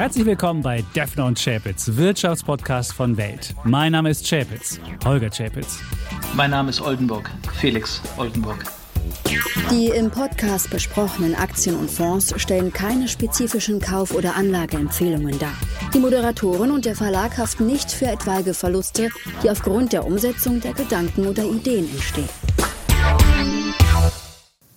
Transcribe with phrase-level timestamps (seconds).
[0.00, 3.54] Herzlich willkommen bei Defner und Chapitz, Wirtschaftspodcast von Welt.
[3.64, 5.78] Mein Name ist Chapitz, Holger Chapitz.
[6.32, 7.30] Mein Name ist Oldenburg,
[7.60, 8.64] Felix Oldenburg.
[9.70, 15.52] Die im Podcast besprochenen Aktien und Fonds stellen keine spezifischen Kauf- oder Anlageempfehlungen dar.
[15.92, 19.10] Die Moderatoren und der Verlag haften nicht für etwaige Verluste,
[19.42, 22.30] die aufgrund der Umsetzung der Gedanken oder Ideen entstehen.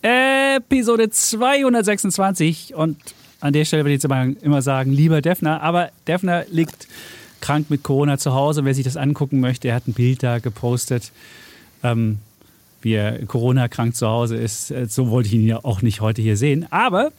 [0.01, 2.97] Episode 226 und
[3.43, 6.87] an der Stelle würde ich jetzt immer sagen, lieber Defner, aber Defner liegt
[7.41, 8.63] krank mit Corona zu Hause.
[8.63, 11.11] Wer sich das angucken möchte, er hat ein Bild da gepostet.
[11.83, 12.19] Ähm,
[12.81, 14.71] wie er Corona-krank zu Hause ist.
[14.71, 16.67] Äh, so wollte ich ihn ja auch nicht heute hier sehen.
[16.69, 17.11] Aber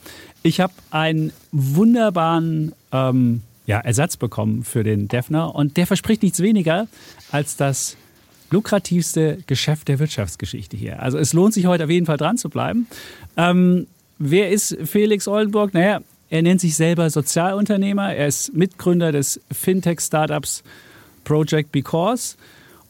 [0.43, 6.41] ich habe einen wunderbaren ähm, ja, Ersatz bekommen für den Defner und der verspricht nichts
[6.41, 6.87] weniger
[7.31, 7.97] als das
[8.51, 11.03] lukrativste Geschäft der Wirtschaftsgeschichte hier.
[11.03, 12.87] Also es lohnt sich heute auf jeden Fall dran zu bleiben.
[13.37, 13.87] Ähm,
[14.19, 15.73] wer ist Felix Oldenburg?
[15.73, 18.15] Naja, er nennt sich selber Sozialunternehmer.
[18.15, 20.63] Er ist Mitgründer des Fintech-Startups
[21.25, 22.37] Project Because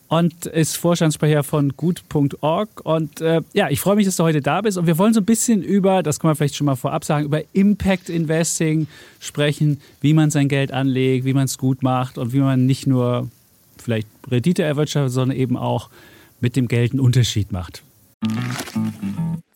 [0.08, 2.68] und ist Vorstandssprecher von gut.org.
[2.84, 4.78] Und äh, ja, ich freue mich, dass du heute da bist.
[4.78, 7.24] Und wir wollen so ein bisschen über, das kann man vielleicht schon mal vorab sagen,
[7.24, 8.86] über Impact Investing
[9.20, 12.86] sprechen, wie man sein Geld anlegt, wie man es gut macht und wie man nicht
[12.86, 13.28] nur
[13.78, 15.90] vielleicht Rendite erwirtschaftet, sondern eben auch
[16.40, 17.82] mit dem Geld einen Unterschied macht.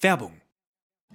[0.00, 0.37] Werbung.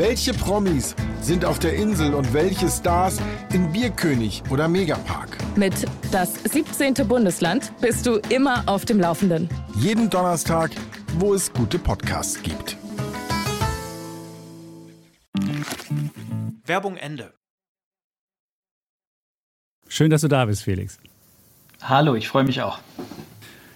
[0.00, 3.20] Welche Promis sind auf der Insel und welche Stars
[3.52, 5.36] in Bierkönig oder Megapark?
[5.56, 5.74] Mit
[6.10, 6.94] Das 17.
[7.06, 9.50] Bundesland bist du immer auf dem Laufenden.
[9.74, 10.70] Jeden Donnerstag,
[11.18, 12.78] wo es gute Podcasts gibt.
[16.64, 17.34] Werbung Ende.
[19.86, 20.98] Schön, dass du da bist, Felix.
[21.82, 22.78] Hallo, ich freue mich auch.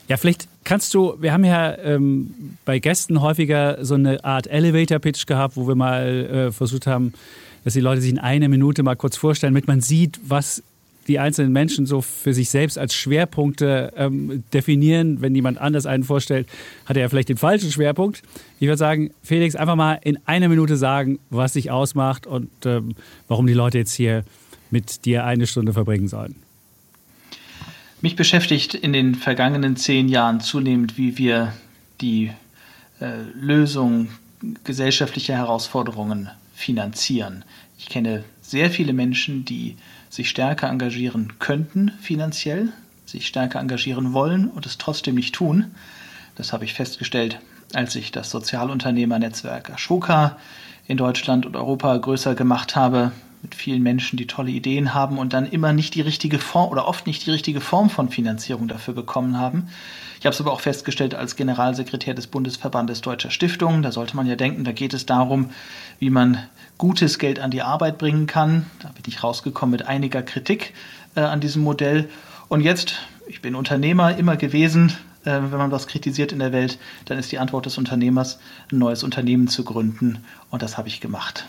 [0.09, 5.27] Ja, vielleicht kannst du, wir haben ja ähm, bei Gästen häufiger so eine Art Elevator-Pitch
[5.27, 7.13] gehabt, wo wir mal äh, versucht haben,
[7.65, 10.63] dass die Leute sich in einer Minute mal kurz vorstellen, damit man sieht, was
[11.07, 15.21] die einzelnen Menschen so für sich selbst als Schwerpunkte ähm, definieren.
[15.21, 16.49] Wenn jemand anders einen vorstellt,
[16.87, 18.23] hat er ja vielleicht den falschen Schwerpunkt.
[18.59, 22.95] Ich würde sagen, Felix, einfach mal in einer Minute sagen, was dich ausmacht und ähm,
[23.29, 24.25] warum die Leute jetzt hier
[24.71, 26.37] mit dir eine Stunde verbringen sollen.
[28.05, 31.55] Mich beschäftigt in den vergangenen zehn Jahren zunehmend, wie wir
[32.03, 32.33] die
[33.01, 34.09] äh, Lösung
[34.63, 37.47] gesellschaftlicher Herausforderungen finanzieren.
[37.79, 39.77] Ich kenne sehr viele Menschen, die
[40.11, 42.75] sich stärker engagieren könnten finanziell,
[43.07, 45.75] sich stärker engagieren wollen und es trotzdem nicht tun.
[46.35, 47.39] Das habe ich festgestellt,
[47.73, 50.37] als ich das Sozialunternehmernetzwerk Ashoka
[50.87, 53.13] in Deutschland und Europa größer gemacht habe,
[53.45, 56.89] mit vielen Menschen, die tolle Ideen haben und dann immer nicht die richtige Form oder
[56.89, 59.69] oft nicht die richtige Form von Finanzierung dafür bekommen haben.
[60.19, 63.83] Ich habe es aber auch festgestellt als Generalsekretär des Bundesverbandes Deutscher Stiftungen.
[63.83, 65.51] Da sollte man ja denken, da geht es darum,
[65.99, 66.39] wie man
[66.79, 68.65] gutes Geld an die Arbeit bringen kann.
[68.81, 70.73] Da bin ich rausgekommen mit einiger Kritik
[71.15, 72.09] äh, an diesem Modell.
[72.49, 72.95] Und jetzt,
[73.27, 74.95] ich bin Unternehmer immer gewesen,
[75.25, 78.39] äh, wenn man was kritisiert in der Welt, dann ist die Antwort des Unternehmers,
[78.73, 80.25] ein neues Unternehmen zu gründen.
[80.49, 81.47] Und das habe ich gemacht.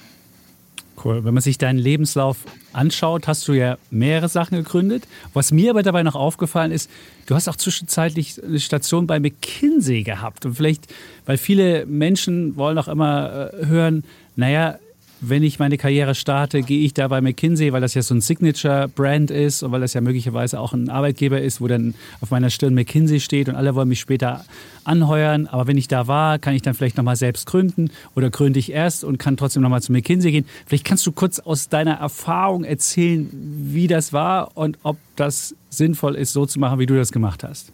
[1.06, 1.24] Cool.
[1.24, 2.38] Wenn man sich deinen Lebenslauf
[2.74, 5.04] anschaut, hast du ja mehrere Sachen gegründet.
[5.34, 6.90] Was mir aber dabei noch aufgefallen ist,
[7.28, 10.48] du hast auch zwischenzeitlich eine Station bei McKinsey gehabt.
[10.48, 10.92] Und vielleicht,
[11.28, 14.04] weil viele Menschen wollen auch immer äh, hören,
[14.36, 14.80] naja,
[15.22, 18.22] wenn ich meine Karriere starte, gehe ich da bei McKinsey, weil das ja so ein
[18.22, 22.50] Signature-Brand ist und weil das ja möglicherweise auch ein Arbeitgeber ist, wo dann auf meiner
[22.50, 24.46] Stirn McKinsey steht und alle wollen mich später
[24.84, 25.48] anheuern.
[25.48, 28.72] Aber wenn ich da war, kann ich dann vielleicht nochmal selbst gründen oder gründe ich
[28.72, 30.46] erst und kann trotzdem nochmal zu McKinsey gehen.
[30.66, 36.16] Vielleicht kannst du kurz aus deiner Erfahrung erzählen, wie das war und ob das sinnvoll
[36.16, 37.72] ist, so zu machen, wie du das gemacht hast.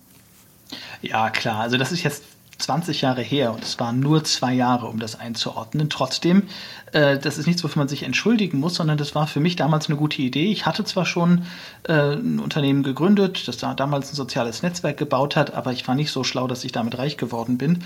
[1.01, 1.59] Ja, klar.
[1.59, 2.23] Also das ist jetzt
[2.61, 5.89] 20 Jahre her und es waren nur zwei Jahre, um das einzuordnen.
[5.89, 6.43] Trotzdem,
[6.91, 9.87] äh, das ist nichts, wofür man sich entschuldigen muss, sondern das war für mich damals
[9.87, 10.51] eine gute Idee.
[10.51, 11.45] Ich hatte zwar schon
[11.83, 15.95] äh, ein Unternehmen gegründet, das da damals ein soziales Netzwerk gebaut hat, aber ich war
[15.95, 17.83] nicht so schlau, dass ich damit reich geworden bin.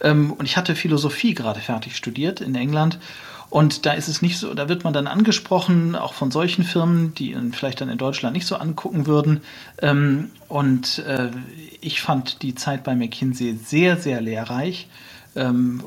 [0.00, 2.98] Ähm, und ich hatte Philosophie gerade fertig studiert in England
[3.56, 7.14] und da ist es nicht so, da wird man dann angesprochen, auch von solchen Firmen,
[7.14, 9.40] die ihn vielleicht dann in Deutschland nicht so angucken würden.
[9.80, 11.30] Ähm, und äh,
[11.80, 14.88] ich fand die Zeit bei McKinsey sehr, sehr lehrreich.
[15.36, 15.82] Ähm,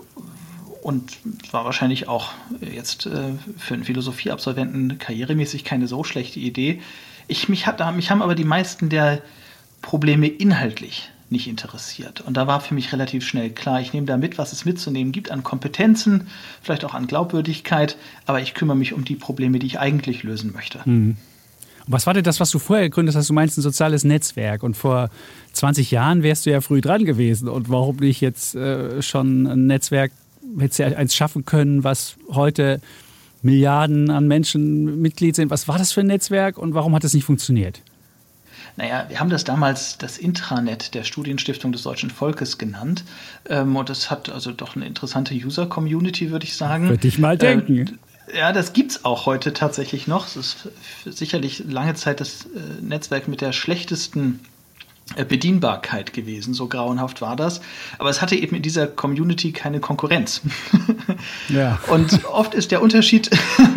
[0.82, 1.20] und
[1.52, 6.82] war wahrscheinlich auch jetzt äh, für einen Philosophieabsolventen karrieremäßig keine so schlechte Idee.
[7.28, 9.22] Ich, mich, hat, mich haben aber die meisten der
[9.84, 12.22] Probleme inhaltlich nicht interessiert.
[12.22, 15.12] Und da war für mich relativ schnell klar, ich nehme da mit, was es mitzunehmen
[15.12, 16.28] gibt an Kompetenzen,
[16.62, 20.52] vielleicht auch an Glaubwürdigkeit, aber ich kümmere mich um die Probleme, die ich eigentlich lösen
[20.54, 20.82] möchte.
[20.86, 21.18] Mhm.
[21.92, 23.30] Was war denn das, was du vorher gegründet hast?
[23.30, 25.10] Du meinst ein soziales Netzwerk und vor
[25.54, 27.50] 20 Jahren wärst du ja früh dran gewesen.
[27.50, 30.12] Und warum nicht jetzt äh, schon ein Netzwerk,
[30.60, 32.80] hättest du ja eins schaffen können, was heute
[33.42, 35.50] Milliarden an Menschen Mitglied sind?
[35.50, 37.82] Was war das für ein Netzwerk und warum hat es nicht funktioniert?
[38.80, 43.04] Naja, wir haben das damals das Intranet der Studienstiftung des deutschen Volkes genannt.
[43.50, 46.88] Ähm, und das hat also doch eine interessante User-Community, würde ich sagen.
[46.88, 48.00] Würde ich mal denken.
[48.28, 50.28] Äh, ja, das gibt es auch heute tatsächlich noch.
[50.28, 50.70] Es ist
[51.06, 54.59] sicherlich lange Zeit das äh, Netzwerk mit der schlechtesten äh,
[55.16, 57.62] Bedienbarkeit gewesen, so grauenhaft war das.
[57.98, 60.42] Aber es hatte eben in dieser Community keine Konkurrenz.
[61.50, 61.80] Ja.
[61.88, 63.30] Und oft ist der Unterschied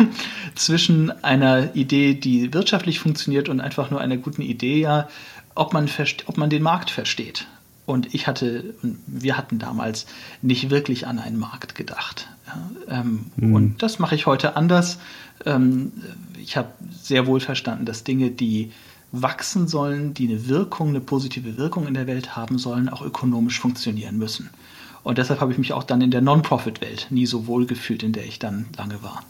[0.55, 5.09] zwischen einer Idee, die wirtschaftlich funktioniert und einfach nur einer guten Idee, ja,
[5.55, 5.89] ob man,
[6.27, 7.47] ob man den Markt versteht.
[7.85, 8.75] Und ich hatte,
[9.07, 10.05] wir hatten damals
[10.41, 12.29] nicht wirklich an einen Markt gedacht.
[12.47, 13.53] Ja, ähm, mhm.
[13.53, 14.99] Und das mache ich heute anders.
[15.45, 15.91] Ähm,
[16.41, 16.69] ich habe
[17.01, 18.71] sehr wohl verstanden, dass Dinge, die
[19.13, 23.59] wachsen sollen, die eine Wirkung, eine positive Wirkung in der Welt haben sollen, auch ökonomisch
[23.59, 24.49] funktionieren müssen.
[25.03, 28.11] Und deshalb habe ich mich auch dann in der Non-Profit-Welt nie so wohl gefühlt, in
[28.11, 29.23] der ich dann lange war.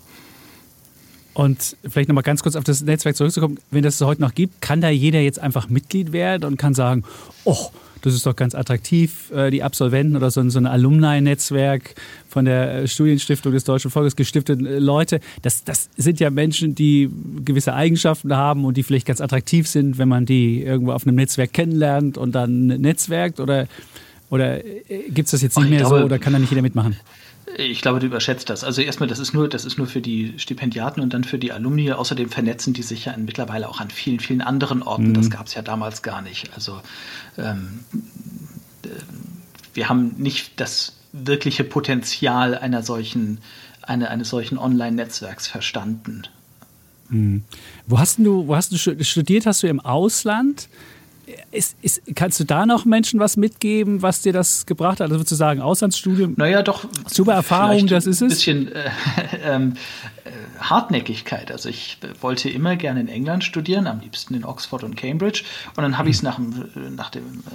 [1.34, 4.82] Und vielleicht nochmal ganz kurz auf das Netzwerk zurückzukommen, wenn das heute noch gibt, kann
[4.82, 7.04] da jeder jetzt einfach Mitglied werden und kann sagen,
[7.44, 7.70] oh,
[8.04, 11.96] das ist doch ganz attraktiv, äh, die Absolventen oder so ein, Alumni-Netzwerk
[12.28, 16.76] von der äh, Studienstiftung des Deutschen Volkes gestifteten äh, Leute, das, das sind ja Menschen,
[16.76, 17.10] die
[17.46, 21.16] gewisse Eigenschaften haben und die vielleicht ganz attraktiv sind, wenn man die irgendwo auf einem
[21.16, 23.68] Netzwerk kennenlernt und dann netzwerkt oder,
[24.30, 24.60] oder
[25.10, 26.98] gibt es das jetzt nicht mehr glaube, so oder kann da nicht jeder mitmachen?
[27.58, 28.64] Ich glaube, du überschätzt das.
[28.64, 31.52] Also erstmal, das ist nur, das ist nur für die Stipendiaten und dann für die
[31.52, 31.92] Alumni.
[31.92, 35.10] Außerdem vernetzen die sich ja mittlerweile auch an vielen, vielen anderen Orten.
[35.10, 35.14] Mhm.
[35.14, 36.52] Das gab es ja damals gar nicht.
[36.56, 36.82] Also
[37.38, 37.80] ähm,
[38.86, 38.90] äh,
[39.74, 43.40] wir haben nicht das wirkliche Potenzial einer solchen,
[43.82, 46.24] eine, eines solchen Online-Netzwerks verstanden.
[47.10, 47.44] Mhm.
[47.88, 49.46] Wo hast du, wo hast du studiert?
[49.46, 50.70] Hast du im Ausland?
[51.52, 55.04] Ist, ist, kannst du da noch Menschen was mitgeben, was dir das gebracht hat?
[55.04, 56.34] Also würdest du sagen, Auslandsstudium?
[56.36, 56.86] Naja, doch.
[57.08, 58.22] Super Erfahrung, das ist es?
[58.22, 58.90] Ein bisschen äh,
[59.44, 59.74] ähm,
[60.26, 61.50] äh, Hartnäckigkeit.
[61.50, 65.44] Also ich wollte immer gerne in England studieren, am liebsten in Oxford und Cambridge.
[65.78, 67.12] Und dann habe ich es nach, nach,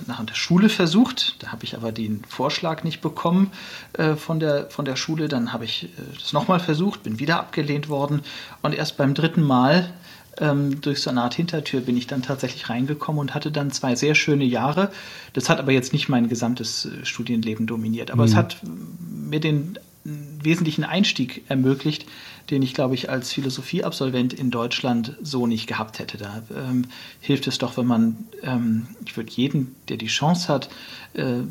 [0.06, 1.36] nach der Schule versucht.
[1.40, 3.50] Da habe ich aber den Vorschlag nicht bekommen
[3.94, 5.28] äh, von, der, von der Schule.
[5.28, 8.22] Dann habe ich es äh, nochmal versucht, bin wieder abgelehnt worden.
[8.62, 9.92] Und erst beim dritten Mal
[10.40, 13.94] ähm, durch so eine Art Hintertür bin ich dann tatsächlich reingekommen und hatte dann zwei
[13.94, 14.90] sehr schöne Jahre.
[15.32, 18.29] Das hat aber jetzt nicht mein gesamtes äh, Studienleben dominiert, aber mhm.
[18.29, 22.06] es hat mir den wesentlichen Einstieg ermöglicht,
[22.50, 26.17] den ich, glaube ich, als Philosophieabsolvent in Deutschland so nicht gehabt hätte.
[26.17, 26.87] Da ähm,
[27.20, 30.70] hilft es doch, wenn man, ähm, ich würde jeden, der die Chance hat,
[31.14, 31.44] äh, äh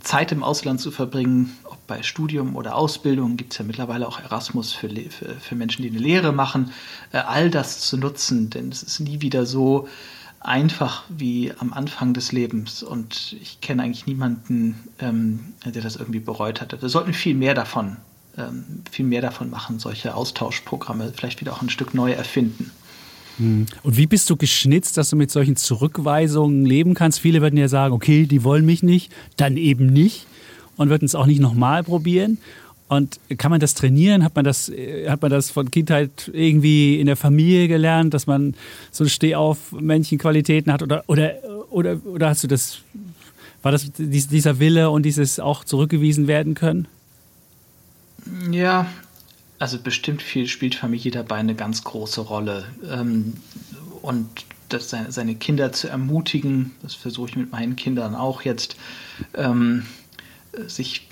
[0.00, 4.20] Zeit im Ausland zu verbringen, ob bei Studium oder Ausbildung, gibt es ja mittlerweile auch
[4.20, 6.72] Erasmus für, für, für, Menschen, die eine Lehre machen,
[7.12, 9.88] äh, all das zu nutzen, denn es ist nie wieder so
[10.40, 16.20] einfach wie am Anfang des Lebens und ich kenne eigentlich niemanden, ähm, der das irgendwie
[16.20, 16.80] bereut hat.
[16.80, 17.96] Wir sollten viel mehr davon,
[18.36, 22.70] ähm, viel mehr davon machen, solche Austauschprogramme vielleicht wieder auch ein Stück neu erfinden.
[23.38, 23.66] Hm.
[23.82, 27.20] Und wie bist du geschnitzt, dass du mit solchen Zurückweisungen leben kannst?
[27.20, 30.26] Viele würden ja sagen, okay, die wollen mich nicht, dann eben nicht
[30.76, 32.38] und würden es auch nicht nochmal probieren.
[32.88, 34.24] Und kann man das trainieren?
[34.24, 38.26] Hat man das, äh, hat man das von Kindheit irgendwie in der Familie gelernt, dass
[38.26, 38.54] man
[38.90, 40.82] so Stehauf-Männchen-Qualitäten hat?
[40.82, 41.34] Oder, oder,
[41.70, 42.78] oder, oder hast du das,
[43.62, 46.88] war das dieser Wille und dieses auch zurückgewiesen werden können?
[48.50, 48.86] Ja,
[49.58, 52.66] also bestimmt viel spielt Familie dabei eine ganz große Rolle.
[52.88, 53.34] Ähm,
[54.02, 54.28] und
[54.68, 58.76] das, seine, Kinder zu ermutigen, das versuche ich mit meinen Kindern auch jetzt,
[59.34, 59.86] ähm,
[60.66, 61.08] sich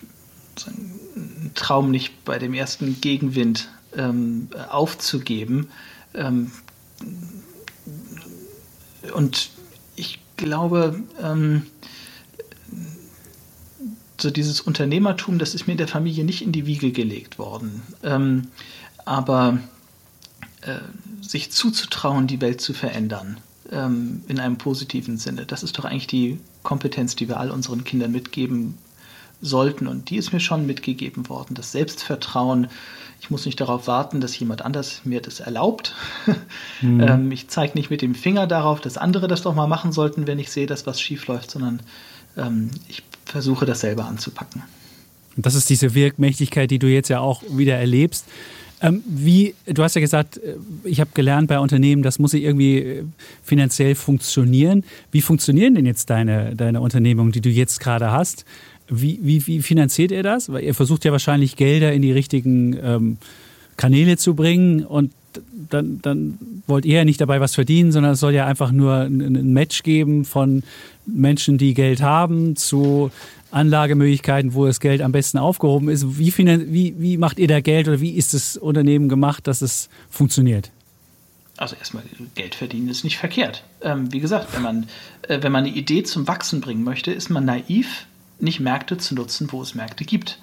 [0.67, 5.69] einen Traum nicht bei dem ersten Gegenwind ähm, aufzugeben.
[9.15, 9.50] Und
[9.97, 11.00] ich glaube,
[14.19, 17.83] so dieses Unternehmertum, das ist mir in der Familie nicht in die Wiege gelegt worden.
[18.03, 18.49] Ähm,
[19.05, 19.59] aber
[20.63, 20.79] äh,
[21.21, 23.39] sich zuzutrauen, die Welt zu verändern,
[23.71, 27.85] ähm, in einem positiven Sinne, das ist doch eigentlich die Kompetenz, die wir all unseren
[27.85, 28.79] Kindern mitgeben
[29.41, 29.87] sollten.
[29.87, 31.55] Und die ist mir schon mitgegeben worden.
[31.55, 32.69] Das Selbstvertrauen,
[33.21, 35.95] ich muss nicht darauf warten, dass jemand anders mir das erlaubt.
[36.83, 37.01] Mhm.
[37.01, 40.27] ähm, ich zeige nicht mit dem Finger darauf, dass andere das doch mal machen sollten,
[40.27, 41.81] wenn ich sehe, dass was schief läuft, sondern
[42.37, 44.62] ähm, ich versuche das selber anzupacken.
[45.37, 48.25] Und das ist diese Wirkmächtigkeit, die du jetzt ja auch wieder erlebst.
[48.83, 52.78] Ähm, wie, du hast ja gesagt, äh, ich habe gelernt bei Unternehmen, das muss irgendwie
[52.78, 53.04] äh,
[53.42, 54.85] finanziell funktionieren.
[55.11, 58.45] Wie funktionieren denn jetzt deine, deine Unternehmungen, die du jetzt gerade hast?
[58.88, 60.52] Wie, wie, wie finanziert ihr das?
[60.52, 63.18] Weil ihr versucht ja wahrscheinlich Gelder in die richtigen ähm,
[63.76, 65.12] Kanäle zu bringen und
[65.71, 69.02] dann, dann wollt ihr ja nicht dabei was verdienen, sondern es soll ja einfach nur
[69.02, 70.62] ein, Match geben von
[71.07, 73.11] Menschen, die Geld haben, zu
[73.50, 76.19] Anlagemöglichkeiten, wo das Geld am besten aufgehoben ist.
[76.19, 79.88] Wie, wie, wie macht ihr da Geld oder wie ist das Unternehmen gemacht, dass es
[80.11, 80.71] funktioniert?
[81.57, 83.64] Also erstmal Geld verdienen ist nicht verkehrt.
[83.81, 84.88] Ähm, wie gesagt, wenn man,
[85.23, 88.07] äh, wenn man eine Idee zum Wachsen bringen möchte, ist man naiv,
[88.38, 90.38] nicht Märkte zu nutzen, wo es Märkte gibt.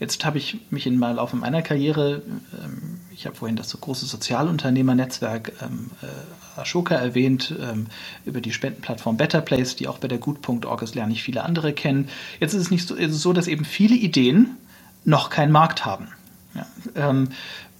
[0.00, 2.22] Jetzt habe ich mich in mal auf meiner Karriere,
[2.62, 7.86] ähm, ich habe vorhin das so große Sozialunternehmernetzwerk ähm, äh, Ashoka erwähnt, ähm,
[8.26, 11.72] über die Spendenplattform Better Place, die auch bei der Gut.org ist, lerne ich viele andere
[11.72, 12.08] kennen.
[12.40, 14.56] Jetzt ist es nicht so, ist es so dass eben viele Ideen
[15.04, 16.08] noch keinen Markt haben.
[16.54, 17.30] Ja, ähm,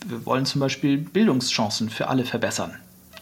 [0.06, 2.74] wir wollen zum Beispiel Bildungschancen für alle verbessern.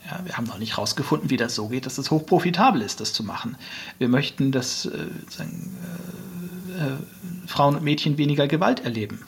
[0.09, 3.13] Ja, wir haben noch nicht herausgefunden, wie das so geht, dass es hochprofitabel ist, das
[3.13, 3.57] zu machen.
[3.99, 5.77] Wir möchten, dass äh, sagen,
[6.79, 9.25] äh, Frauen und Mädchen weniger Gewalt erleben.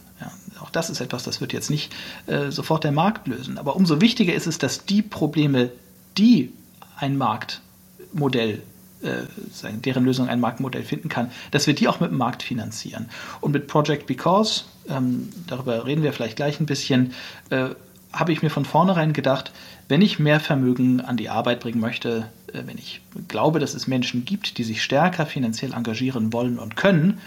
[0.76, 1.90] Das ist etwas, das wird jetzt nicht
[2.26, 3.56] äh, sofort der Markt lösen.
[3.56, 5.70] Aber umso wichtiger ist es, dass die Probleme,
[6.18, 6.52] die
[6.98, 8.62] ein Marktmodell
[9.02, 13.08] äh, deren Lösung ein Marktmodell finden kann, dass wir die auch mit dem Markt finanzieren.
[13.40, 17.14] Und mit Project Because, ähm, darüber reden wir vielleicht gleich ein bisschen,
[17.48, 17.70] äh,
[18.12, 19.52] habe ich mir von vornherein gedacht,
[19.88, 23.86] wenn ich mehr Vermögen an die Arbeit bringen möchte, äh, wenn ich glaube, dass es
[23.86, 27.18] Menschen gibt, die sich stärker finanziell engagieren wollen und können,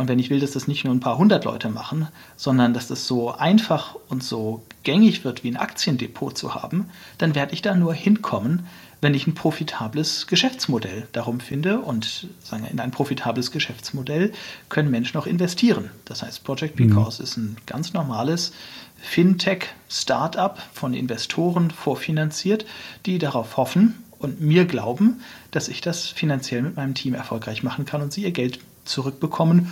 [0.00, 2.88] und wenn ich will, dass das nicht nur ein paar hundert Leute machen, sondern dass
[2.88, 6.88] das so einfach und so gängig wird, wie ein Aktiendepot zu haben,
[7.18, 8.66] dann werde ich da nur hinkommen,
[9.02, 11.80] wenn ich ein profitables Geschäftsmodell darum finde.
[11.80, 14.32] Und sagen wir, in ein profitables Geschäftsmodell
[14.70, 15.90] können Menschen auch investieren.
[16.06, 17.24] Das heißt, Project Because mhm.
[17.24, 18.54] ist ein ganz normales
[19.02, 22.64] Fintech-Startup von Investoren vorfinanziert,
[23.04, 27.84] die darauf hoffen und mir glauben, dass ich das finanziell mit meinem Team erfolgreich machen
[27.84, 29.70] kann und sie ihr Geld zurückbekommen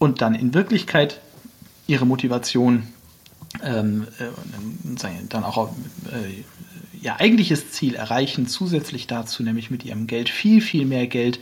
[0.00, 1.20] und dann in Wirklichkeit
[1.86, 2.88] ihre Motivation
[3.62, 6.42] ähm, äh, dann auch äh,
[7.00, 11.38] ihr eigentliches Ziel erreichen, zusätzlich dazu, nämlich mit ihrem Geld viel, viel mehr Geld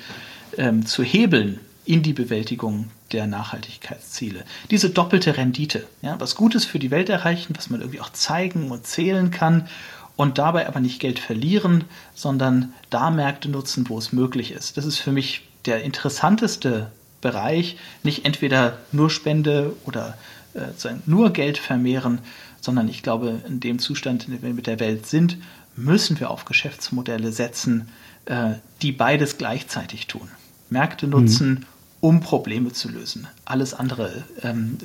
[0.56, 4.44] ähm, zu hebeln in die Bewältigung der Nachhaltigkeitsziele.
[4.70, 8.70] Diese doppelte Rendite, ja, was Gutes für die Welt erreichen, was man irgendwie auch zeigen
[8.70, 9.68] und zählen kann
[10.16, 11.84] und dabei aber nicht Geld verlieren,
[12.14, 14.76] sondern da Märkte nutzen, wo es möglich ist.
[14.76, 20.16] Das ist für mich der interessanteste Bereich, nicht entweder nur Spende oder
[20.54, 22.20] äh, nur Geld vermehren,
[22.60, 25.38] sondern ich glaube, in dem Zustand, in dem wir mit der Welt sind,
[25.76, 27.88] müssen wir auf Geschäftsmodelle setzen,
[28.26, 30.28] äh, die beides gleichzeitig tun.
[30.70, 31.66] Märkte nutzen, mhm.
[32.00, 33.26] um Probleme zu lösen.
[33.44, 34.78] Alles andere ähm,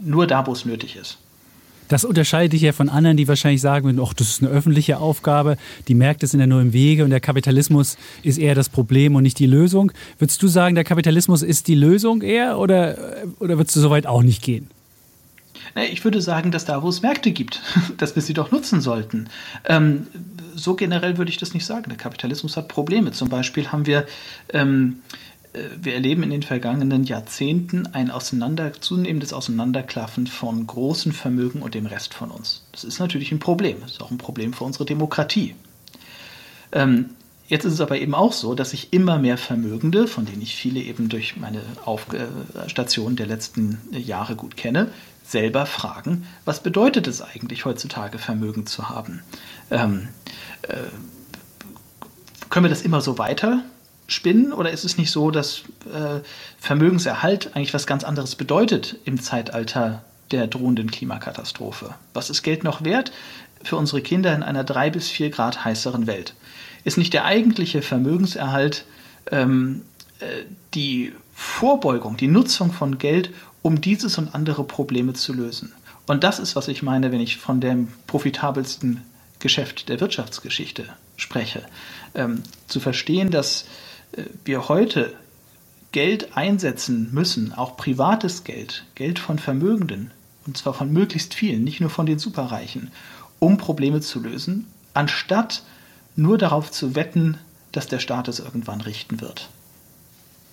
[0.00, 1.18] nur da, wo es nötig ist.
[1.92, 5.58] Das unterscheidet dich ja von anderen, die wahrscheinlich sagen, ach, das ist eine öffentliche Aufgabe,
[5.88, 9.24] die Märkte sind ja nur im Wege und der Kapitalismus ist eher das Problem und
[9.24, 9.92] nicht die Lösung.
[10.18, 12.96] Würdest du sagen, der Kapitalismus ist die Lösung eher oder,
[13.40, 14.70] oder würdest du so weit auch nicht gehen?
[15.90, 17.60] Ich würde sagen, dass da, wo es Märkte gibt,
[17.98, 19.28] dass wir sie doch nutzen sollten.
[19.66, 20.06] Ähm,
[20.54, 21.90] so generell würde ich das nicht sagen.
[21.90, 23.12] Der Kapitalismus hat Probleme.
[23.12, 24.06] Zum Beispiel haben wir
[24.54, 31.60] ähm, äh, wir erleben in den vergangenen Jahrzehnten ein auseinander, zunehmendes Auseinanderklaffen von großen Vermögen
[31.60, 32.64] und dem Rest von uns.
[32.72, 33.76] Das ist natürlich ein Problem.
[33.82, 35.54] Das ist auch ein Problem für unsere Demokratie.
[36.72, 37.10] Ähm,
[37.48, 40.56] jetzt ist es aber eben auch so, dass sich immer mehr Vermögende, von denen ich
[40.56, 44.88] viele eben durch meine Auf äh, Stationen der letzten Jahre gut kenne,
[45.22, 49.22] selber fragen, was bedeutet es eigentlich heutzutage, Vermögen zu haben?
[49.70, 50.08] Ähm,
[50.62, 50.76] äh,
[52.48, 53.62] können wir das immer so weiter
[54.12, 56.20] spinnen oder ist es nicht so, dass äh,
[56.58, 61.94] Vermögenserhalt eigentlich was ganz anderes bedeutet im Zeitalter der drohenden Klimakatastrophe?
[62.14, 63.12] Was ist Geld noch wert
[63.62, 66.34] für unsere Kinder in einer drei bis vier Grad heißeren Welt?
[66.84, 68.84] Ist nicht der eigentliche Vermögenserhalt
[69.30, 69.82] ähm,
[70.20, 73.30] äh, die Vorbeugung, die Nutzung von Geld,
[73.62, 75.72] um dieses und andere Probleme zu lösen?
[76.06, 79.02] Und das ist, was ich meine, wenn ich von dem profitabelsten
[79.38, 80.84] Geschäft der Wirtschaftsgeschichte
[81.16, 81.62] spreche.
[82.14, 83.66] Ähm, zu verstehen, dass
[84.44, 85.12] wir heute
[85.92, 90.10] Geld einsetzen müssen, auch privates Geld, Geld von Vermögenden,
[90.46, 92.90] und zwar von möglichst vielen, nicht nur von den Superreichen,
[93.38, 95.62] um Probleme zu lösen, anstatt
[96.16, 97.38] nur darauf zu wetten,
[97.72, 99.48] dass der Staat es irgendwann richten wird.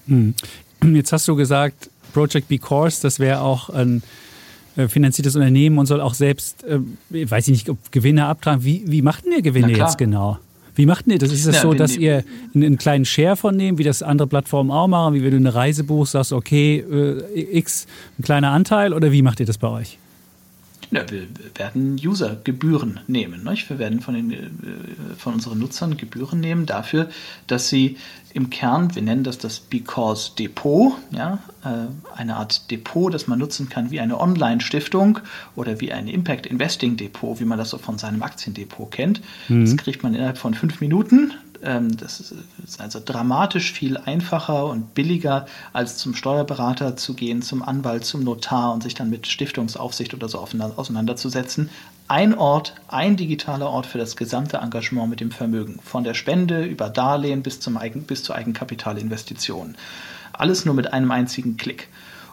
[0.07, 0.33] Hm.
[0.83, 4.01] Jetzt hast du gesagt, Project Be Course, das wäre auch ein
[4.75, 8.63] äh, finanziertes Unternehmen und soll auch selbst, äh, weiß ich nicht, ob Gewinne abtragen.
[8.63, 10.39] Wie, wie macht denn ihr Gewinne jetzt genau?
[10.75, 11.31] Wie macht ihr das?
[11.31, 12.23] Ist das ja, so, dass ihr
[12.53, 15.53] einen kleinen Share von nehmt, wie das andere Plattformen auch machen, wie wenn du eine
[15.53, 19.67] Reise buchst, sagst, okay, äh, X, ein kleiner Anteil oder wie macht ihr das bei
[19.67, 19.97] euch?
[20.91, 23.43] Ja, wir werden User-Gebühren nehmen.
[23.43, 23.69] Nicht?
[23.69, 24.35] Wir werden von, den, äh,
[25.17, 27.09] von unseren Nutzern Gebühren nehmen dafür,
[27.45, 27.97] dass sie
[28.33, 33.37] im Kern, wir nennen das das Because Depot, ja, äh, eine Art Depot, das man
[33.37, 35.19] nutzen kann wie eine Online-Stiftung
[35.55, 39.21] oder wie ein Impact Investing Depot, wie man das so von seinem Aktiendepot kennt.
[39.47, 39.65] Mhm.
[39.65, 41.33] Das kriegt man innerhalb von fünf Minuten.
[41.63, 47.61] Ähm, das ist also dramatisch viel einfacher und billiger, als zum Steuerberater zu gehen, zum
[47.63, 51.69] Anwalt, zum Notar und sich dann mit Stiftungsaufsicht oder so auseinanderzusetzen.
[52.07, 55.79] Ein Ort, ein digitaler Ort für das gesamte Engagement mit dem Vermögen.
[55.83, 59.75] Von der Spende über Darlehen bis, zum Eigen, bis zur Eigenkapitalinvestition.
[60.33, 61.87] Alles nur mit einem einzigen Klick.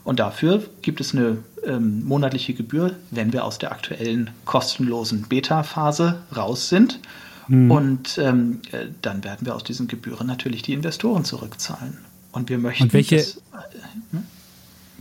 [0.05, 6.23] Und dafür gibt es eine ähm, monatliche Gebühr, wenn wir aus der aktuellen kostenlosen Beta-Phase
[6.35, 7.01] raus sind.
[7.49, 7.71] Mhm.
[7.71, 11.99] Und ähm, äh, dann werden wir aus diesen Gebühren natürlich die Investoren zurückzahlen.
[12.33, 12.85] Und wir möchten.
[12.85, 14.21] Und welche, das, äh,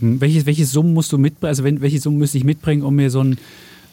[0.00, 0.20] hm?
[0.20, 1.48] welche, welche Summen musst du mitbringen?
[1.48, 3.38] Also, wenn, welche Summen müsste ich mitbringen, um mir so ein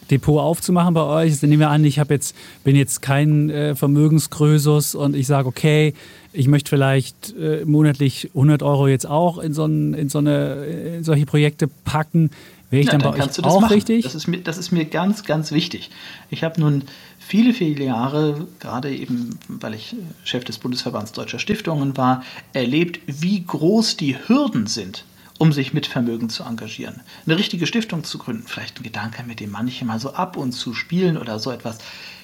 [0.09, 1.31] Depot aufzumachen bei euch?
[1.31, 5.47] Also nehmen wir an, ich habe jetzt, bin jetzt kein äh, Vermögensgrößus und ich sage,
[5.47, 5.93] okay,
[6.31, 10.65] ich möchte vielleicht äh, monatlich 100 Euro jetzt auch in, so, ein, in so eine,
[10.97, 12.31] in solche Projekte packen.
[12.69, 13.73] Wäre ich ja, dann, dann bei euch auch machen.
[13.73, 14.03] richtig?
[14.03, 15.91] Das ist, mir, das ist mir ganz, ganz wichtig.
[16.31, 16.83] Ich habe nun
[17.25, 23.43] viele, viele Jahre, gerade eben, weil ich Chef des Bundesverbands Deutscher Stiftungen war, erlebt, wie
[23.43, 25.05] groß die Hürden sind,
[25.39, 27.01] um sich mit Vermögen zu engagieren.
[27.25, 30.51] Eine richtige Stiftung zu gründen, vielleicht ein Gedanke, mit dem manche mal so ab und
[30.51, 31.79] zu spielen oder so etwas,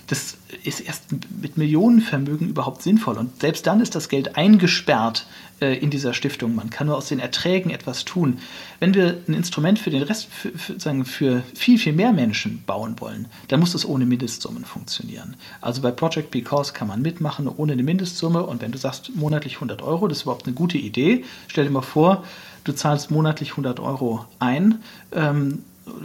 [0.09, 1.03] das ist erst
[1.39, 3.17] mit Millionenvermögen überhaupt sinnvoll.
[3.17, 5.27] Und selbst dann ist das Geld eingesperrt
[5.61, 6.55] äh, in dieser Stiftung.
[6.55, 8.39] Man kann nur aus den Erträgen etwas tun.
[8.79, 12.63] Wenn wir ein Instrument für den Rest, für, für, sagen, für viel, viel mehr Menschen
[12.65, 15.35] bauen wollen, dann muss das ohne Mindestsummen funktionieren.
[15.61, 18.43] Also bei Project Because kann man mitmachen ohne eine Mindestsumme.
[18.43, 21.23] Und wenn du sagst monatlich 100 Euro, das ist überhaupt eine gute Idee.
[21.47, 22.23] Stell dir mal vor,
[22.63, 24.81] du zahlst monatlich 100 Euro ein.
[25.11, 25.59] Ähm,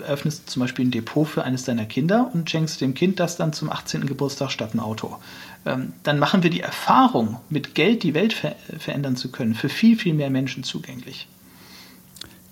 [0.06, 3.52] öffnest zum Beispiel ein Depot für eines deiner Kinder und schenkst dem Kind das dann
[3.52, 4.06] zum 18.
[4.06, 5.16] Geburtstag statt ein Auto.
[5.66, 9.68] Ähm, dann machen wir die Erfahrung, mit Geld die Welt ver verändern zu können, für
[9.68, 11.28] viel, viel mehr Menschen zugänglich.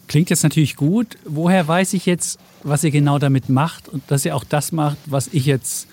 [0.09, 1.17] Klingt jetzt natürlich gut.
[1.25, 4.99] Woher weiß ich jetzt, was ihr genau damit macht und dass ihr auch das macht,
[5.07, 5.89] was ich jetzt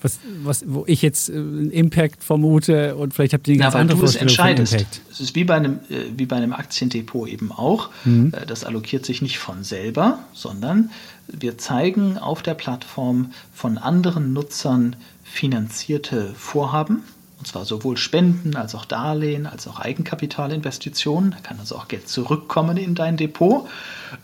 [0.00, 3.74] was, was, wo ich jetzt äh, einen Impact vermute und vielleicht habt ihr eine ganz
[3.74, 4.72] ja, andere du Vorstellung entscheidest.
[4.72, 5.00] Impact.
[5.10, 7.90] Es ist wie bei einem, äh, wie bei einem Aktiendepot eben auch.
[8.04, 8.32] Mhm.
[8.34, 10.90] Äh, das allokiert sich nicht von selber, sondern
[11.28, 17.04] wir zeigen auf der Plattform von anderen Nutzern finanzierte Vorhaben
[17.40, 21.30] und zwar sowohl Spenden als auch Darlehen, als auch Eigenkapitalinvestitionen.
[21.30, 23.66] Da kann also auch Geld zurückkommen in dein Depot.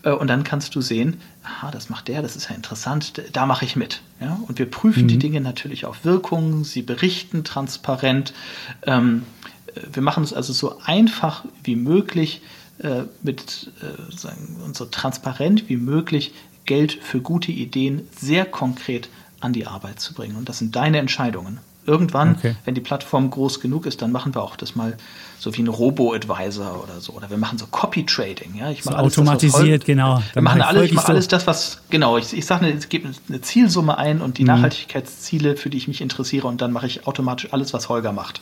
[0.03, 3.65] Und dann kannst du sehen, aha, das macht der, das ist ja interessant, da mache
[3.65, 4.01] ich mit.
[4.19, 4.39] Ja?
[4.47, 5.07] Und wir prüfen mhm.
[5.07, 8.33] die Dinge natürlich auf Wirkungen, sie berichten transparent.
[8.83, 9.23] Ähm,
[9.67, 12.41] äh, wir machen es also so einfach wie möglich,
[12.79, 13.71] äh, mit,
[14.15, 16.33] sagen, und so transparent wie möglich
[16.65, 20.35] Geld für gute Ideen sehr konkret an die Arbeit zu bringen.
[20.35, 21.59] Und das sind deine Entscheidungen.
[21.87, 22.55] Irgendwann, okay.
[22.65, 24.97] wenn die Plattform groß genug ist, dann machen wir auch das mal
[25.39, 27.13] so wie ein Robo-Advisor oder so.
[27.13, 28.55] Oder wir machen so Copy-Trading.
[28.55, 28.69] Ja?
[28.69, 30.21] Ich so automatisiert, das, genau.
[30.33, 33.41] Wir machen alle, ich mache alles das, was, genau, ich, ich sage, es gibt eine
[33.41, 34.47] Zielsumme ein und die mhm.
[34.47, 38.41] Nachhaltigkeitsziele, für die ich mich interessiere und dann mache ich automatisch alles, was Holger macht.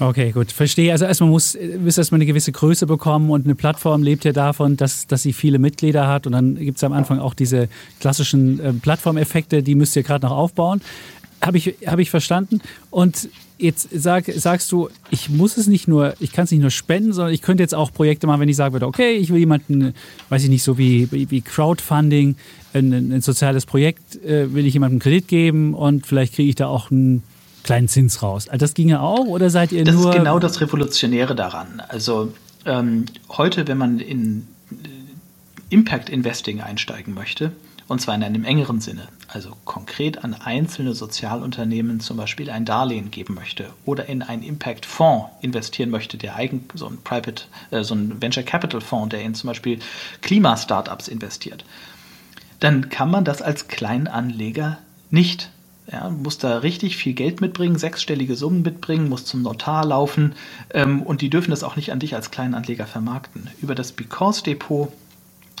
[0.00, 0.92] Okay, gut, verstehe.
[0.92, 4.78] Also erstmal muss, muss erstmal eine gewisse Größe bekommen und eine Plattform lebt ja davon,
[4.78, 7.68] dass, dass sie viele Mitglieder hat und dann gibt es am Anfang auch diese
[8.00, 10.80] klassischen äh, Plattformeffekte, die müsst ihr gerade noch aufbauen.
[11.40, 12.60] Habe ich, hab ich verstanden.
[12.90, 16.70] Und jetzt sag, sagst du, ich muss es nicht nur, ich kann es nicht nur
[16.70, 19.38] spenden, sondern ich könnte jetzt auch Projekte machen, wenn ich sagen würde, okay, ich will
[19.38, 19.94] jemanden,
[20.28, 22.36] weiß ich nicht, so wie, wie Crowdfunding,
[22.72, 26.66] ein, ein soziales Projekt, äh, will ich jemandem Kredit geben und vielleicht kriege ich da
[26.66, 27.22] auch einen
[27.62, 28.48] kleinen Zins raus.
[28.48, 30.06] Also das ginge auch oder seid ihr das nur...
[30.06, 31.82] Das ist genau das Revolutionäre daran.
[31.88, 32.32] Also
[32.64, 34.46] ähm, heute, wenn man in
[35.68, 37.52] Impact Investing einsteigen möchte,
[37.90, 43.10] und zwar in einem engeren Sinne, also konkret an einzelne Sozialunternehmen zum Beispiel ein Darlehen
[43.10, 47.96] geben möchte oder in einen Impact-Fonds investieren möchte, der eigen, so ein Private, äh, so
[47.96, 49.80] ein Venture Capital Fonds, der in zum Beispiel
[50.22, 51.64] Klimastartups investiert,
[52.60, 54.78] dann kann man das als Kleinanleger
[55.10, 55.50] nicht.
[55.90, 60.36] Ja, muss da richtig viel Geld mitbringen, sechsstellige Summen mitbringen, muss zum Notar laufen
[60.72, 63.50] ähm, und die dürfen das auch nicht an dich als Kleinanleger vermarkten.
[63.60, 64.92] Über das Because Depot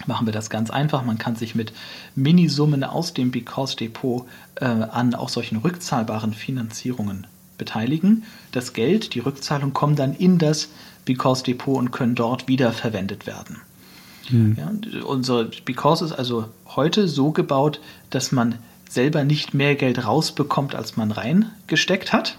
[0.06, 1.04] machen wir das ganz einfach.
[1.04, 1.72] Man kann sich mit
[2.14, 7.26] Minisummen aus dem Because Depot äh, an auch solchen rückzahlbaren Finanzierungen
[7.58, 8.24] beteiligen.
[8.52, 10.68] Das Geld, die Rückzahlung kommen dann in das
[11.04, 13.60] Because Depot und können dort wiederverwendet werden.
[14.30, 14.56] Mhm.
[14.58, 18.56] Ja, unsere Because ist also heute so gebaut, dass man
[18.88, 22.38] selber nicht mehr Geld rausbekommt, als man reingesteckt hat,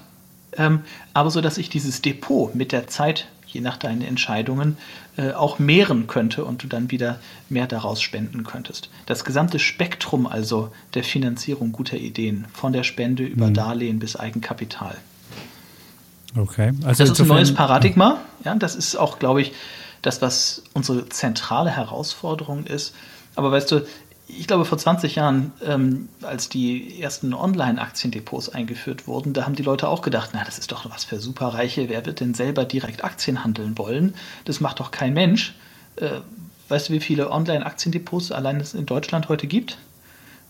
[0.58, 0.82] ähm,
[1.13, 4.77] aber so dass sich dieses Depot mit der Zeit je nach deinen Entscheidungen,
[5.17, 8.89] äh, auch mehren könnte und du dann wieder mehr daraus spenden könntest.
[9.05, 13.53] Das gesamte Spektrum also der Finanzierung guter Ideen, von der Spende über mhm.
[13.53, 14.95] Darlehen bis Eigenkapital.
[16.37, 16.71] Okay.
[16.85, 18.21] Also das ist ein neues Paradigma.
[18.45, 19.51] Ja, das ist auch, glaube ich,
[20.01, 22.95] das, was unsere zentrale Herausforderung ist.
[23.35, 23.85] Aber weißt du,
[24.37, 29.63] ich glaube, vor 20 Jahren, ähm, als die ersten Online-Aktiendepots eingeführt wurden, da haben die
[29.63, 31.89] Leute auch gedacht, na, das ist doch was für Superreiche.
[31.89, 34.15] Wer wird denn selber direkt Aktien handeln wollen?
[34.45, 35.55] Das macht doch kein Mensch.
[35.97, 36.21] Äh,
[36.69, 39.77] weißt du, wie viele Online-Aktiendepots allein es in Deutschland heute gibt?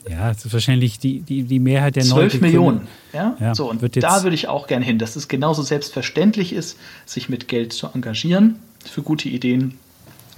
[0.10, 2.88] Ja, das ist wahrscheinlich die, die, die Mehrheit der 12 Millionen.
[3.14, 3.36] Ja?
[3.40, 3.54] ja?
[3.54, 7.48] so, und da würde ich auch gerne hin, dass es genauso selbstverständlich ist, sich mit
[7.48, 9.78] Geld zu engagieren für gute Ideen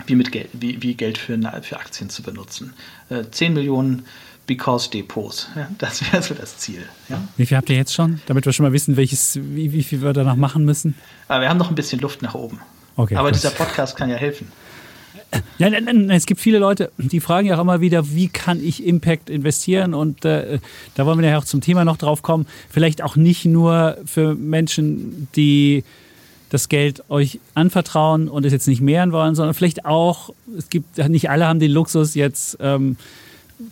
[0.08, 2.74] wie, mit Geld, wie, wie Geld für, für Aktien zu benutzen.
[3.10, 4.06] Äh, 10 Millionen
[4.46, 5.48] Because Depots.
[5.56, 6.84] Ja, das wäre so das Ziel.
[7.08, 7.22] Ja.
[7.38, 8.22] Wie viel habt ihr jetzt schon?
[8.26, 10.96] Damit wir schon mal wissen, welches, wie, wie viel wir danach machen müssen?
[11.28, 12.60] Aber wir haben noch ein bisschen Luft nach oben.
[12.96, 13.36] Okay, Aber gut.
[13.36, 14.52] dieser Podcast kann ja helfen.
[15.58, 19.30] Ja, es gibt viele Leute, die fragen ja auch immer wieder, wie kann ich Impact
[19.30, 19.94] investieren?
[19.94, 20.60] Und äh,
[20.94, 22.46] da wollen wir ja auch zum Thema noch drauf kommen.
[22.70, 25.84] Vielleicht auch nicht nur für Menschen, die
[26.54, 30.98] das Geld euch anvertrauen und es jetzt nicht mehren wollen, sondern vielleicht auch, es gibt,
[31.10, 32.96] nicht alle haben den Luxus, jetzt ähm,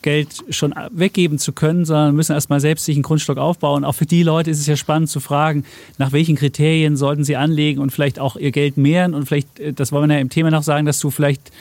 [0.01, 3.85] Geld schon weggeben zu können, sondern müssen erstmal selbst sich einen Grundstock aufbauen.
[3.85, 5.63] Auch für die Leute ist es ja spannend zu fragen,
[5.99, 9.13] nach welchen Kriterien sollten sie anlegen und vielleicht auch ihr Geld mehren.
[9.13, 11.51] Und vielleicht, äh, das wollen wir ja im Thema noch sagen, dass du vielleicht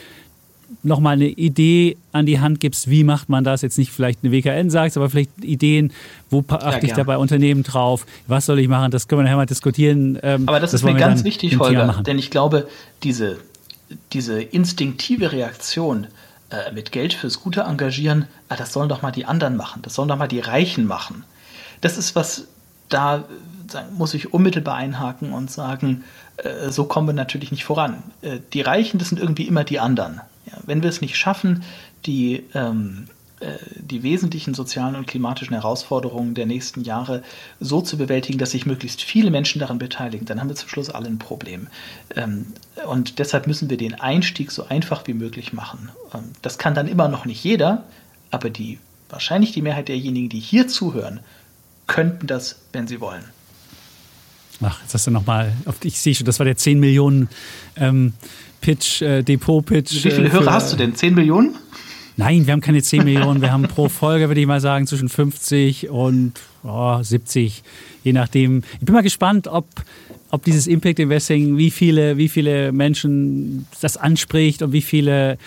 [0.83, 3.61] nochmal eine Idee an die Hand gibst, wie macht man das?
[3.61, 5.93] Jetzt nicht vielleicht eine WKN sagst, aber vielleicht Ideen,
[6.29, 8.05] wo achte ich dabei Unternehmen drauf?
[8.27, 8.91] Was soll ich machen?
[8.91, 10.17] Das können wir nachher mal diskutieren.
[10.23, 12.67] Ähm, aber das, das ist mir ganz wichtig, Holger, denn ich glaube,
[13.03, 13.37] diese,
[14.13, 16.07] diese instinktive Reaktion,
[16.49, 19.93] äh, mit Geld fürs Gute engagieren, ah, das sollen doch mal die anderen machen, das
[19.93, 21.23] sollen doch mal die Reichen machen.
[21.79, 22.47] Das ist was,
[22.89, 23.23] da
[23.97, 26.03] muss ich unmittelbar einhaken und sagen,
[26.37, 28.03] äh, so kommen wir natürlich nicht voran.
[28.21, 30.21] Äh, die Reichen, das sind irgendwie immer die anderen.
[30.51, 31.63] Ja, wenn wir es nicht schaffen,
[32.05, 33.07] die, ähm,
[33.39, 37.23] äh, die wesentlichen sozialen und klimatischen Herausforderungen der nächsten Jahre
[37.59, 40.89] so zu bewältigen, dass sich möglichst viele Menschen daran beteiligen, dann haben wir zum Schluss
[40.89, 41.67] alle ein Problem.
[42.15, 42.47] Ähm,
[42.87, 45.89] und deshalb müssen wir den Einstieg so einfach wie möglich machen.
[46.13, 47.85] Ähm, das kann dann immer noch nicht jeder,
[48.29, 51.19] aber die, wahrscheinlich die Mehrheit derjenigen, die hier zuhören,
[51.87, 53.23] könnten das, wenn sie wollen.
[54.61, 57.29] Ach, jetzt hast du nochmal, ich sehe schon, das war der 10 Millionen
[57.75, 58.13] ähm,
[58.61, 60.05] Pitch, äh, Depot-Pitch.
[60.05, 60.95] Wie viele äh, Hörer hast du denn?
[60.95, 61.55] 10 Millionen?
[62.17, 63.41] Nein, wir haben keine 10 Millionen.
[63.41, 67.63] Wir haben pro Folge, würde ich mal sagen, zwischen 50 und oh, 70,
[68.03, 68.63] je nachdem.
[68.79, 69.65] Ich bin mal gespannt, ob,
[70.29, 75.37] ob dieses Impact Investing, wie viele, wie viele Menschen das anspricht und wie viele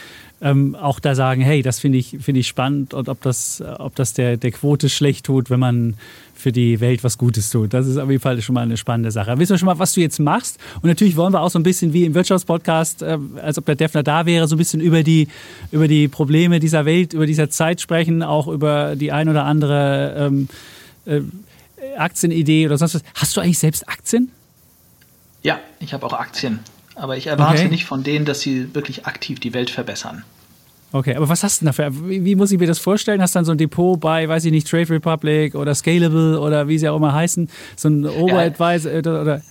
[0.41, 3.95] ähm, auch da sagen, hey, das finde ich, find ich spannend und ob das, ob
[3.95, 5.95] das der, der Quote schlecht tut, wenn man
[6.45, 7.73] für die Welt was Gutes tut.
[7.73, 9.39] Das ist auf jeden Fall schon mal eine spannende Sache.
[9.39, 10.59] Wissen wir schon mal, was du jetzt machst?
[10.83, 13.77] Und natürlich wollen wir auch so ein bisschen wie im Wirtschaftspodcast, äh, als ob der
[13.77, 15.29] Defner da wäre, so ein bisschen über die,
[15.73, 20.15] über die Probleme dieser Welt, über dieser Zeit sprechen, auch über die ein oder andere
[20.19, 20.49] ähm,
[21.07, 21.23] äh,
[21.97, 23.03] Aktienidee oder sonst was.
[23.15, 24.31] Hast du eigentlich selbst Aktien?
[25.43, 26.59] Ja, ich habe auch Aktien.
[26.95, 27.71] Aber ich erwarte okay.
[27.71, 30.25] nicht von denen, dass sie wirklich aktiv die Welt verbessern.
[30.95, 32.09] Okay, aber was hast du denn dafür?
[32.09, 33.21] Wie, wie, muss ich mir das vorstellen?
[33.21, 36.69] Hast du dann so ein Depot bei, weiß ich nicht, Trade Republic oder Scalable oder
[36.69, 37.49] wie sie auch immer heißen?
[37.75, 38.99] So ein Oberadvisor ja.
[38.99, 39.43] oder, oder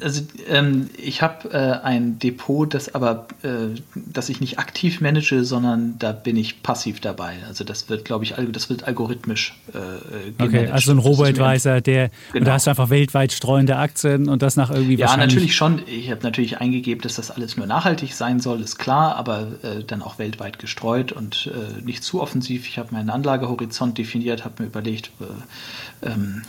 [0.00, 5.44] also ähm, ich habe äh, ein Depot, das aber, äh, das ich nicht aktiv manage,
[5.44, 7.36] sondern da bin ich passiv dabei.
[7.46, 10.40] Also das wird, glaube ich, das wird algorithmisch äh, gemanagt.
[10.40, 12.46] Okay, also ein Robo-Advisor, der, genau.
[12.46, 15.82] da hast du einfach weltweit streuende Aktien und das nach irgendwie Ja, natürlich schon.
[15.86, 19.84] Ich habe natürlich eingegeben, dass das alles nur nachhaltig sein soll, ist klar, aber äh,
[19.86, 22.66] dann auch weltweit gestreut und äh, nicht zu offensiv.
[22.68, 26.42] Ich habe meinen Anlagehorizont definiert, habe mir überlegt, äh, ähm,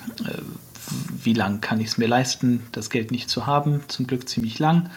[1.23, 4.59] wie lang kann ich es mir leisten, das Geld nicht zu haben, zum Glück ziemlich
[4.59, 4.89] lang.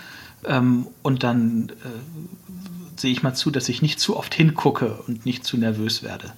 [0.45, 5.27] Ähm, und dann äh, sehe ich mal zu, dass ich nicht zu oft hingucke und
[5.27, 6.33] nicht zu nervös werde.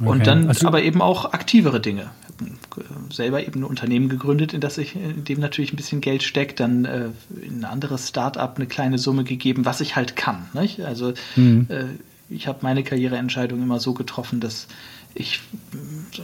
[0.00, 0.08] Okay.
[0.08, 2.10] Und dann also, aber eben auch aktivere Dinge.
[2.40, 5.76] Ich habe äh, selber eben ein Unternehmen gegründet, in, das ich, in dem natürlich ein
[5.76, 7.08] bisschen Geld steckt, dann äh,
[7.42, 10.46] in ein anderes Start-up eine kleine Summe gegeben, was ich halt kann.
[10.52, 10.80] Nicht?
[10.80, 11.66] Also mhm.
[11.68, 11.84] äh,
[12.28, 14.68] ich habe meine Karriereentscheidung immer so getroffen, dass
[15.14, 15.40] ich
[15.72, 16.20] äh,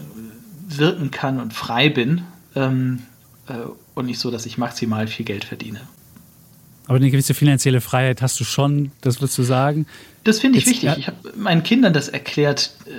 [0.67, 2.23] wirken kann und frei bin
[2.55, 3.03] ähm,
[3.49, 3.55] äh,
[3.95, 5.81] und nicht so, dass ich maximal viel Geld verdiene.
[6.87, 9.87] Aber eine gewisse finanzielle Freiheit hast du schon, das würdest du sagen?
[10.23, 10.89] Das finde ich Jetzt, wichtig.
[10.89, 10.97] Ja.
[10.99, 12.91] Ich habe meinen Kindern das erklärt, äh,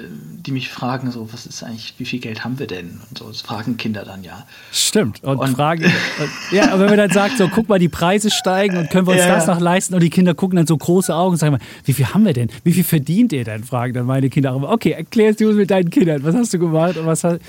[0.46, 3.02] die mich fragen, so, was ist eigentlich, wie viel Geld haben wir denn?
[3.10, 4.46] Und so, das fragen Kinder dann ja.
[4.72, 5.24] Stimmt.
[5.24, 5.92] Und, und fragen,
[6.52, 9.14] ja, aber wenn man dann sagt, so, guck mal, die Preise steigen und können wir
[9.14, 9.36] uns ja.
[9.36, 9.96] das noch leisten?
[9.96, 12.34] Und die Kinder gucken dann so große Augen und sagen mal, wie viel haben wir
[12.34, 12.50] denn?
[12.64, 13.64] Wie viel verdient ihr denn?
[13.64, 14.70] Fragen dann meine Kinder auch immer.
[14.70, 16.24] Okay, erklärst du es mit deinen Kindern.
[16.24, 17.40] Was hast du gemacht und was, was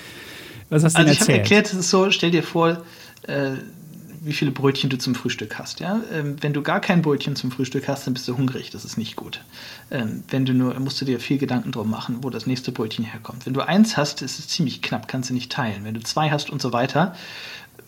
[0.84, 2.82] hast du also ich habe erklärt, es ist so, stell dir vor,
[3.26, 3.52] äh,
[4.26, 5.78] wie viele Brötchen du zum Frühstück hast.
[5.78, 6.02] Ja?
[6.12, 8.70] Ähm, wenn du gar kein Brötchen zum Frühstück hast, dann bist du hungrig.
[8.70, 9.40] Das ist nicht gut.
[9.90, 13.04] Ähm, wenn du nur, musst du dir viel Gedanken drum machen, wo das nächste Brötchen
[13.04, 13.46] herkommt.
[13.46, 15.84] Wenn du eins hast, ist es ziemlich knapp, kannst du nicht teilen.
[15.84, 17.14] Wenn du zwei hast und so weiter,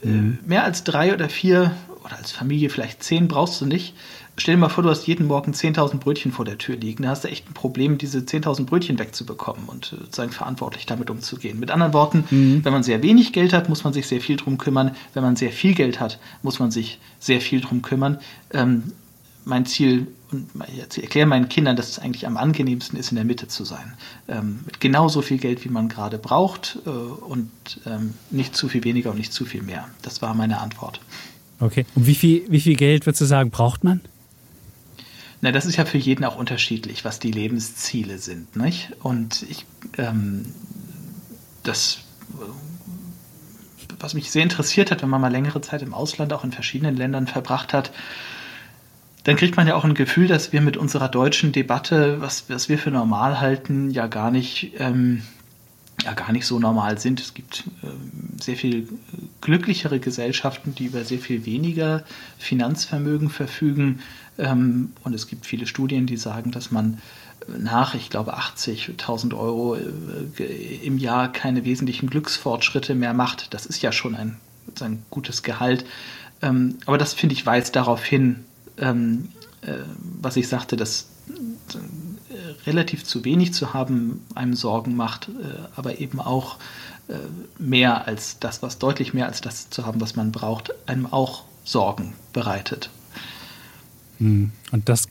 [0.05, 0.39] äh, mhm.
[0.47, 1.73] mehr als drei oder vier
[2.05, 3.95] oder als Familie vielleicht zehn brauchst du nicht.
[4.39, 7.03] Stell dir mal vor, du hast jeden Morgen 10.000 Brötchen vor der Tür liegen.
[7.03, 11.11] Da hast du echt ein Problem, diese 10.000 Brötchen wegzubekommen und äh, sozusagen verantwortlich damit
[11.11, 11.59] umzugehen.
[11.59, 12.65] Mit anderen Worten, mhm.
[12.65, 14.93] wenn man sehr wenig Geld hat, muss man sich sehr viel drum kümmern.
[15.13, 18.19] Wenn man sehr viel Geld hat, muss man sich sehr viel drum kümmern.
[18.53, 18.93] Ähm,
[19.45, 20.49] mein Ziel, und
[20.95, 23.95] ich erkläre meinen Kindern, dass es eigentlich am angenehmsten ist, in der Mitte zu sein.
[24.29, 27.51] Ähm, mit genauso viel Geld, wie man gerade braucht äh, und
[27.87, 29.89] ähm, nicht zu viel weniger und nicht zu viel mehr.
[30.03, 31.01] Das war meine Antwort.
[31.59, 31.87] Okay.
[31.97, 34.01] Und wie viel, wie viel Geld, würdest du sagen, braucht man?
[35.41, 38.57] Na, das ist ja für jeden auch unterschiedlich, was die Lebensziele sind.
[38.57, 38.93] Nicht?
[39.01, 40.47] Und ich, ähm,
[41.63, 41.99] das,
[44.01, 46.97] was mich sehr interessiert hat, wenn man mal längere Zeit im Ausland, auch in verschiedenen
[46.97, 47.93] Ländern verbracht hat,
[49.25, 52.69] dann kriegt man ja auch ein Gefühl, dass wir mit unserer deutschen Debatte, was, was
[52.69, 55.23] wir für normal halten, ja gar nicht ähm,
[56.05, 57.21] ja gar nicht so normal sind.
[57.21, 57.89] Es gibt äh,
[58.41, 58.89] sehr viel
[59.41, 62.05] glücklichere Gesellschaften, die über sehr viel weniger
[62.39, 64.01] Finanzvermögen verfügen.
[64.39, 66.99] Ähm, und es gibt viele Studien, die sagen, dass man
[67.47, 73.53] nach, ich glaube, 80.000 Euro äh, im Jahr keine wesentlichen Glücksfortschritte mehr macht.
[73.55, 74.37] Das ist ja schon ein,
[74.81, 75.85] ein gutes Gehalt.
[76.43, 78.45] Ähm, aber das, finde ich, weist darauf hin,
[78.79, 79.29] ähm,
[79.63, 79.75] äh,
[80.21, 81.09] was ich sagte, dass
[82.67, 85.33] relativ zu wenig zu haben einem Sorgen macht, äh,
[85.77, 86.57] aber eben auch
[87.09, 87.15] äh,
[87.59, 91.45] mehr als das, was deutlich mehr als das zu haben, was man braucht, einem auch
[91.65, 92.91] Sorgen bereitet.
[94.19, 94.51] Hm.
[94.73, 95.09] Und das,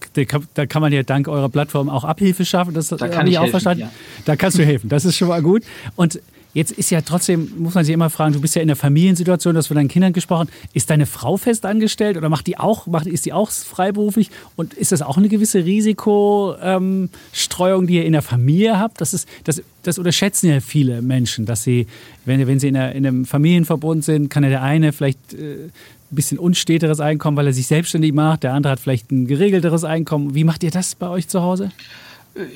[0.53, 2.73] da kann man ja dank eurer Plattform auch Abhilfe schaffen.
[2.73, 3.81] Das da kann ich auch helfen, verstanden.
[3.81, 3.91] Ja.
[4.25, 4.89] Da kannst du helfen.
[4.89, 5.63] Das ist schon mal gut.
[5.95, 6.19] Und
[6.57, 9.53] Jetzt ist ja trotzdem, muss man sich immer fragen, du bist ja in der Familiensituation,
[9.53, 10.49] du hast von deinen Kindern gesprochen.
[10.73, 14.31] Ist deine Frau fest angestellt oder macht die auch, macht, ist die auch freiberuflich?
[14.55, 19.01] Und ist das auch eine gewisse Risikostreuung, die ihr in der Familie habt?
[19.01, 21.85] Das, ist, das, das unterschätzen ja viele Menschen, dass sie,
[22.25, 25.69] wenn, wenn sie in, der, in einem Familienverbund sind, kann ja der eine vielleicht äh,
[26.11, 29.83] ein bisschen unsteteres Einkommen, weil er sich selbstständig macht, der andere hat vielleicht ein geregelteres
[29.83, 30.35] Einkommen.
[30.35, 31.71] Wie macht ihr das bei euch zu Hause?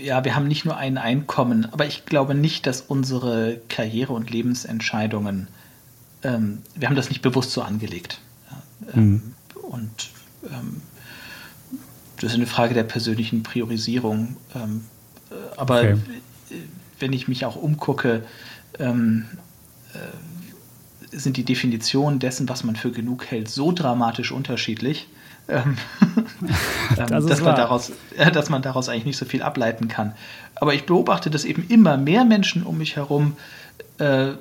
[0.02, 4.30] ja, wir haben nicht nur ein Einkommen, aber ich glaube nicht, dass unsere Karriere- und
[4.30, 5.48] Lebensentscheidungen,
[6.24, 8.20] ähm, wir haben das nicht bewusst so angelegt.
[8.50, 9.22] Ja, ähm, mhm.
[9.64, 10.10] Und
[10.46, 10.82] ähm,
[12.18, 14.36] das ist eine Frage der persönlichen Priorisierung.
[14.56, 14.86] Ähm,
[15.32, 15.98] äh, aber okay.
[17.00, 18.24] wenn ich mich auch umgucke,
[18.80, 19.26] ähm,
[19.94, 19.98] äh,
[21.12, 25.08] sind die Definitionen dessen, was man für genug hält, so dramatisch unterschiedlich,
[25.48, 25.78] ähm,
[26.98, 27.92] ähm, das dass, man daraus,
[28.34, 30.14] dass man daraus eigentlich nicht so viel ableiten kann.
[30.56, 33.36] Aber ich beobachte, dass eben immer mehr Menschen um mich herum,
[33.98, 34.34] äh,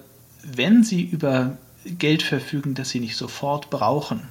[0.42, 4.22] wenn sie über Geld verfügen, das sie nicht sofort brauchen,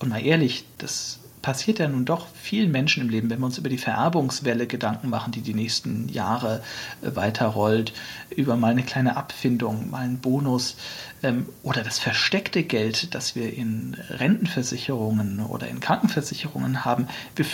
[0.00, 3.56] und mal ehrlich, das passiert ja nun doch vielen Menschen im Leben, wenn wir uns
[3.56, 6.60] über die Vererbungswelle Gedanken machen, die die nächsten Jahre
[7.00, 7.94] äh, weiterrollt,
[8.36, 10.76] über mal eine kleine Abfindung, mal einen Bonus
[11.22, 17.08] ähm, oder das versteckte Geld, das wir in Rentenversicherungen oder in Krankenversicherungen haben.
[17.34, 17.46] Wir,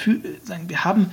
[0.43, 1.13] sagen, wir haben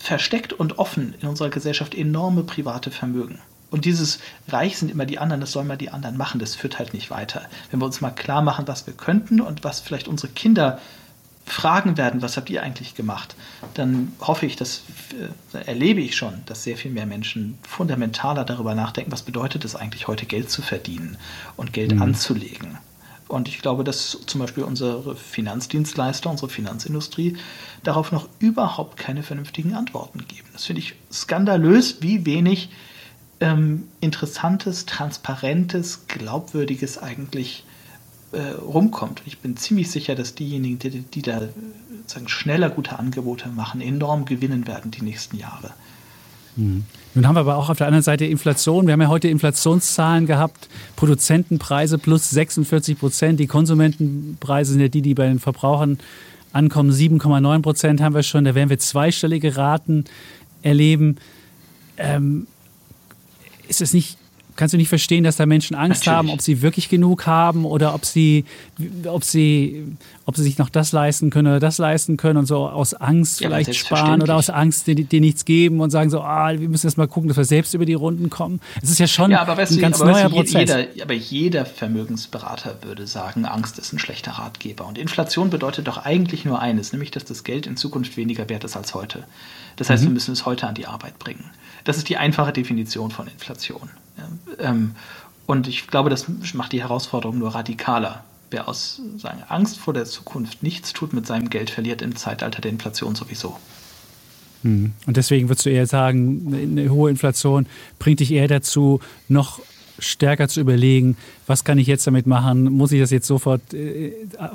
[0.00, 3.38] versteckt und offen in unserer Gesellschaft enorme private Vermögen.
[3.70, 4.18] Und dieses
[4.48, 7.08] Reich sind immer die anderen, das sollen mal die anderen machen, das führt halt nicht
[7.12, 7.42] weiter.
[7.70, 10.80] Wenn wir uns mal klar machen, was wir könnten und was vielleicht unsere Kinder
[11.50, 13.34] fragen werden, was habt ihr eigentlich gemacht,
[13.74, 14.82] dann hoffe ich, dass
[15.52, 19.76] äh, erlebe ich schon, dass sehr viel mehr Menschen fundamentaler darüber nachdenken, was bedeutet es
[19.76, 21.16] eigentlich heute Geld zu verdienen
[21.56, 22.02] und Geld mhm.
[22.02, 22.78] anzulegen.
[23.28, 27.36] Und ich glaube, dass zum Beispiel unsere Finanzdienstleister, unsere Finanzindustrie
[27.84, 30.48] darauf noch überhaupt keine vernünftigen Antworten geben.
[30.52, 32.70] Das finde ich skandalös, wie wenig
[33.38, 37.64] ähm, interessantes, transparentes, glaubwürdiges eigentlich
[38.32, 39.22] äh, rumkommt.
[39.26, 41.42] Ich bin ziemlich sicher, dass diejenigen, die, die da
[42.06, 45.72] sagen, schneller gute Angebote machen, enorm gewinnen werden die nächsten Jahre.
[46.56, 46.84] Hm.
[47.14, 48.86] Nun haben wir aber auch auf der anderen Seite Inflation.
[48.86, 50.68] Wir haben ja heute Inflationszahlen gehabt.
[50.96, 53.40] Produzentenpreise plus 46 Prozent.
[53.40, 55.98] Die Konsumentenpreise sind ja die, die bei den Verbrauchern
[56.52, 56.92] ankommen.
[56.92, 58.44] 7,9 Prozent haben wir schon.
[58.44, 60.04] Da werden wir zweistellige Raten
[60.62, 61.16] erleben.
[61.96, 62.46] Ähm,
[63.68, 64.19] ist es nicht
[64.60, 66.16] kannst du nicht verstehen, dass da Menschen Angst Natürlich.
[66.16, 68.44] haben, ob sie wirklich genug haben oder ob sie,
[69.06, 69.96] ob sie,
[70.26, 73.40] ob sie sich noch das leisten können oder das leisten können und so aus Angst
[73.40, 76.68] ja, vielleicht sparen oder aus Angst dir, dir, nichts geben und sagen so, ah, wir
[76.68, 78.60] müssen erst mal gucken, dass wir selbst über die Runden kommen.
[78.82, 80.68] Es ist ja schon ja, ein du, ganz neuer weißt Prozess.
[80.68, 84.86] Jeder, aber jeder Vermögensberater würde sagen, Angst ist ein schlechter Ratgeber.
[84.86, 88.64] Und Inflation bedeutet doch eigentlich nur eines, nämlich, dass das Geld in Zukunft weniger wert
[88.64, 89.24] ist als heute.
[89.76, 90.08] Das heißt, mhm.
[90.08, 91.48] wir müssen es heute an die Arbeit bringen.
[91.84, 93.88] Das ist die einfache Definition von Inflation.
[94.58, 94.94] Ähm,
[95.46, 98.24] und ich glaube, das macht die Herausforderung nur radikaler.
[98.50, 102.60] wer aus sagen, Angst vor der Zukunft nichts tut mit seinem Geld, verliert im Zeitalter
[102.60, 103.56] der Inflation sowieso.
[104.62, 104.92] Hm.
[105.06, 107.66] Und deswegen würdest du eher sagen, eine hohe Inflation
[107.98, 109.60] bringt dich eher dazu, noch
[110.00, 112.64] stärker zu überlegen, was kann ich jetzt damit machen?
[112.64, 114.12] Muss ich das jetzt sofort äh,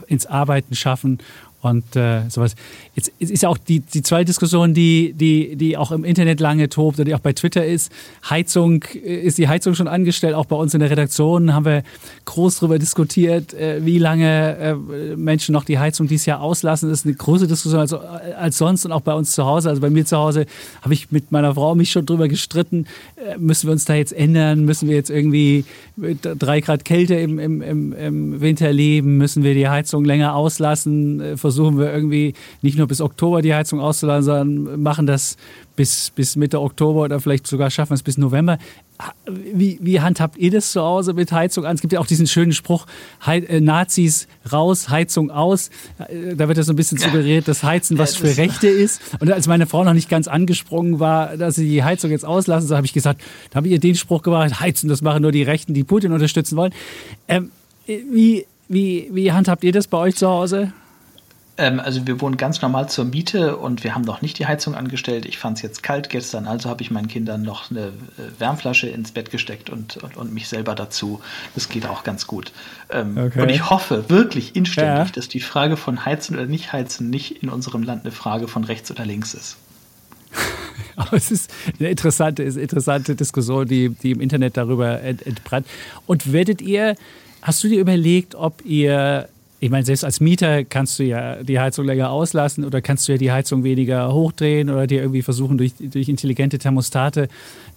[0.08, 1.20] ins Arbeiten schaffen?
[1.66, 2.56] Und äh, sowas.
[2.96, 6.40] Jetzt, jetzt, ist ja auch die, die zweite Diskussion, die, die, die auch im Internet
[6.40, 7.92] lange tobt oder die auch bei Twitter ist.
[8.30, 10.36] Heizung, äh, ist die Heizung schon angestellt?
[10.36, 11.84] Auch bei uns in der Redaktion haben wir
[12.26, 16.90] groß darüber diskutiert, äh, wie lange äh, Menschen noch die Heizung dieses Jahr auslassen.
[16.90, 19.70] Das ist eine große Diskussion als, als sonst und auch bei uns zu Hause.
[19.70, 20.46] Also bei mir zu Hause
[20.82, 22.86] habe ich mit meiner Frau mich schon drüber gestritten.
[23.16, 24.66] Äh, müssen wir uns da jetzt ändern?
[24.66, 29.18] Müssen wir jetzt irgendwie mit drei Grad Kälte im, im, im, im Winter leben?
[29.18, 31.20] Müssen wir die Heizung länger auslassen?
[31.22, 35.38] Äh, versuchen wir irgendwie nicht nur bis Oktober die Heizung auszuladen, sondern machen das
[35.76, 38.58] bis, bis Mitte Oktober oder vielleicht sogar schaffen wir es bis November.
[39.28, 41.76] Wie, wie handhabt ihr das zu Hause mit Heizung an?
[41.76, 42.86] Es gibt ja auch diesen schönen Spruch,
[43.28, 45.70] äh, Nazis raus, Heizung aus.
[45.98, 49.02] Äh, da wird ja so ein bisschen suggeriert, dass Heizen was für Rechte ist.
[49.20, 52.70] Und als meine Frau noch nicht ganz angesprungen war, dass sie die Heizung jetzt auslassen,
[52.70, 55.34] so habe ich gesagt, da habe ich ihr den Spruch gebracht, Heizen, das machen nur
[55.34, 56.74] die Rechten, die Putin unterstützen wollen.
[57.28, 57.52] Ähm,
[57.86, 60.72] wie, wie, wie handhabt ihr das bei euch zu Hause?
[61.58, 64.76] Ähm, also wir wohnen ganz normal zur Miete und wir haben noch nicht die Heizung
[64.76, 65.26] angestellt.
[65.26, 67.92] Ich fand es jetzt kalt gestern, also habe ich meinen Kindern noch eine äh,
[68.40, 71.22] Wärmflasche ins Bett gesteckt und, und, und mich selber dazu.
[71.54, 72.52] Das geht auch ganz gut.
[72.90, 73.42] Ähm, okay.
[73.42, 75.14] Und ich hoffe wirklich inständig, ja.
[75.14, 78.66] dass die Frage von Heizen oder nicht Heizen nicht in unserem Land eine Frage von
[78.66, 79.56] rechts oder links ist.
[80.98, 85.68] Aber es ist eine interessante, interessante Diskussion, die, die im Internet darüber entbrannt.
[86.06, 86.96] Und werdet ihr,
[87.42, 91.60] hast du dir überlegt, ob ihr ich meine, selbst als Mieter kannst du ja die
[91.60, 95.58] Heizung länger auslassen oder kannst du ja die Heizung weniger hochdrehen oder dir irgendwie versuchen,
[95.58, 97.30] durch, durch intelligente Thermostate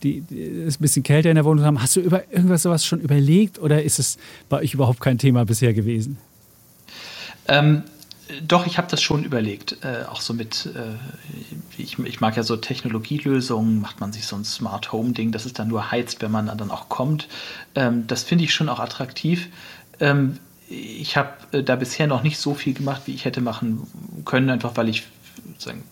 [0.02, 1.80] die, die ein bisschen kälter in der Wohnung zu haben.
[1.80, 5.44] Hast du über irgendwas sowas schon überlegt oder ist es bei euch überhaupt kein Thema
[5.44, 6.18] bisher gewesen?
[7.46, 7.84] Ähm,
[8.46, 9.78] doch, ich habe das schon überlegt.
[9.82, 14.36] Äh, auch so mit, äh, ich, ich, mag ja so Technologielösungen, macht man sich so
[14.36, 17.28] ein Smart Home Ding, dass es dann nur heizt, wenn man dann auch kommt.
[17.74, 19.48] Ähm, das finde ich schon auch attraktiv.
[20.00, 20.38] Ähm,
[20.68, 23.86] ich habe äh, da bisher noch nicht so viel gemacht, wie ich hätte machen
[24.24, 25.04] können, einfach weil ich
[25.58, 25.82] sagen,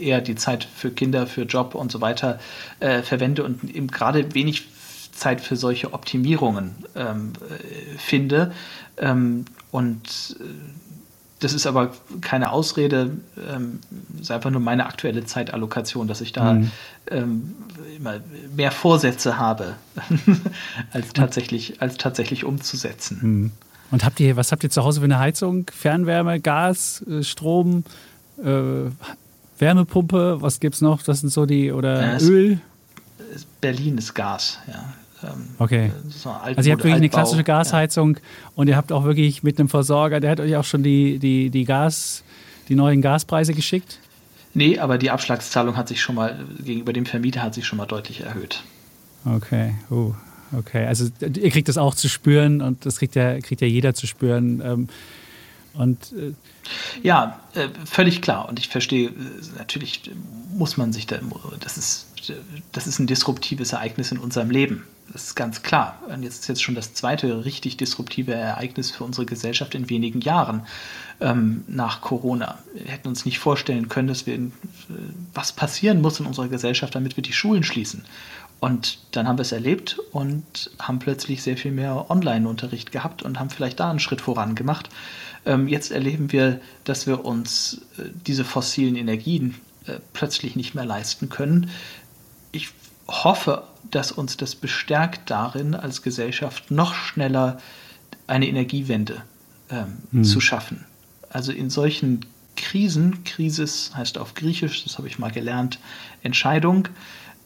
[0.00, 2.38] eher die Zeit für Kinder, für Job und so weiter
[2.80, 4.64] äh, verwende und eben gerade wenig
[5.12, 8.52] Zeit für solche Optimierungen ähm, äh, finde.
[8.96, 10.44] Ähm, und äh,
[11.40, 13.16] das ist aber keine Ausrede,
[13.50, 13.80] ähm,
[14.20, 16.70] ist einfach nur meine aktuelle Zeitallokation, dass ich da mhm.
[17.10, 17.54] ähm,
[17.96, 18.20] immer
[18.54, 19.74] mehr Vorsätze habe,
[20.92, 23.18] als tatsächlich, als tatsächlich umzusetzen.
[23.22, 23.52] Mhm.
[23.90, 25.66] Und habt ihr, was habt ihr zu Hause für eine Heizung?
[25.72, 27.84] Fernwärme, Gas, äh, Strom,
[28.42, 28.90] äh,
[29.58, 31.02] Wärmepumpe, was gibt's noch?
[31.02, 32.60] Das sind so die, oder ja, Öl?
[33.60, 34.94] Berlin ist Gas, ja.
[35.22, 35.92] Ähm, okay.
[36.08, 38.22] So also ihr habt wirklich eine klassische Gasheizung ja.
[38.54, 41.50] und ihr habt auch wirklich mit einem Versorger, der hat euch auch schon die, die,
[41.50, 42.24] die Gas,
[42.68, 43.98] die neuen Gaspreise geschickt?
[44.54, 47.86] Nee, aber die Abschlagszahlung hat sich schon mal gegenüber dem Vermieter hat sich schon mal
[47.86, 48.62] deutlich erhöht.
[49.24, 50.14] Okay, uh,
[50.56, 53.94] Okay, also ihr kriegt das auch zu spüren und das kriegt ja, kriegt ja jeder
[53.94, 54.60] zu spüren.
[54.64, 54.88] Ähm,
[55.74, 56.34] und, äh
[57.02, 58.48] ja, äh, völlig klar.
[58.48, 59.12] Und ich verstehe, äh,
[59.58, 60.10] natürlich
[60.52, 61.18] muss man sich da,
[61.60, 62.06] das ist,
[62.72, 64.84] das ist ein disruptives Ereignis in unserem Leben.
[65.12, 65.98] Das ist ganz klar.
[66.08, 70.20] Und jetzt ist jetzt schon das zweite richtig disruptive Ereignis für unsere Gesellschaft in wenigen
[70.20, 70.62] Jahren
[71.20, 72.58] ähm, nach Corona.
[72.74, 74.38] Wir hätten uns nicht vorstellen können, dass wir,
[75.34, 78.04] was passieren muss in unserer Gesellschaft, damit wir die Schulen schließen.
[78.60, 83.40] Und dann haben wir es erlebt und haben plötzlich sehr viel mehr Online-Unterricht gehabt und
[83.40, 84.90] haben vielleicht da einen Schritt voran gemacht.
[85.46, 89.54] Ähm, jetzt erleben wir, dass wir uns äh, diese fossilen Energien
[89.86, 91.70] äh, plötzlich nicht mehr leisten können.
[92.52, 92.68] Ich
[93.08, 97.58] hoffe, dass uns das bestärkt darin, als Gesellschaft noch schneller
[98.26, 99.22] eine Energiewende
[99.70, 100.24] ähm, hm.
[100.24, 100.84] zu schaffen.
[101.30, 105.78] Also in solchen Krisen, Krisis heißt auf Griechisch, das habe ich mal gelernt,
[106.22, 106.88] Entscheidung,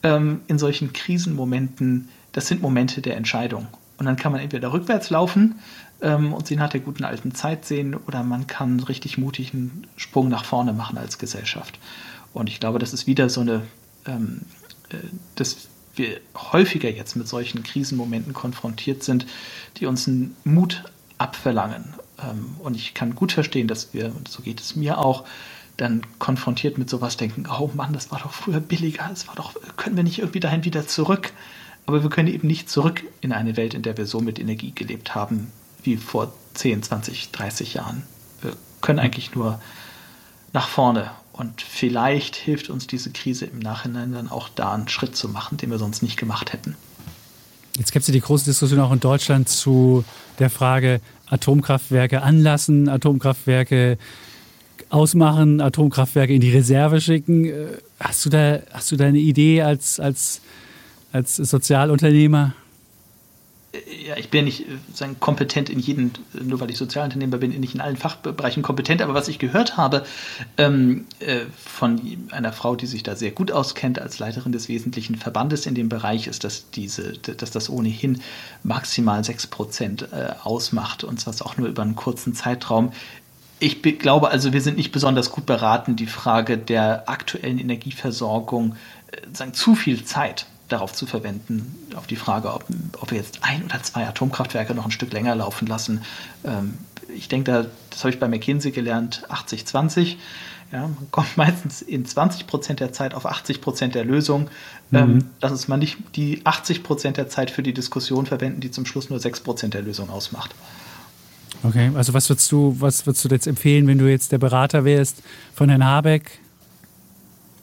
[0.05, 3.67] ähm, in solchen Krisenmomenten, das sind Momente der Entscheidung.
[3.97, 5.55] Und dann kann man entweder rückwärts laufen
[6.01, 9.87] ähm, und sie nach der guten alten Zeit sehen, oder man kann richtig mutig einen
[9.95, 11.79] Sprung nach vorne machen als Gesellschaft.
[12.33, 13.63] Und ich glaube, das ist wieder so eine,
[14.05, 14.41] ähm,
[14.89, 14.97] äh,
[15.35, 19.25] dass wir häufiger jetzt mit solchen Krisenmomenten konfrontiert sind,
[19.77, 20.83] die uns einen Mut
[21.17, 21.95] abverlangen.
[22.21, 25.23] Ähm, und ich kann gut verstehen, dass wir, und so geht es mir auch,
[25.77, 29.55] dann konfrontiert mit sowas denken, oh Mann, das war doch früher billiger, es war doch,
[29.77, 31.33] können wir nicht irgendwie dahin wieder zurück?
[31.85, 34.71] Aber wir können eben nicht zurück in eine Welt, in der wir so mit Energie
[34.71, 35.51] gelebt haben
[35.83, 38.03] wie vor 10, 20, 30 Jahren.
[38.41, 39.61] Wir können eigentlich nur
[40.53, 41.11] nach vorne.
[41.33, 45.57] Und vielleicht hilft uns diese Krise im Nachhinein dann auch da einen Schritt zu machen,
[45.57, 46.75] den wir sonst nicht gemacht hätten.
[47.77, 50.05] Jetzt gibt es ja die große Diskussion auch in Deutschland zu
[50.39, 53.97] der Frage, Atomkraftwerke anlassen, Atomkraftwerke
[54.95, 57.45] ausmachen, Atomkraftwerke in die Reserve schicken.
[57.45, 57.67] Äh,
[57.99, 60.41] hast du da, hast du da eine Idee als, als,
[61.11, 62.53] als Sozialunternehmer?
[64.05, 67.75] ja, ich bin nicht äh, sagen, kompetent in jedem, nur weil ich Sozialunternehmer bin, nicht
[67.75, 70.05] in allen Fachbereichen kompetent, aber was ich gehört habe
[70.57, 75.15] ähm, äh, von einer Frau, die sich da sehr gut auskennt als Leiterin des wesentlichen
[75.15, 78.21] Verbandes in dem Bereich, ist, dass, diese, dass das ohnehin
[78.63, 82.91] maximal 6 Prozent äh, ausmacht und zwar auch nur über einen kurzen Zeitraum.
[83.65, 88.75] Ich glaube also, wir sind nicht besonders gut beraten, die Frage der aktuellen Energieversorgung,
[89.11, 92.63] äh, sagen, zu viel Zeit darauf zu verwenden, auf die Frage, ob,
[93.01, 96.03] ob wir jetzt ein oder zwei Atomkraftwerke noch ein Stück länger laufen lassen.
[96.43, 96.77] Ähm,
[97.15, 100.17] ich denke, da, das habe ich bei McKinsey gelernt, 80-20.
[100.71, 104.47] Ja, man kommt meistens in 20 Prozent der Zeit auf 80 Prozent der Lösung.
[104.91, 104.97] Mhm.
[104.97, 108.69] Ähm, lass uns mal nicht die 80 Prozent der Zeit für die Diskussion verwenden, die
[108.69, 110.53] zum Schluss nur 6 Prozent der Lösung ausmacht.
[111.63, 114.85] Okay, also was würdest du, was würdest du jetzt empfehlen, wenn du jetzt der Berater
[114.85, 116.39] wärst von Herrn Habeck?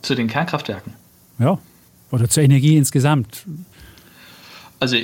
[0.02, 0.94] Zu den Kernkraftwerken.
[1.38, 1.58] Ja.
[2.10, 3.46] Oder zur Energie insgesamt?
[4.80, 4.96] Also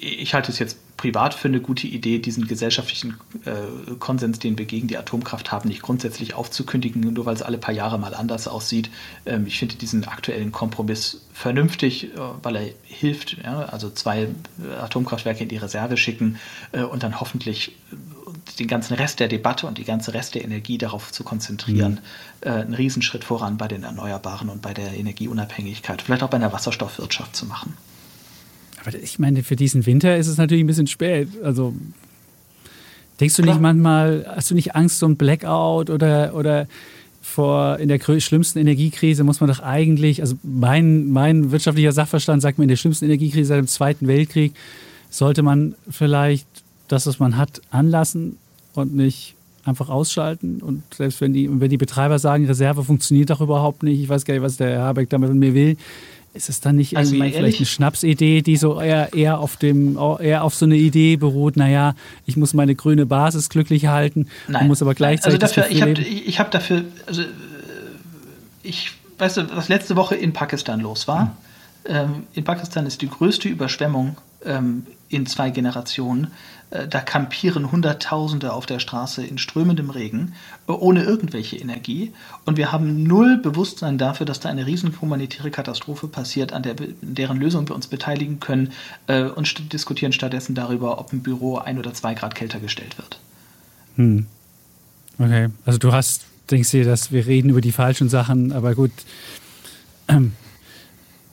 [0.00, 4.66] ich halte es jetzt privat für eine gute Idee, diesen gesellschaftlichen äh, Konsens, den wir
[4.66, 8.46] gegen die Atomkraft haben, nicht grundsätzlich aufzukündigen, nur weil es alle paar Jahre mal anders
[8.46, 8.88] aussieht.
[9.26, 13.62] Ähm, ich finde diesen aktuellen Kompromiss vernünftig, äh, weil er hilft, ja?
[13.64, 14.28] also zwei
[14.80, 16.38] Atomkraftwerke in die Reserve schicken
[16.70, 17.72] äh, und dann hoffentlich
[18.58, 22.00] den ganzen Rest der Debatte und die ganze Rest der Energie darauf zu konzentrieren,
[22.42, 22.48] mhm.
[22.48, 26.52] äh, einen Riesenschritt voran bei den Erneuerbaren und bei der Energieunabhängigkeit, vielleicht auch bei einer
[26.52, 27.74] Wasserstoffwirtschaft zu machen.
[28.84, 31.28] Aber ich meine, für diesen Winter ist es natürlich ein bisschen spät.
[31.42, 31.74] Also
[33.20, 33.54] denkst du Klar.
[33.54, 36.66] nicht manchmal, hast du nicht Angst, so ein Blackout oder, oder
[37.20, 42.58] vor in der schlimmsten Energiekrise muss man doch eigentlich, also mein, mein wirtschaftlicher Sachverstand sagt
[42.58, 44.52] mir, in der schlimmsten Energiekrise seit dem Zweiten Weltkrieg
[45.08, 46.46] sollte man vielleicht
[46.92, 48.38] das, was man hat, anlassen
[48.74, 49.34] und nicht
[49.64, 50.60] einfach ausschalten.
[50.60, 54.24] Und selbst wenn die, wenn die Betreiber sagen, Reserve funktioniert doch überhaupt nicht, ich weiß
[54.24, 55.76] gar nicht, was der Herr Habeck damit von mir will,
[56.34, 60.44] ist es dann nicht also vielleicht eine Schnapsidee, die so eher, eher, auf dem, eher
[60.44, 64.66] auf so eine Idee beruht, naja, ich muss meine grüne Basis glücklich halten Nein.
[64.66, 65.42] muss aber gleichzeitig.
[65.42, 67.22] Also dafür, ich habe ich hab dafür, also
[68.62, 71.36] ich weißt du, was letzte Woche in Pakistan los war.
[71.84, 71.94] Hm.
[71.94, 76.28] Ähm, in Pakistan ist die größte Überschwemmung ähm, in zwei Generationen.
[76.72, 80.34] Äh, da kampieren Hunderttausende auf der Straße in strömendem Regen,
[80.66, 82.12] äh, ohne irgendwelche Energie.
[82.44, 86.74] Und wir haben null Bewusstsein dafür, dass da eine riesen humanitäre Katastrophe passiert, an der,
[87.00, 88.72] deren Lösung wir uns beteiligen können
[89.06, 93.18] äh, und diskutieren stattdessen darüber, ob ein Büro ein oder zwei Grad kälter gestellt wird.
[93.96, 94.26] Hm.
[95.18, 98.92] Okay, also du hast, denkst du, dass wir reden über die falschen Sachen, aber gut.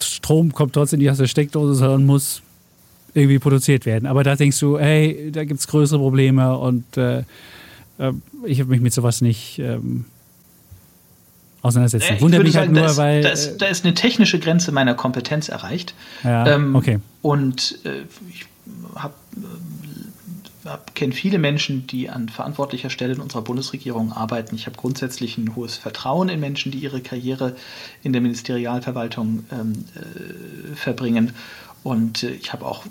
[0.02, 2.42] Strom kommt trotzdem nicht aus der Steckdose, sondern muss
[3.20, 4.08] irgendwie produziert werden.
[4.08, 8.14] Aber da denkst du, hey, da gibt es größere Probleme und äh, äh,
[8.46, 10.06] ich habe mich mit sowas nicht ähm,
[11.62, 12.18] auseinandersetzen.
[12.18, 13.22] Äh, Wundert mich halt sagen, nur, da ist, weil.
[13.22, 15.94] Da ist, äh, da ist, eine technische Grenze meiner Kompetenz erreicht.
[16.24, 17.00] Ja, ähm, okay.
[17.22, 18.46] Und äh, ich
[18.96, 19.14] habe
[20.94, 24.56] kenne viele Menschen, die an verantwortlicher Stelle in unserer Bundesregierung arbeiten.
[24.56, 27.56] Ich habe grundsätzlich ein hohes Vertrauen in Menschen, die ihre Karriere
[28.04, 31.34] in der Ministerialverwaltung ähm, äh, verbringen.
[31.84, 32.86] Und äh, ich habe auch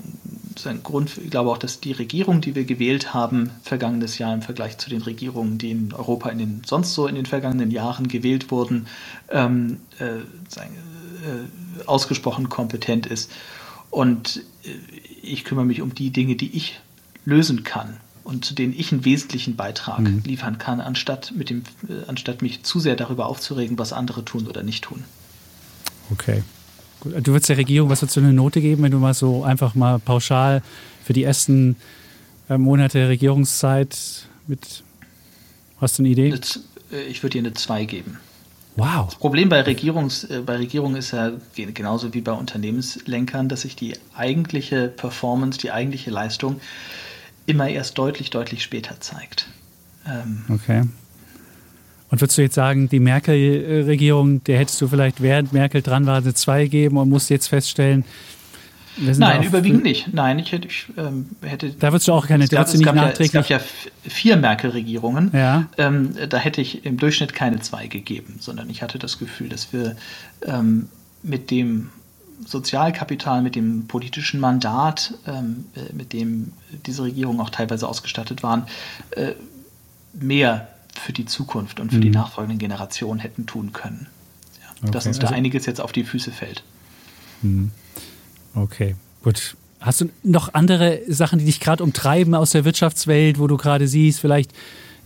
[0.59, 4.43] seinen Grund, ich glaube auch, dass die Regierung, die wir gewählt haben, vergangenes Jahr im
[4.43, 8.09] Vergleich zu den Regierungen, die in Europa in den, sonst so in den vergangenen Jahren
[8.09, 8.87] gewählt wurden,
[9.31, 13.31] ähm, äh, äh, ausgesprochen kompetent ist.
[13.91, 14.71] Und äh,
[15.23, 16.81] ich kümmere mich um die Dinge, die ich
[17.25, 20.23] lösen kann und zu denen ich einen wesentlichen Beitrag mhm.
[20.25, 24.47] liefern kann, anstatt, mit dem, äh, anstatt mich zu sehr darüber aufzuregen, was andere tun
[24.47, 25.05] oder nicht tun.
[26.11, 26.43] Okay.
[27.01, 27.15] Gut.
[27.27, 29.75] Du würdest der Regierung, was würdest du eine Note geben, wenn du mal so einfach
[29.75, 30.63] mal pauschal
[31.05, 31.77] für die ersten
[32.49, 34.83] äh, Monate der Regierungszeit mit.
[35.81, 36.35] Hast du eine Idee?
[36.93, 38.19] Äh, ich würde dir eine 2 geben.
[38.77, 39.07] Wow.
[39.07, 43.75] Das Problem bei, Regierungs, äh, bei Regierungen ist ja genauso wie bei Unternehmenslenkern, dass sich
[43.75, 46.61] die eigentliche Performance, die eigentliche Leistung
[47.47, 49.49] immer erst deutlich, deutlich später zeigt.
[50.07, 50.85] Ähm, okay.
[52.11, 56.17] Und würdest du jetzt sagen, die Merkel-Regierung, der hättest du vielleicht während Merkel dran war,
[56.17, 58.05] eine 2 geben und musst jetzt feststellen,
[59.01, 60.13] Nein, überwiegend nicht.
[60.13, 61.71] Nein, ich hätte, ich, ähm, hätte.
[61.71, 62.45] Da würdest du auch keine.
[62.45, 63.61] Es gab, es gab, ja, es gab ja
[64.03, 65.31] vier Merkel-Regierungen.
[65.33, 65.69] Ja.
[65.79, 69.73] Ähm, da hätte ich im Durchschnitt keine zwei gegeben, sondern ich hatte das Gefühl, dass
[69.73, 69.97] wir
[70.45, 70.89] ähm,
[71.23, 71.91] mit dem
[72.45, 76.53] Sozialkapital, mit dem politischen Mandat, ähm, äh, mit dem
[76.87, 78.65] diese Regierungen auch teilweise ausgestattet waren,
[79.11, 79.33] äh,
[80.13, 80.69] mehr
[80.99, 82.03] für die Zukunft und für mhm.
[82.03, 84.07] die nachfolgenden Generationen hätten tun können.
[84.61, 84.91] Ja, okay.
[84.91, 86.63] Dass uns da also, einiges jetzt auf die Füße fällt.
[87.43, 87.71] Mhm.
[88.55, 89.57] Okay, gut.
[89.81, 93.87] Hast du noch andere Sachen, die dich gerade umtreiben aus der Wirtschaftswelt, wo du gerade
[93.87, 94.53] siehst, vielleicht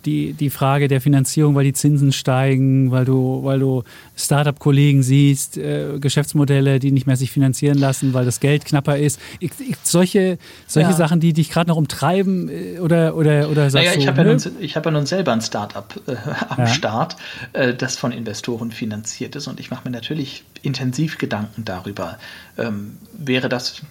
[0.04, 3.82] die, die Frage der Finanzierung, weil die Zinsen steigen, weil du, weil du
[4.16, 9.20] Startup-Kollegen siehst, äh, Geschäftsmodelle, die nicht mehr sich finanzieren lassen, weil das Geld knapper ist.
[9.40, 10.96] Ich, ich, solche solche ja.
[10.96, 14.24] Sachen, die dich gerade noch umtreiben äh, oder, oder, oder sagst naja, ich habe ja,
[14.24, 16.16] nun, hab ja nun selber ein Startup äh,
[16.48, 16.66] am ja.
[16.66, 17.16] Start,
[17.52, 22.18] äh, das von Investoren finanziert ist und ich mache mir natürlich intensiv Gedanken darüber.
[22.58, 23.82] Ähm, wäre das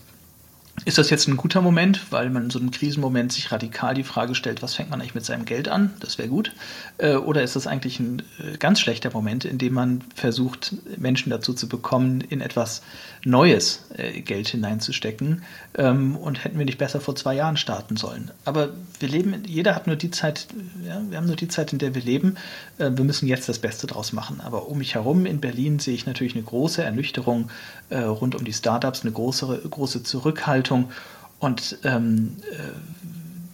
[0.83, 4.03] ist das jetzt ein guter Moment, weil man in so einem Krisenmoment sich radikal die
[4.03, 5.93] Frage stellt, was fängt man eigentlich mit seinem Geld an?
[5.99, 6.53] Das wäre gut.
[6.97, 11.29] Äh, oder ist das eigentlich ein äh, ganz schlechter Moment, in dem man versucht, Menschen
[11.29, 12.81] dazu zu bekommen, in etwas
[13.23, 15.43] Neues äh, Geld hineinzustecken?
[15.77, 18.31] Ähm, und hätten wir nicht besser vor zwei Jahren starten sollen?
[18.45, 18.69] Aber
[18.99, 20.47] wir leben, jeder hat nur die Zeit,
[20.83, 22.35] ja, wir haben nur die Zeit, in der wir leben.
[22.77, 24.41] Wir müssen jetzt das Beste draus machen.
[24.41, 27.49] Aber um mich herum in Berlin sehe ich natürlich eine große Ernüchterung
[27.91, 30.91] rund um die Startups, eine große, große Zurückhaltung Haltung.
[31.39, 32.55] Und ähm, äh,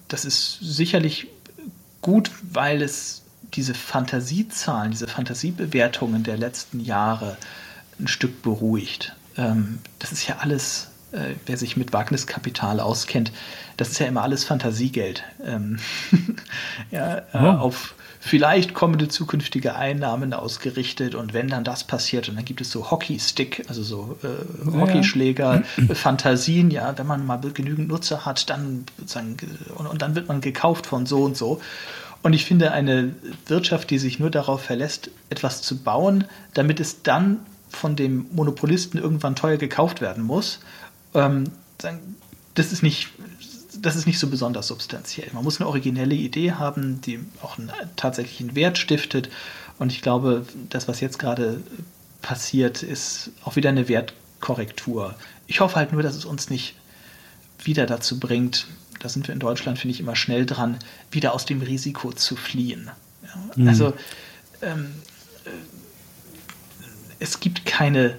[0.07, 1.27] das ist sicherlich
[2.01, 7.37] gut, weil es diese Fantasiezahlen, diese Fantasiebewertungen der letzten Jahre
[7.99, 9.15] ein Stück beruhigt.
[9.37, 13.31] Ähm, das ist ja alles, äh, wer sich mit Wagniskapital auskennt,
[13.77, 15.23] das ist ja immer alles Fantasiegeld.
[15.45, 15.79] Ähm,
[16.91, 17.37] ja, äh, oh.
[17.37, 17.95] auf
[18.27, 22.91] vielleicht kommende zukünftige Einnahmen ausgerichtet und wenn dann das passiert und dann gibt es so
[22.91, 25.95] Hockeystick, also so äh, Hockeyschläger, ja.
[25.95, 29.37] Fantasien, ja, wenn man mal genügend Nutzer hat, dann sozusagen,
[29.75, 31.61] und, und dann wird man gekauft von so und so.
[32.21, 33.15] Und ich finde, eine
[33.45, 38.97] Wirtschaft, die sich nur darauf verlässt, etwas zu bauen, damit es dann von dem Monopolisten
[38.97, 40.59] irgendwann teuer gekauft werden muss,
[41.13, 41.45] ähm,
[42.55, 43.09] das ist nicht
[43.81, 45.29] das ist nicht so besonders substanziell.
[45.33, 49.29] Man muss eine originelle Idee haben, die auch einen tatsächlichen Wert stiftet.
[49.79, 51.61] Und ich glaube, das, was jetzt gerade
[52.21, 55.15] passiert, ist auch wieder eine Wertkorrektur.
[55.47, 56.75] Ich hoffe halt nur, dass es uns nicht
[57.63, 58.67] wieder dazu bringt,
[58.99, 60.79] da sind wir in Deutschland, finde ich, immer schnell dran,
[61.11, 62.89] wieder aus dem Risiko zu fliehen.
[63.23, 63.67] Ja, mhm.
[63.67, 63.93] Also
[64.61, 64.93] ähm,
[65.45, 65.49] äh,
[67.19, 68.17] es gibt keine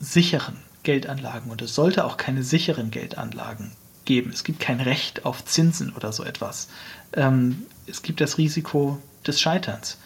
[0.00, 3.72] sicheren Geldanlagen und es sollte auch keine sicheren Geldanlagen
[4.08, 4.30] geben.
[4.32, 6.68] Es gibt kein Recht auf Zinsen oder so etwas.
[7.12, 9.98] Ähm, es gibt das Risiko des Scheiterns.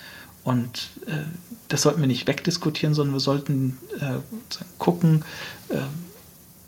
[0.45, 1.13] Und äh,
[1.69, 4.19] das sollten wir nicht wegdiskutieren, sondern wir sollten äh,
[4.79, 5.25] gucken,
[5.69, 5.77] äh,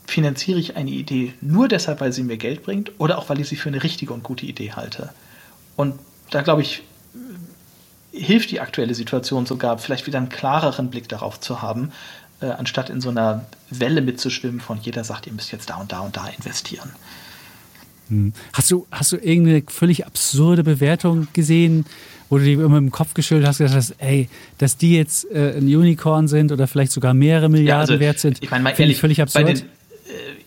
[0.07, 3.49] finanziere ich eine Idee nur deshalb, weil sie mir Geld bringt oder auch, weil ich
[3.49, 5.09] sie für eine richtige und gute Idee halte.
[5.75, 5.99] Und
[6.31, 6.83] da glaube ich,
[8.13, 11.91] hilft die aktuelle Situation sogar, vielleicht wieder einen klareren Blick darauf zu haben,
[12.39, 15.91] äh, anstatt in so einer Welle mitzuschwimmen von jeder sagt, ihr müsst jetzt da und
[15.91, 16.91] da und da investieren.
[18.09, 18.33] Hm.
[18.53, 21.85] Hast du, hast du irgendeine völlig absurde Bewertung gesehen,
[22.29, 25.55] wo du dir immer im Kopf geschüttelt hast, gesagt hast, ey, dass die jetzt äh,
[25.57, 28.41] ein Unicorn sind oder vielleicht sogar mehrere Milliarden ja, also, wert sind?
[28.41, 29.47] Ich meine, mal ehrlich, völlig absurd.
[29.47, 29.61] Den, äh,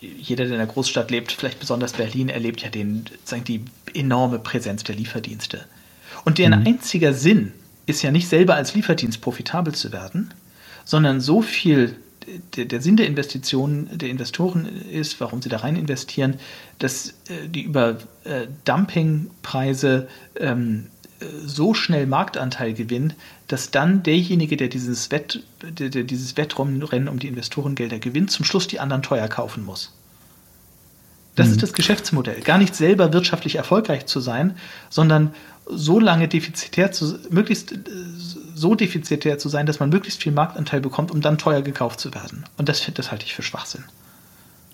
[0.01, 4.39] jeder, der in der Großstadt lebt, vielleicht besonders Berlin, erlebt ja den, sagen die enorme
[4.39, 5.65] Präsenz der Lieferdienste.
[6.25, 6.67] Und deren mhm.
[6.67, 7.53] einziger Sinn
[7.87, 10.35] ist ja nicht selber als Lieferdienst profitabel zu werden,
[10.85, 11.97] sondern so viel
[12.57, 16.37] der, der, Sinn der Investitionen der Investoren ist, warum sie da rein investieren,
[16.79, 20.87] dass äh, die über äh, Dumpingpreise ähm,
[21.45, 23.13] so schnell Marktanteil gewinnen,
[23.49, 28.45] dass dann derjenige, der dieses, Wett, der, der dieses Wettrennen um die Investorengelder gewinnt, zum
[28.45, 29.93] Schluss die anderen teuer kaufen muss.
[31.35, 31.53] Das mhm.
[31.55, 32.41] ist das Geschäftsmodell.
[32.41, 34.57] Gar nicht selber wirtschaftlich erfolgreich zu sein,
[34.91, 35.35] sondern
[35.71, 37.79] so lange defizitär zu, möglichst äh,
[38.55, 42.13] so defizitär zu sein, dass man möglichst viel Marktanteil bekommt, um dann teuer gekauft zu
[42.15, 42.45] werden.
[42.57, 43.85] Und das, das halte ich für Schwachsinn.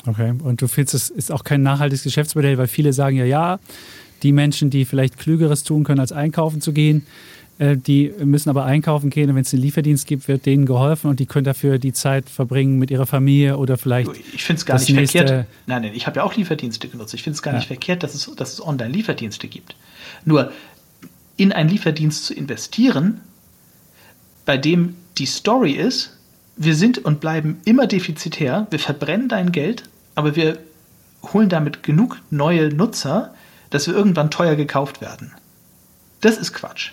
[0.06, 3.58] Okay, und du findest, es ist auch kein nachhaltiges Geschäftsmodell, weil viele sagen ja, ja,
[4.22, 7.06] die Menschen, die vielleicht Klügeres tun können, als einkaufen zu gehen,
[7.58, 11.08] äh, die müssen aber einkaufen gehen und wenn es einen Lieferdienst gibt, wird denen geholfen
[11.08, 14.10] und die können dafür die Zeit verbringen mit ihrer Familie oder vielleicht.
[14.34, 15.46] Ich finde es gar nicht verkehrt.
[15.66, 17.14] Nein, nein, ich habe ja auch Lieferdienste genutzt.
[17.14, 17.58] Ich finde es gar ja.
[17.58, 19.76] nicht verkehrt, dass es, dass es Online-Lieferdienste gibt.
[20.24, 20.52] Nur
[21.36, 23.20] in einen Lieferdienst zu investieren,
[24.44, 26.16] bei dem die Story ist,
[26.56, 30.58] wir sind und bleiben immer defizitär, wir verbrennen dein Geld, aber wir
[31.32, 33.34] holen damit genug neue Nutzer,
[33.70, 35.32] dass wir irgendwann teuer gekauft werden.
[36.20, 36.92] Das ist Quatsch.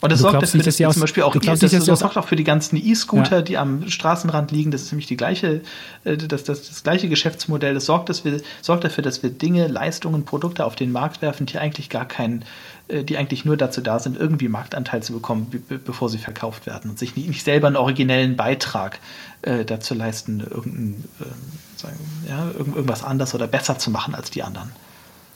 [0.00, 2.36] Und das sorgt dafür, dass, dass zum Beispiel auch, das, das, das sorgt auch für
[2.36, 3.42] die ganzen E-Scooter, ja.
[3.42, 4.70] die am Straßenrand liegen.
[4.70, 5.62] Das ist nämlich die gleiche,
[6.04, 7.74] äh, das, das, das gleiche Geschäftsmodell.
[7.74, 11.46] Das sorgt, dass wir, sorgt dafür, dass wir Dinge, Leistungen, Produkte auf den Markt werfen,
[11.46, 12.44] die eigentlich gar keinen,
[12.90, 15.50] die eigentlich nur dazu da sind, irgendwie Marktanteil zu bekommen,
[15.84, 18.98] bevor sie verkauft werden und sich nicht, nicht selber einen originellen Beitrag
[19.42, 21.96] äh, dazu leisten, irgendein, äh, sagen,
[22.28, 24.70] ja, irgendwas anders oder besser zu machen als die anderen.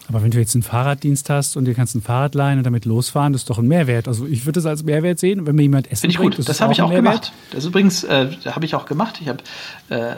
[0.09, 2.85] Aber wenn du jetzt einen Fahrraddienst hast und dir kannst ein Fahrrad leihen und damit
[2.85, 4.09] losfahren, das ist doch ein Mehrwert.
[4.09, 6.39] Also ich würde es als Mehrwert sehen, wenn mir jemand Essen Finde ich bringt, gut.
[6.41, 7.33] Das, das habe ich auch gemacht.
[7.53, 9.21] Das übrigens, äh, habe ich auch gemacht.
[9.21, 9.43] Ich habe
[9.91, 10.17] äh,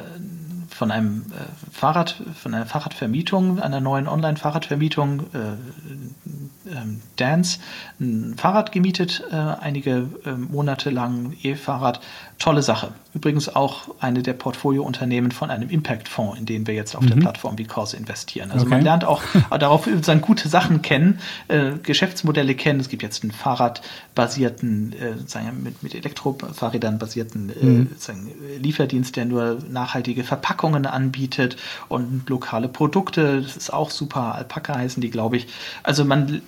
[0.71, 6.24] von einem äh, Fahrrad, von einer Fahrradvermietung, einer neuen Online-Fahrradvermietung, äh,
[7.17, 7.59] Dance,
[8.01, 12.01] ein Fahrrad gemietet, äh, einige äh, Monate lang E-Fahrrad.
[12.39, 12.93] Tolle Sache.
[13.15, 17.11] Übrigens auch eine der Portfoliounternehmen von einem Impact-Fonds, in den wir jetzt auf mhm.
[17.11, 18.51] der Plattform Because investieren.
[18.51, 18.75] Also okay.
[18.75, 19.23] man lernt auch
[19.59, 22.81] darauf dann gute Sachen kennen, äh, Geschäftsmodelle kennen.
[22.81, 27.91] Es gibt jetzt einen Fahrradbasierten, äh, sagen mit, mit Elektrofahrrädern basierten äh, mhm.
[27.99, 31.57] sagen, Lieferdienst, der nur nachhaltige Verpackungen anbietet
[31.89, 33.43] und lokale Produkte.
[33.43, 34.35] Das ist auch super.
[34.35, 35.47] Alpaka heißen die, glaube ich.
[35.85, 36.43] Also man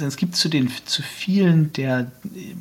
[0.00, 2.10] es gibt zu den zu vielen der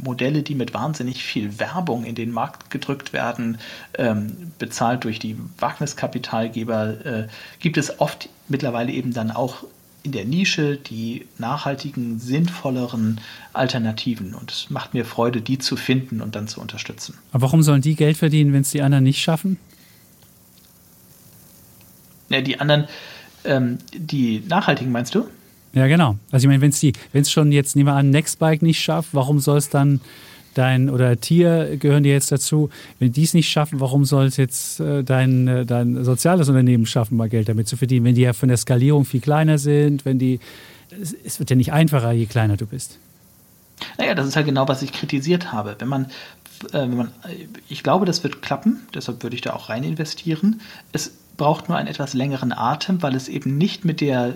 [0.04, 3.58] Modelle, die mit wahnsinnig viel Werbung in den Markt gedrückt werden,
[3.98, 7.28] ähm, bezahlt durch die Wagniskapitalgeber, äh,
[7.60, 9.64] gibt es oft mittlerweile eben dann auch
[10.04, 13.22] in der Nische die nachhaltigen, sinnvolleren
[13.54, 14.34] Alternativen.
[14.34, 17.18] Und es macht mir Freude, die zu finden und dann zu unterstützen.
[17.32, 19.58] Aber warum sollen die Geld verdienen, wenn es die anderen nicht schaffen?
[22.30, 22.88] Ja, die anderen,
[23.44, 25.28] ähm, die nachhaltigen meinst du?
[25.74, 26.18] Ja, genau.
[26.32, 29.58] Also ich meine, wenn es schon jetzt, nehmen wir an, Nextbike nicht schafft, warum soll
[29.58, 30.02] es dann
[30.54, 32.70] dein oder Tier gehören dir jetzt dazu,
[33.00, 36.86] wenn die es nicht schaffen, warum soll es jetzt äh, dein, äh, dein soziales Unternehmen
[36.86, 40.04] schaffen, mal Geld damit zu verdienen, wenn die ja von der Skalierung viel kleiner sind,
[40.04, 40.40] wenn die
[41.24, 43.00] es, wird ja nicht einfacher, je kleiner du bist.
[43.98, 45.76] Naja, das ist halt genau, was ich kritisiert habe.
[45.80, 46.06] Wenn man,
[46.74, 47.12] äh, wenn man,
[47.70, 50.62] ich glaube, das wird klappen, deshalb würde ich da auch rein investieren.
[50.92, 54.36] Es braucht nur einen etwas längeren Atem, weil es eben nicht mit der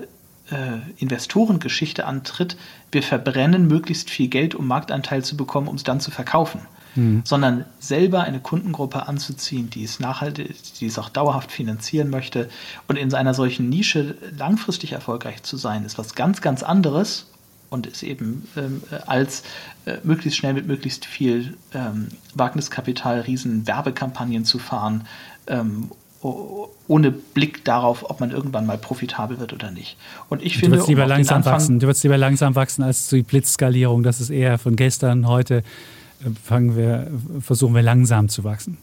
[0.52, 2.58] äh, Investorengeschichte antritt,
[2.92, 6.62] wir verbrennen möglichst viel Geld, um Marktanteil zu bekommen, um es dann zu verkaufen.
[6.96, 7.24] Mhm.
[7.26, 12.50] Sondern selber eine Kundengruppe anzuziehen, die es nachhaltig, die es auch dauerhaft finanzieren möchte.
[12.88, 17.28] Und in einer solchen Nische langfristig erfolgreich zu sein, ist was ganz, ganz anderes
[17.70, 19.44] und ist eben ähm, als
[19.86, 25.06] äh, möglichst schnell mit möglichst viel ähm, Wagniskapital riesen Werbekampagnen zu fahren
[25.48, 25.92] ähm,
[26.22, 29.98] ohne Blick darauf, ob man irgendwann mal profitabel wird oder nicht.
[30.30, 31.80] Und ich finde, du wirst lieber um langsam Anfang, wachsen.
[31.80, 34.04] Du wirst lieber langsam wachsen als die Blitzskalierung.
[34.04, 37.12] Das ist eher von gestern, heute äh, fangen wir,
[37.42, 38.78] versuchen wir langsam zu wachsen.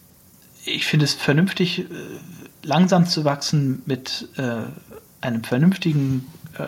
[0.64, 1.85] Ich finde es vernünftig, äh,
[2.62, 4.62] langsam zu wachsen mit äh,
[5.20, 6.26] einem vernünftigen,
[6.59, 6.64] äh,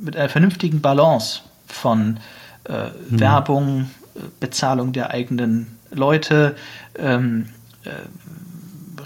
[0.00, 2.18] mit einer vernünftigen Balance von
[2.64, 2.72] äh,
[3.08, 3.20] hm.
[3.20, 6.56] Werbung, äh, Bezahlung der eigenen Leute,
[6.96, 7.48] ähm,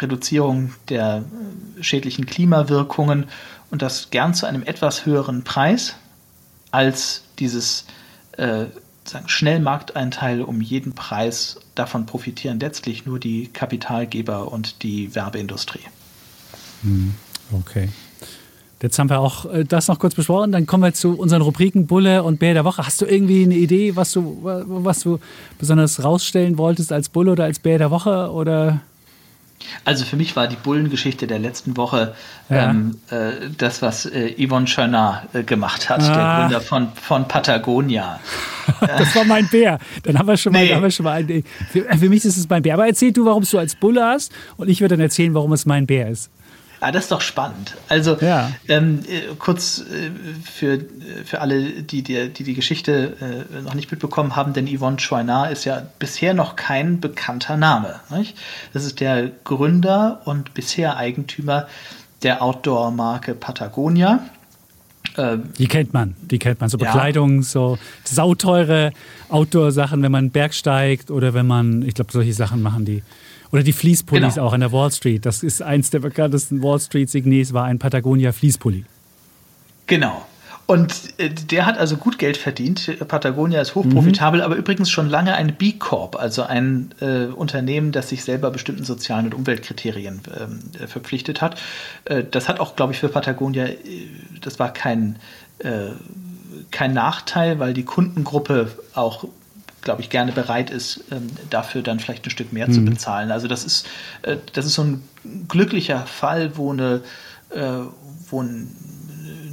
[0.02, 1.24] Reduzierung der
[1.78, 3.26] äh, schädlichen Klimawirkungen
[3.70, 5.96] und das gern zu einem etwas höheren Preis
[6.70, 7.86] als dieses
[8.32, 8.66] äh,
[9.26, 11.60] Schnellmarkteinteil um jeden Preis.
[11.74, 15.80] Davon profitieren letztlich nur die Kapitalgeber und die Werbeindustrie.
[16.82, 17.14] Hm,
[17.52, 17.88] okay.
[18.82, 20.52] Jetzt haben wir auch äh, das noch kurz besprochen.
[20.52, 22.86] Dann kommen wir zu unseren Rubriken Bulle und Bär der Woche.
[22.86, 25.18] Hast du irgendwie eine Idee, was du, was du
[25.58, 28.30] besonders rausstellen wolltest als Bulle oder als Bär der Woche?
[28.30, 28.82] Oder?
[29.84, 32.14] Also für mich war die Bullengeschichte der letzten Woche
[32.48, 32.70] ja.
[32.70, 36.14] ähm, äh, das, was äh, Yvonne Chernat äh, gemacht hat, ah.
[36.14, 38.20] der Gründer von, von Patagonia.
[38.80, 39.78] das war mein Bär.
[40.02, 40.74] Dann haben wir schon mal, nee.
[40.74, 42.74] haben wir schon mal einen, für, für, mich ist es mein Bär.
[42.74, 45.66] Aber erzähl du, warum du als Bulle hast und ich würde dann erzählen, warum es
[45.66, 46.30] mein Bär ist.
[46.80, 47.74] Ah, das ist doch spannend.
[47.88, 48.50] Also ja.
[48.68, 50.10] ähm, äh, kurz äh,
[50.44, 50.80] für,
[51.24, 55.50] für alle, die die, die, die Geschichte äh, noch nicht mitbekommen haben, denn Yvonne Chouinard
[55.52, 58.00] ist ja bisher noch kein bekannter Name.
[58.10, 58.36] Nicht?
[58.72, 61.66] Das ist der Gründer und bisher Eigentümer
[62.22, 64.20] der Outdoor-Marke Patagonia.
[65.16, 66.68] Ähm, die kennt man, die kennt man.
[66.68, 67.42] So Bekleidung, ja.
[67.42, 68.92] so sauteure
[69.28, 73.02] Outdoor-Sachen, wenn man einen Berg steigt oder wenn man, ich glaube, solche Sachen machen die.
[73.56, 74.48] Oder die Fließpullis genau.
[74.48, 75.24] auch an der Wall Street.
[75.24, 78.84] Das ist eins der bekanntesten Wall Street-Signes, war ein Patagonia Fließpulli.
[79.86, 80.26] Genau.
[80.66, 82.98] Und äh, der hat also gut Geld verdient.
[83.08, 84.44] Patagonia ist hochprofitabel, mhm.
[84.44, 88.84] aber übrigens schon lange ein B Corp, also ein äh, Unternehmen, das sich selber bestimmten
[88.84, 91.58] sozialen und Umweltkriterien ähm, äh, verpflichtet hat.
[92.04, 93.78] Äh, das hat auch, glaube ich, für Patagonia, äh,
[94.42, 95.16] das war kein,
[95.60, 95.92] äh,
[96.70, 99.24] kein Nachteil, weil die Kundengruppe auch
[99.86, 102.72] glaube ich, gerne bereit ist, ähm, dafür dann vielleicht ein Stück mehr mhm.
[102.72, 103.30] zu bezahlen.
[103.30, 103.86] Also das ist,
[104.22, 105.02] äh, das ist so ein
[105.46, 107.02] glücklicher Fall, wo eine,
[107.50, 107.60] äh,
[108.28, 108.66] wo eine,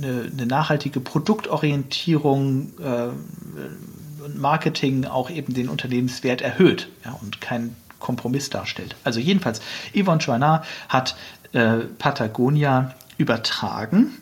[0.02, 8.50] eine, nachhaltige Produktorientierung äh, und Marketing auch eben den Unternehmenswert erhöht ja, und keinen Kompromiss
[8.50, 8.96] darstellt.
[9.04, 9.62] Also jedenfalls,
[9.96, 11.16] Yvonne Chouinard hat
[11.52, 14.18] äh, Patagonia übertragen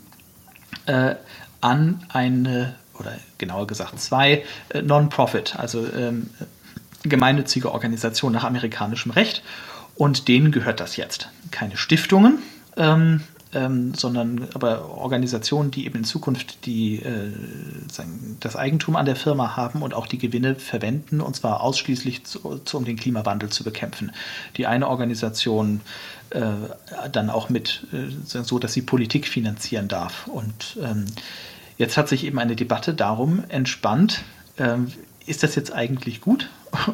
[0.87, 1.15] äh,
[1.61, 6.29] an eine oder genauer gesagt zwei äh, Non-Profit, also ähm,
[7.03, 9.43] gemeinnützige Organisationen nach amerikanischem Recht.
[9.95, 11.29] Und denen gehört das jetzt.
[11.51, 12.39] Keine Stiftungen,
[12.77, 13.21] ähm,
[13.53, 17.31] ähm, sondern aber Organisationen, die eben in Zukunft die, äh,
[18.39, 22.61] das Eigentum an der Firma haben und auch die Gewinne verwenden, und zwar ausschließlich zu,
[22.63, 24.11] zu, um den Klimawandel zu bekämpfen.
[24.55, 25.81] Die eine Organisation
[26.29, 26.51] äh,
[27.11, 30.27] dann auch mit äh, so, dass sie Politik finanzieren darf.
[30.27, 31.05] Und ähm,
[31.81, 34.21] jetzt hat sich eben eine Debatte darum entspannt,
[34.59, 34.91] ähm,
[35.25, 36.47] ist das jetzt eigentlich gut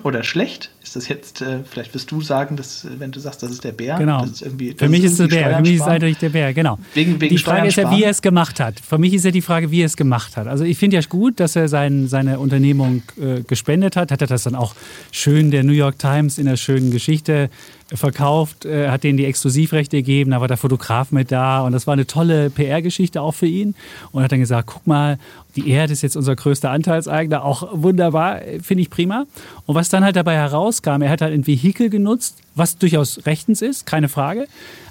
[0.03, 0.71] oder schlecht?
[0.82, 3.73] Ist das jetzt, äh, vielleicht wirst du sagen, dass, wenn du sagst, das ist der
[3.73, 3.97] Bär.
[3.97, 4.21] Genau.
[4.21, 5.55] Das ist Für mich ist es der Bär.
[5.55, 6.80] Für mich ist es eindeutig der Bär, genau.
[6.93, 8.80] Wegen, wegen die Frage ist ja, wie er es gemacht hat.
[8.80, 10.47] Für mich ist ja die Frage, wie er es gemacht hat.
[10.47, 14.11] Also ich finde ja gut, dass er sein, seine Unternehmung äh, gespendet hat.
[14.11, 14.75] Hat er das dann auch
[15.11, 17.49] schön der New York Times in der schönen Geschichte
[17.93, 21.88] verkauft, äh, hat denen die Exklusivrechte gegeben, da war der Fotograf mit da und das
[21.88, 23.75] war eine tolle PR-Geschichte auch für ihn
[24.11, 25.17] und hat dann gesagt, guck mal,
[25.55, 29.25] die Erde ist jetzt unser größter Anteilseigner, auch wunderbar, finde ich prima.
[29.68, 33.61] Und was dann halt dabei herauskam, er hat halt ein Vehikel genutzt, was durchaus rechtens
[33.61, 34.47] ist, keine Frage,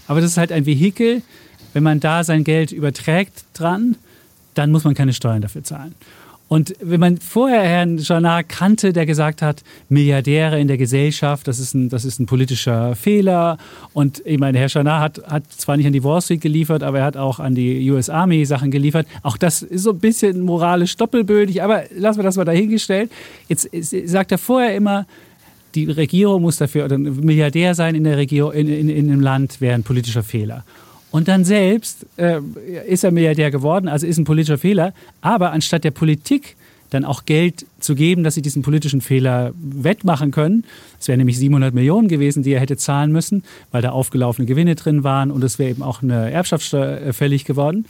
[0.07, 1.23] aber das ist halt ein Vehikel,
[1.73, 3.97] wenn man da sein Geld überträgt dran,
[4.55, 5.95] dann muss man keine Steuern dafür zahlen.
[6.49, 11.59] Und wenn man vorher Herrn Janard kannte, der gesagt hat, Milliardäre in der Gesellschaft, das
[11.59, 13.59] ist ein, das ist ein politischer Fehler.
[13.93, 17.01] Und ich meine, Herr Janard hat, hat zwar nicht an die Wall Street geliefert, aber
[17.01, 19.09] er hat auch an die US Army Sachen geliefert.
[19.23, 23.11] Auch das ist so ein bisschen moralisch doppelbödig, aber lassen wir das mal dahingestellt.
[23.49, 23.69] Jetzt
[24.09, 25.05] sagt er vorher immer,
[25.75, 29.61] die Regierung muss dafür, oder Milliardär sein in der Regierung, in, in, in einem Land
[29.61, 30.65] wäre ein politischer Fehler.
[31.17, 32.41] Und dann selbst äh,
[32.87, 34.93] ist er Milliardär geworden, also ist ein politischer Fehler.
[35.23, 36.57] Aber anstatt der Politik
[36.91, 40.65] dann auch Geld zu geben, dass sie diesen politischen Fehler wettmachen können.
[41.01, 44.75] Es wären nämlich 700 Millionen gewesen, die er hätte zahlen müssen, weil da aufgelaufene Gewinne
[44.75, 47.87] drin waren und es wäre eben auch eine Erbschaftssteuer fällig geworden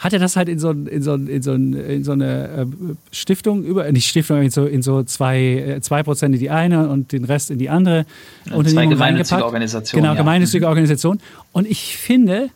[0.00, 2.66] hat er das halt in so, in so, in so, in so eine äh,
[3.12, 6.88] Stiftung, über, nicht Stiftung, in so, in so zwei, äh, zwei Prozent in die eine
[6.88, 8.06] und den Rest in die andere
[8.46, 10.04] ja, zwei gemeinnützige Organisationen.
[10.04, 10.68] Genau, gemeinnützige ja.
[10.70, 11.20] Organisation.
[11.52, 12.48] Und ich finde,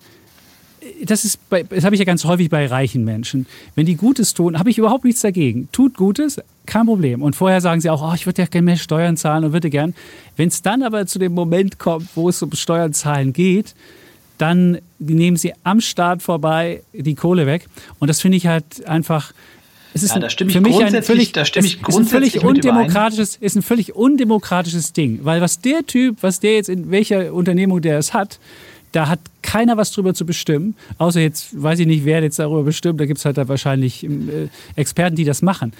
[1.05, 3.47] das ist bei, das habe ich ja ganz häufig bei reichen Menschen.
[3.75, 5.69] Wenn die Gutes tun, habe ich überhaupt nichts dagegen.
[5.71, 7.21] Tut Gutes, kein Problem.
[7.21, 9.69] Und vorher sagen sie auch, oh, ich würde ja gerne mehr Steuern zahlen und würde
[9.69, 9.95] gern.
[10.39, 13.75] Wenn es dann aber zu dem Moment kommt, wo es um Steuern zahlen geht,
[14.39, 17.67] dann nehmen sie am Start vorbei die Kohle weg.
[17.99, 19.33] Und das finde ich halt einfach.
[19.93, 22.43] Es ist ja, da stimme ich für mich ein völlig, da stimme ich grundsätzlich ist
[22.43, 26.69] ein völlig undemokratisches, ist ein völlig undemokratisches Ding, weil was der Typ, was der jetzt
[26.69, 28.41] in welcher Unternehmung der es hat,
[28.91, 32.63] da hat keiner was drüber zu bestimmen, außer jetzt weiß ich nicht, wer jetzt darüber
[32.63, 33.01] bestimmt.
[33.01, 35.73] Da gibt es halt da wahrscheinlich äh, Experten, die das machen.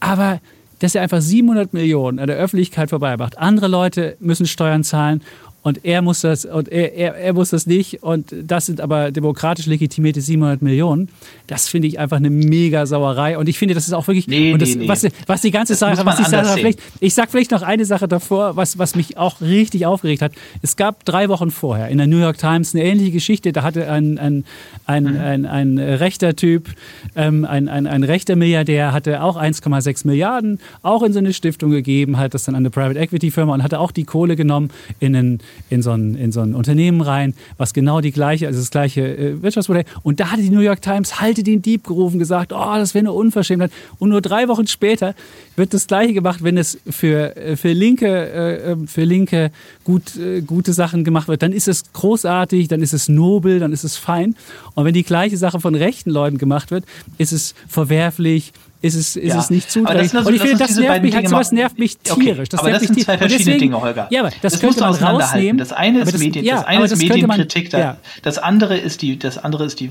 [0.00, 0.40] Aber
[0.80, 3.38] dass er einfach 700 Millionen an der Öffentlichkeit vorbei macht.
[3.38, 5.22] Andere Leute müssen Steuern zahlen
[5.62, 9.10] und er muss das und er, er, er muss das nicht und das sind aber
[9.10, 11.08] demokratisch legitimierte 700 Millionen.
[11.46, 14.52] Das finde ich einfach eine mega Sauerei und ich finde, das ist auch wirklich nee,
[14.52, 14.88] und das, nee, nee.
[14.88, 17.84] Was, was die ganze das Sache, was ich sage, vielleicht, ich sag vielleicht noch eine
[17.84, 20.32] Sache davor, was, was mich auch richtig aufgeregt hat.
[20.62, 23.52] Es gab drei Wochen vorher in der New York Times eine ähnliche Geschichte.
[23.52, 24.44] Da hatte ein, ein,
[24.86, 25.18] ein, mhm.
[25.18, 26.70] ein, ein, rechter Typ,
[27.16, 31.70] ähm, ein, ein, ein rechter Milliardär, hatte auch 1,6 Milliarden auch in so eine Stiftung
[31.70, 34.70] gegeben, hat das dann an eine Private Equity Firma und hatte auch die Kohle genommen
[35.00, 38.58] in einen in so ein, in so ein Unternehmen rein, was genau die gleiche, also
[38.58, 39.84] das gleiche äh, Wirtschaftsmodell.
[40.02, 43.02] Und da hatte die New York Times halte den Dieb gerufen, gesagt, oh, das wäre
[43.02, 43.70] eine Unverschämtheit.
[43.98, 45.14] Und nur drei Wochen später
[45.56, 49.50] wird das Gleiche gemacht, wenn es für, äh, für Linke, äh, ähm, für Linke
[49.84, 51.42] gut, äh, gute Sachen gemacht wird.
[51.42, 54.34] Dann ist es großartig, dann ist es nobel, dann ist es fein.
[54.74, 56.84] Und wenn die gleiche Sache von rechten Leuten gemacht wird,
[57.18, 58.52] ist es verwerflich,
[58.82, 59.38] ist es, ist ja.
[59.38, 60.14] es nicht zuträglich.
[60.14, 62.48] Und ich finde, das nervt mich, halt, sowas nervt mich tierisch.
[62.48, 64.06] Das aber das sind zwei verschiedene deswegen, Dinge, Holger.
[64.10, 65.58] Ja, aber das, das könnte man rausnehmen.
[65.58, 67.96] Das eine ist, das, Medien, ja, das eine ist Medienkritik, man, ja.
[68.22, 69.90] das andere ist die, das andere ist die äh,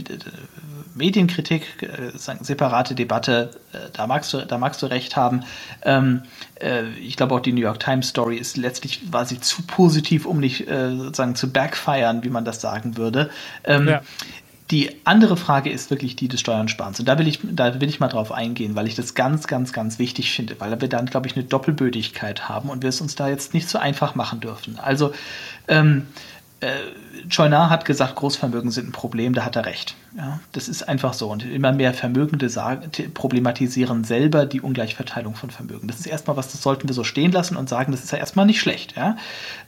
[0.96, 5.44] Medienkritik, äh, separate Debatte, äh, da magst du, da magst du recht haben.
[5.84, 6.24] Ähm,
[6.60, 10.26] äh, ich glaube auch die New York Times Story ist letztlich war sie zu positiv,
[10.26, 13.30] um nicht äh, sozusagen zu backfiren, wie man das sagen würde.
[13.64, 14.02] Ähm, ja.
[14.72, 16.99] Die andere Frage ist wirklich die des Steuernsparens.
[16.99, 19.74] Und da will ich, da will ich mal drauf eingehen, weil ich das ganz, ganz,
[19.74, 23.15] ganz wichtig finde, weil wir dann, glaube ich, eine Doppelbödigkeit haben und wir es uns
[23.15, 24.78] da jetzt nicht so einfach machen dürfen.
[24.78, 25.11] Also,
[25.67, 26.07] ähm,
[26.59, 26.74] äh,
[27.30, 29.95] Choinar hat gesagt, Großvermögen sind ein Problem, da hat er recht.
[30.18, 31.30] Ja, das ist einfach so.
[31.30, 35.88] Und immer mehr Vermögende sagen, problematisieren selber die Ungleichverteilung von Vermögen.
[35.88, 38.18] Das ist erstmal was, das sollten wir so stehen lassen und sagen, das ist ja
[38.18, 38.95] erstmal nicht schlecht.
[38.95, 39.18] Ja?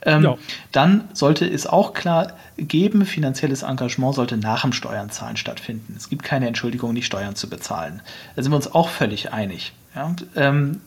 [0.02, 0.38] Ähm, ja.
[0.72, 5.94] Dann sollte es auch klar geben, finanzielles Engagement sollte nach dem Steuernzahlen stattfinden.
[5.96, 8.02] Es gibt keine Entschuldigung, nicht Steuern zu bezahlen.
[8.34, 9.72] Da sind wir uns auch völlig einig.
[9.94, 10.14] Ja?
[10.34, 10.80] Ähm,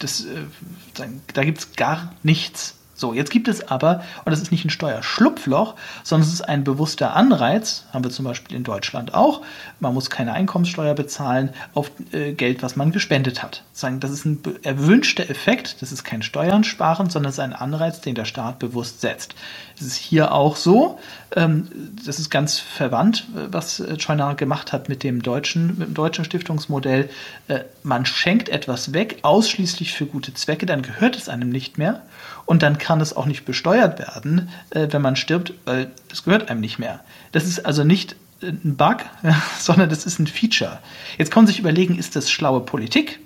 [0.00, 4.50] das, äh, da gibt es gar nichts So, jetzt gibt es aber, und das ist
[4.50, 5.74] nicht ein Steuerschlupfloch,
[6.04, 9.42] sondern es ist ein bewusster Anreiz, haben wir zum Beispiel in Deutschland auch,
[9.78, 13.62] man muss keine Einkommenssteuer bezahlen auf äh, Geld, was man gespendet hat.
[14.00, 18.00] Das ist ein erwünschter Effekt, das ist kein Steuern sparen, sondern es ist ein Anreiz,
[18.00, 19.34] den der Staat bewusst setzt.
[19.76, 20.98] Es ist hier auch so,
[21.36, 21.68] ähm,
[22.06, 27.10] das ist ganz verwandt, was Scheuner gemacht hat mit dem deutschen, mit dem deutschen Stiftungsmodell.
[27.48, 32.00] Äh, man schenkt etwas weg, ausschließlich für gute Zwecke, dann gehört es einem nicht mehr
[32.46, 36.50] und dann kann es auch nicht besteuert werden, äh, wenn man stirbt, weil es gehört
[36.50, 37.00] einem nicht mehr.
[37.32, 38.98] Das ist also nicht äh, ein Bug,
[39.58, 40.78] sondern das ist ein Feature.
[41.18, 43.20] Jetzt kann man sich überlegen, ist das schlaue Politik?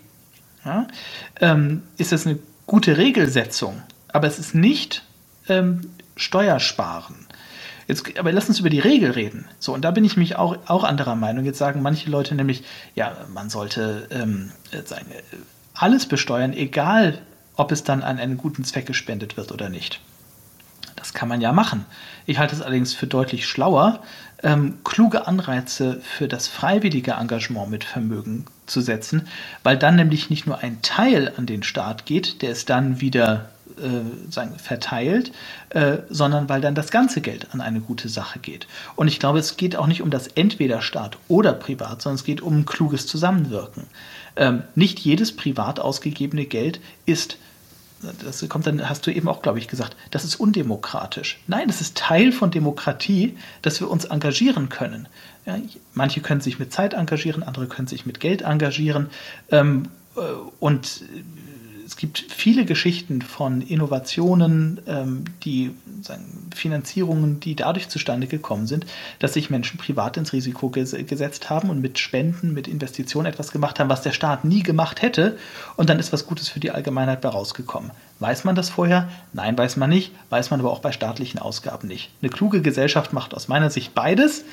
[0.65, 0.87] Ja?
[1.41, 3.83] Ähm, ist das eine gute Regelsetzung?
[4.13, 5.05] Aber es ist nicht
[5.49, 7.27] ähm, Steuersparen.
[7.87, 9.47] Jetzt, aber lass uns über die Regel reden.
[9.59, 11.47] So, und da bin ich mich auch, auch anderer Meinung.
[11.47, 12.63] Jetzt sagen manche Leute nämlich,
[12.95, 14.51] ja, man sollte ähm,
[14.85, 15.07] sagen,
[15.73, 17.19] alles besteuern, egal
[17.59, 20.01] ob es dann an einen guten Zweck gespendet wird oder nicht.
[20.97, 21.85] Das kann man ja machen.
[22.27, 24.01] Ich halte es allerdings für deutlich schlauer,
[24.43, 29.29] ähm, kluge Anreize für das freiwillige Engagement mit Vermögen zu setzen,
[29.63, 33.49] weil dann nämlich nicht nur ein Teil an den Staat geht, der es dann wieder
[33.79, 35.33] äh, sagen, verteilt,
[35.71, 38.67] äh, sondern weil dann das ganze Geld an eine gute Sache geht.
[38.97, 42.25] Und ich glaube, es geht auch nicht um das entweder Staat oder Privat, sondern es
[42.25, 43.85] geht um ein kluges Zusammenwirken.
[44.37, 47.39] Ähm, nicht jedes privat ausgegebene Geld ist
[48.25, 51.41] das kommt dann, hast du eben auch, glaube ich, gesagt, das ist undemokratisch.
[51.47, 55.09] Nein, es ist Teil von Demokratie, dass wir uns engagieren können.
[55.47, 55.59] Ja,
[55.95, 59.11] manche können sich mit Zeit engagieren, andere können sich mit Geld engagieren.
[59.51, 60.21] Ähm, äh,
[60.61, 61.03] und
[61.99, 68.87] gibt viele Geschichten von Innovationen, ähm, die sagen, Finanzierungen, die dadurch zustande gekommen sind,
[69.19, 73.51] dass sich Menschen privat ins Risiko ges gesetzt haben und mit Spenden, mit Investitionen etwas
[73.51, 75.37] gemacht haben, was der Staat nie gemacht hätte.
[75.77, 77.91] Und dann ist was Gutes für die Allgemeinheit bei rausgekommen.
[78.21, 79.09] Weiß man das vorher?
[79.33, 80.13] Nein, weiß man nicht.
[80.31, 82.11] Weiß man aber auch bei staatlichen Ausgaben nicht.
[82.23, 84.45] Eine kluge Gesellschaft macht aus meiner Sicht beides.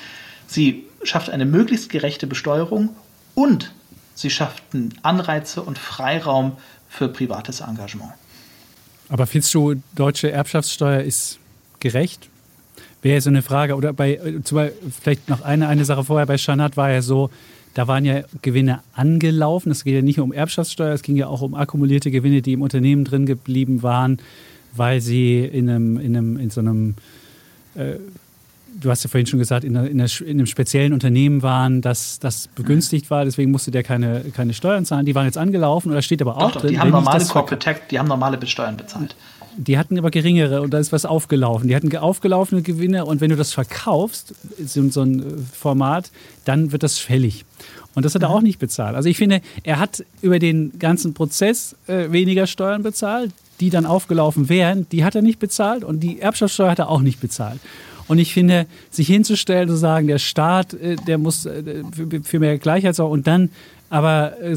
[0.47, 2.89] Sie schafft eine möglichst gerechte Besteuerung
[3.35, 3.71] und
[4.15, 4.63] sie schafft
[5.03, 6.53] Anreize und Freiraum
[6.95, 8.11] für privates Engagement.
[9.09, 11.39] Aber findest du, deutsche Erbschaftssteuer ist
[11.79, 12.29] gerecht?
[13.01, 13.75] Wäre so eine Frage.
[13.75, 14.19] Oder bei,
[15.01, 17.29] vielleicht noch eine, eine Sache vorher, bei Schanat war ja so,
[17.75, 19.71] da waren ja Gewinne angelaufen.
[19.71, 22.53] Es geht ja nicht nur um Erbschaftssteuer, es ging ja auch um akkumulierte Gewinne, die
[22.53, 24.17] im Unternehmen drin geblieben waren,
[24.73, 26.95] weil sie in, einem, in, einem, in so einem
[27.75, 27.95] äh,
[28.79, 32.47] du hast ja vorhin schon gesagt, in, einer, in, einem speziellen Unternehmen waren, das, das
[32.49, 35.05] begünstigt war, deswegen musste der keine, keine Steuern zahlen.
[35.05, 36.71] Die waren jetzt angelaufen oder steht aber auch doch, drin.
[36.71, 39.15] Die haben normale Corporate Tax, die haben normale Steuern bezahlt.
[39.57, 41.69] Die hatten aber geringere und da ist was aufgelaufen.
[41.69, 45.23] Die hatten aufgelaufene Gewinne und wenn du das verkaufst, so, so ein äh,
[45.53, 46.11] Format,
[46.43, 47.45] dann wird das fällig.
[47.93, 48.95] Und das hat er auch nicht bezahlt.
[48.95, 53.85] Also ich finde, er hat über den ganzen Prozess äh, weniger Steuern bezahlt, die dann
[53.85, 57.59] aufgelaufen wären, die hat er nicht bezahlt und die Erbschaftssteuer hat er auch nicht bezahlt.
[58.07, 61.63] Und ich finde, sich hinzustellen, zu sagen, der Staat, äh, der muss äh,
[62.23, 63.49] für mehr Gleichheit sorgen und dann
[63.89, 64.55] aber äh,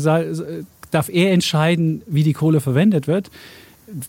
[0.90, 3.30] darf er entscheiden, wie die Kohle verwendet wird.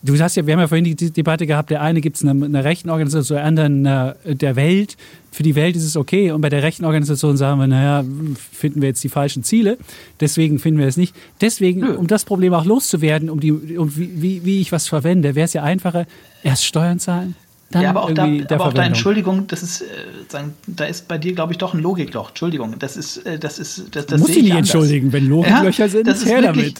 [0.02, 2.44] Du hast ja, wir haben ja vorhin die Debatte gehabt, der eine gibt es einer,
[2.44, 3.84] einer rechten Organisation, der anderen
[4.24, 4.98] der Welt.
[5.32, 8.04] Für die Welt ist es okay und bei der rechten Organisation sagen wir, naja,
[8.52, 9.78] finden wir jetzt die falschen Ziele,
[10.20, 11.16] deswegen finden wir es nicht.
[11.40, 15.46] Deswegen, um das Problem auch loszuwerden, um, die, um wie, wie ich was verwende, wäre
[15.46, 16.04] es ja einfacher,
[16.42, 17.34] erst Steuern zahlen,
[17.70, 19.84] dann ja, aber auch, da, aber auch da, Entschuldigung, das ist, äh,
[20.28, 22.30] sagen, da ist bei dir, glaube ich, doch ein Logikloch.
[22.30, 24.74] Entschuldigung, das ist, äh, das ist, das, das Muss ich nicht anders.
[24.74, 26.74] entschuldigen, wenn Logiklöcher ja, sind, das her wirklich,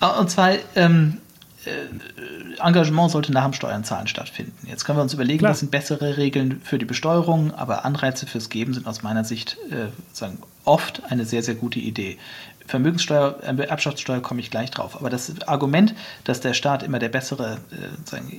[0.00, 0.20] damit.
[0.20, 1.18] und zwar, ähm,
[1.64, 4.66] äh, Engagement sollte nach dem Steuernzahlen stattfinden.
[4.66, 5.52] Jetzt können wir uns überlegen, Klar.
[5.52, 9.56] was sind bessere Regeln für die Besteuerung, aber Anreize fürs Geben sind aus meiner Sicht
[9.70, 12.18] äh, sagen, oft eine sehr, sehr gute Idee.
[12.66, 14.96] Vermögenssteuer, äh, Erbschaftssteuer komme ich gleich drauf.
[14.96, 15.94] Aber das Argument,
[16.24, 18.30] dass der Staat immer der bessere äh, sagen,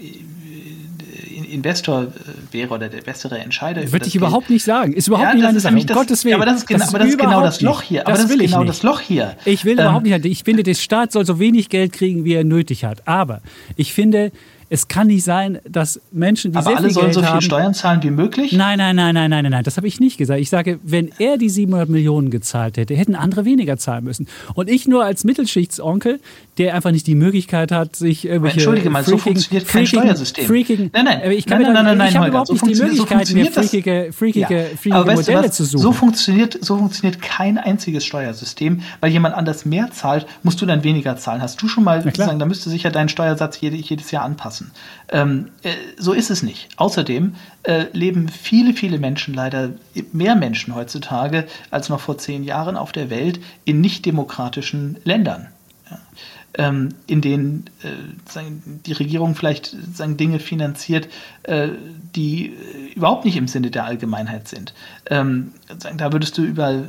[1.49, 3.91] Investor äh, wäre oder der bessere Entscheider.
[3.91, 4.93] Würde ich überhaupt nicht sagen.
[4.93, 5.73] Ist überhaupt ja, nicht meine Sache.
[5.75, 6.31] Um das, Gottes Willen.
[6.31, 8.03] Ja, aber das ist, genau, das aber das ist genau das Loch hier.
[8.03, 9.35] Das aber das ist genau das Loch hier.
[9.45, 10.25] Ich will ähm, überhaupt nicht.
[10.25, 13.07] Ich finde, der Staat soll so wenig Geld kriegen, wie er nötig hat.
[13.07, 13.41] Aber
[13.75, 14.31] ich finde,
[14.70, 17.30] es kann nicht sein, dass Menschen, die Aber sehr alle viel sollen Geld so viel
[17.30, 18.51] haben, Steuern zahlen wie möglich?
[18.51, 20.41] Nein, nein, nein, nein, nein, nein, nein, das habe ich nicht gesagt.
[20.41, 24.28] Ich sage, wenn er die 700 Millionen gezahlt hätte, hätten andere weniger zahlen müssen.
[24.55, 26.20] Und ich nur als Mittelschichtsonkel,
[26.57, 30.45] der einfach nicht die Möglichkeit hat, sich irgendwelche Entschuldige mal, so funktioniert kein freaking, Steuersystem.
[30.45, 32.76] Freaking, nein, nein, ich kann nein, nein, nein, nein, ich habe überhaupt so nicht die
[32.76, 34.65] Möglichkeit, so mir freakige, freakige, ja.
[34.76, 35.82] freakige Aber Modelle weißt zu suchen.
[35.82, 40.84] So funktioniert, so funktioniert kein einziges Steuersystem, weil jemand anders mehr zahlt, musst du dann
[40.84, 41.41] weniger zahlen.
[41.41, 44.56] Hast du schon mal sagen, da müsste sich ja dein Steuersatz jedes Jahr anpassen.
[45.09, 46.69] Ähm, äh, so ist es nicht.
[46.77, 49.71] Außerdem äh, leben viele, viele Menschen, leider
[50.11, 55.47] mehr Menschen heutzutage als noch vor zehn Jahren auf der Welt, in nicht demokratischen Ländern.
[55.89, 55.99] Ja.
[56.57, 58.39] ähm, in denen äh,
[58.85, 61.07] die Regierung vielleicht Dinge finanziert,
[61.43, 61.69] äh,
[62.15, 64.73] die äh, überhaupt nicht im Sinne der Allgemeinheit sind.
[65.09, 65.51] Ähm,
[65.95, 66.83] da würdest du über,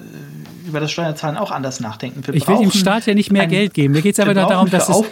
[0.66, 2.26] über das Steuerzahlen auch anders nachdenken.
[2.26, 3.94] Wir ich will dem Staat ja nicht mehr ein, Geld geben.
[3.94, 5.04] Mir geht es aber darum, dass es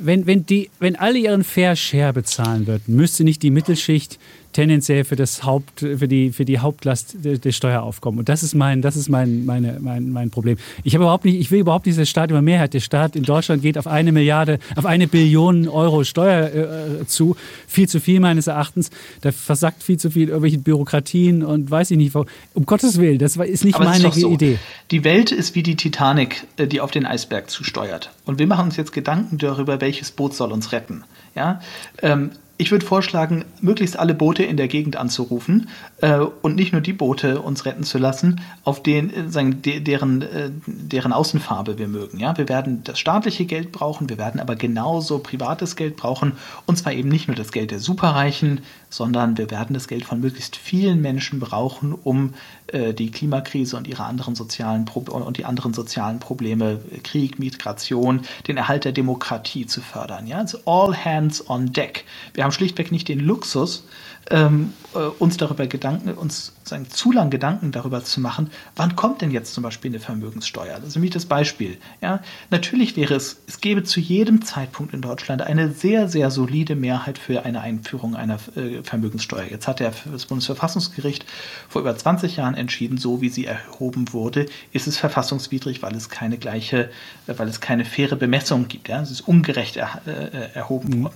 [0.00, 4.18] wenn, wenn, die, wenn alle ihren Fair Share bezahlen würden, müsste nicht die Mittelschicht
[4.52, 8.20] tendenziell für das Haupt, für die, für die Hauptlast des Steueraufkommen.
[8.20, 10.56] Und das ist mein, das ist mein, meine, mein, mein Problem.
[10.82, 12.74] Ich habe überhaupt nicht, ich will überhaupt nicht, dass der Staat über Mehrheit.
[12.74, 17.36] Der Staat in Deutschland geht auf eine Milliarde, auf eine Billion Euro Steuer äh, zu.
[17.66, 18.90] Viel zu viel meines Erachtens.
[19.20, 22.14] Da versackt viel zu viel irgendwelche Bürokratien und weiß ich nicht.
[22.14, 24.32] Um Gottes Willen, das ist nicht Aber meine ist so.
[24.32, 24.58] Idee.
[24.90, 28.10] Die Welt ist wie die Titanic, äh, die auf den Eisberg zusteuert.
[28.24, 31.04] Und wir machen uns jetzt Gedanken darüber, welches Boot soll uns retten.
[31.34, 31.60] Ja?
[32.02, 35.70] Ähm, ich würde vorschlagen, möglichst alle Boote in der Gegend anzurufen
[36.02, 39.80] äh, und nicht nur die Boote uns retten zu lassen, auf den, äh, sagen, de,
[39.80, 42.20] deren, äh, deren Außenfarbe wir mögen.
[42.20, 42.36] Ja?
[42.36, 46.32] Wir werden das staatliche Geld brauchen, wir werden aber genauso privates Geld brauchen.
[46.66, 48.60] Und zwar eben nicht nur das Geld der Superreichen,
[48.90, 52.34] sondern wir werden das Geld von möglichst vielen Menschen brauchen, um
[52.72, 58.22] äh, die Klimakrise und ihre anderen sozialen Pro und die anderen sozialen Probleme, Krieg, Migration,
[58.46, 60.26] den Erhalt der Demokratie zu fördern.
[60.26, 60.38] Ja?
[60.38, 62.04] Also all hands on deck.
[62.34, 63.84] Wir haben schlichtweg nicht den Luxus,
[64.28, 69.22] ähm, äh, uns darüber Gedanken, uns sagen, zu lang Gedanken darüber zu machen, wann kommt
[69.22, 70.76] denn jetzt zum Beispiel eine Vermögenssteuer?
[70.78, 71.78] Das ist nämlich das Beispiel.
[72.00, 76.76] Ja, natürlich wäre es, es gäbe zu jedem Zeitpunkt in Deutschland eine sehr, sehr solide
[76.76, 79.46] Mehrheit für eine Einführung einer äh, Vermögenssteuer.
[79.50, 81.24] Jetzt hat der, das Bundesverfassungsgericht
[81.68, 86.08] vor über 20 Jahren entschieden, so wie sie erhoben wurde, ist es verfassungswidrig, weil es
[86.08, 86.90] keine gleiche,
[87.26, 88.88] weil es keine faire Bemessung gibt.
[88.88, 89.00] Ja?
[89.00, 91.10] Es ist ungerecht er, äh, erhoben mhm.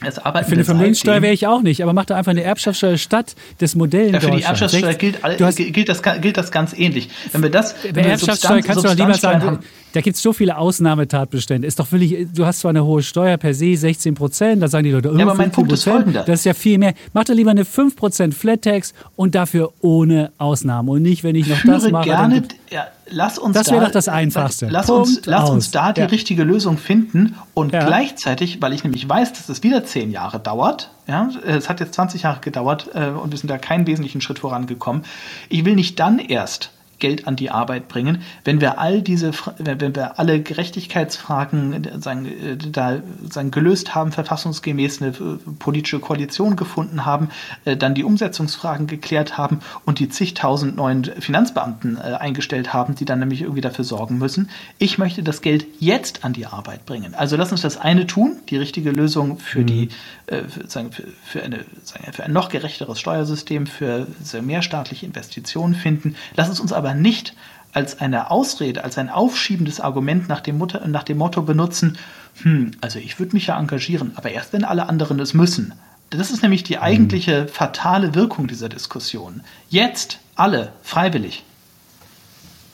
[0.00, 0.38] Worden.
[0.40, 3.34] Es Für eine Vermögenssteuer wäre ich auch nicht, aber mach da einfach eine Erbschaftssteuer statt
[3.60, 4.12] des Modells.
[4.12, 5.18] Ja, für die Erbschaftssteuer gilt,
[5.56, 7.08] gilt, das, gilt das ganz ähnlich.
[7.32, 9.60] Wenn wir das, bei Erbschaftssteuer kannst du doch lieber sagen,
[9.92, 11.66] da gibt es so viele Ausnahmetatbestände.
[11.66, 14.84] Ist doch völlig, du hast zwar eine hohe Steuer per se, 16 Prozent, da sagen
[14.84, 16.22] die Leute, oh, ja, aber mein Punkt ist folgender.
[16.22, 16.92] Das ist ja viel mehr.
[17.14, 21.34] Mach doch lieber eine 5 Prozent Flat Tax und dafür ohne Ausnahmen und nicht, wenn
[21.34, 22.04] ich noch Führe das mache.
[22.04, 24.68] Gerne, ja, lass uns das wäre doch das Einfachste.
[24.70, 26.06] Lass, uns, lass uns da die ja.
[26.06, 27.84] richtige Lösung finden und ja.
[27.84, 31.94] gleichzeitig, weil ich nämlich weiß, dass es wieder zehn Jahre dauert, ja, es hat jetzt
[31.94, 35.04] 20 Jahre gedauert äh, und wir sind da keinen wesentlichen Schritt vorangekommen.
[35.48, 38.22] Ich will nicht dann erst Geld an die Arbeit bringen.
[38.44, 45.02] Wenn wir all diese, wenn wir alle Gerechtigkeitsfragen sagen, äh, da sagen, gelöst haben, verfassungsgemäß
[45.02, 47.28] eine äh, politische Koalition gefunden haben,
[47.64, 53.18] äh, dann die Umsetzungsfragen geklärt haben und die zigtausend neuen Finanzbeamten eingestellt haben, die dann
[53.18, 54.48] nämlich irgendwie dafür sorgen müssen.
[54.78, 57.14] Ich möchte das Geld jetzt an die Arbeit bringen.
[57.14, 59.66] Also lass uns das eine tun, die richtige Lösung für mhm.
[59.66, 59.88] die
[60.26, 64.06] für, sagen, für, für, eine, sagen, für ein noch gerechteres Steuersystem, für
[64.42, 66.16] mehr staatliche Investitionen finden.
[66.34, 67.34] Lass es uns aber aber nicht
[67.72, 71.98] als eine Ausrede, als ein aufschiebendes Argument nach dem, Mutter, nach dem Motto benutzen,
[72.42, 75.74] hm, also ich würde mich ja engagieren, aber erst wenn alle anderen es müssen.
[76.10, 77.48] Das ist nämlich die eigentliche mhm.
[77.48, 79.42] fatale Wirkung dieser Diskussion.
[79.68, 81.42] Jetzt alle freiwillig.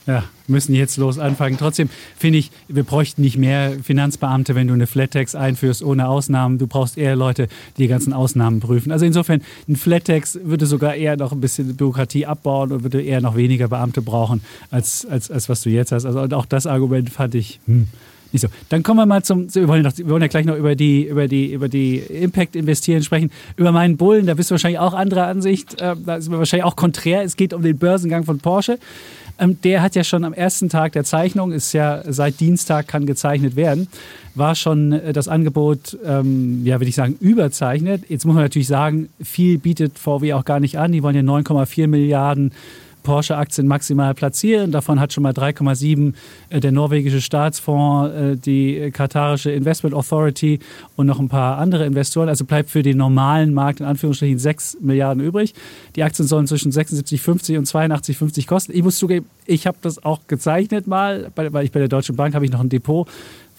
[0.06, 1.56] Ja, müssen jetzt los anfangen.
[1.58, 6.58] Trotzdem finde ich, wir bräuchten nicht mehr Finanzbeamte, wenn du eine Flat-Tax einführst ohne Ausnahmen.
[6.58, 8.92] Du brauchst eher Leute, die die ganzen Ausnahmen prüfen.
[8.92, 13.20] Also insofern, ein Flat-Tax würde sogar eher noch ein bisschen Bürokratie abbauen und würde eher
[13.20, 16.04] noch weniger Beamte brauchen, als, als, als was du jetzt hast.
[16.04, 17.88] Also auch das Argument fand ich hm,
[18.32, 18.48] nicht so.
[18.68, 21.04] Dann kommen wir mal zum, wir wollen, noch, wir wollen ja gleich noch über die,
[21.04, 23.30] über die, über die Impact investieren sprechen.
[23.56, 25.80] Über meinen Bullen, da bist du wahrscheinlich auch anderer Ansicht.
[25.80, 27.22] Äh, da ist wahrscheinlich auch konträr.
[27.22, 28.78] Es geht um den Börsengang von Porsche.
[29.38, 33.06] Ähm, der hat ja schon am ersten Tag der Zeichnung, ist ja seit Dienstag kann
[33.06, 33.88] gezeichnet werden,
[34.34, 38.04] war schon äh, das Angebot, ähm, ja, würde ich sagen, überzeichnet.
[38.08, 40.92] Jetzt muss man natürlich sagen, viel bietet VW auch gar nicht an.
[40.92, 42.52] Die wollen ja 9,4 Milliarden
[43.02, 44.70] Porsche-Aktien maximal platzieren.
[44.70, 46.14] Davon hat schon mal 3,7
[46.50, 50.60] äh, der norwegische Staatsfonds, äh, die katarische Investment Authority
[50.96, 52.28] und noch ein paar andere Investoren.
[52.28, 55.54] Also bleibt für den normalen Markt in Anführungsstrichen 6 Milliarden übrig.
[55.96, 58.72] Die Aktien sollen zwischen 76,50 und 82,50 kosten.
[58.74, 62.34] Ich muss zugeben, ich habe das auch gezeichnet mal, weil ich bei der Deutschen Bank
[62.34, 63.08] habe ich noch ein Depot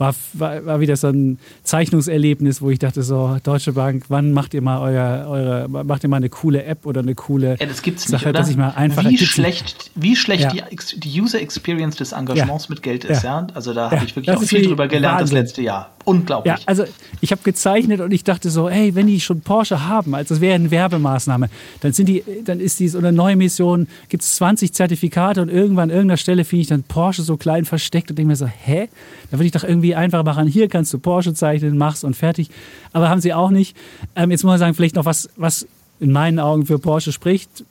[0.03, 4.53] war, war, war wieder so ein Zeichnungserlebnis, wo ich dachte so, Deutsche Bank, wann macht
[4.53, 7.81] ihr mal euer, eure, macht ihr mal eine coole App oder eine coole ja, das
[7.81, 8.33] gibt's Sache, nicht, oder?
[8.33, 10.65] dass ich mal einfach wie schlecht, wie schlecht ja.
[10.69, 12.69] die, die, User Experience des Engagements ja.
[12.69, 13.47] mit Geld ist, ja.
[13.53, 15.35] Also da habe ich wirklich auch viel drüber gelernt Wahnsinn.
[15.35, 15.89] das letzte Jahr.
[16.05, 16.53] Unglaublich.
[16.53, 16.83] Ja, also
[17.21, 20.41] ich habe gezeichnet und ich dachte so, hey, wenn die schon Porsche haben, also das
[20.41, 21.49] wäre eine Werbemaßnahme,
[21.81, 25.89] dann sind die, dann ist dies oder neue Mission, gibt es 20 Zertifikate und irgendwann
[25.89, 28.89] an irgendeiner Stelle finde ich dann Porsche so klein versteckt und denke mir so, hä?
[29.31, 32.49] Da würde ich doch irgendwie einfach machen, hier kannst du Porsche zeichnen, mach's und fertig.
[32.91, 33.75] Aber haben sie auch nicht.
[34.15, 35.67] Ähm, jetzt muss man sagen, vielleicht noch was, was
[35.99, 37.63] in meinen Augen für Porsche spricht,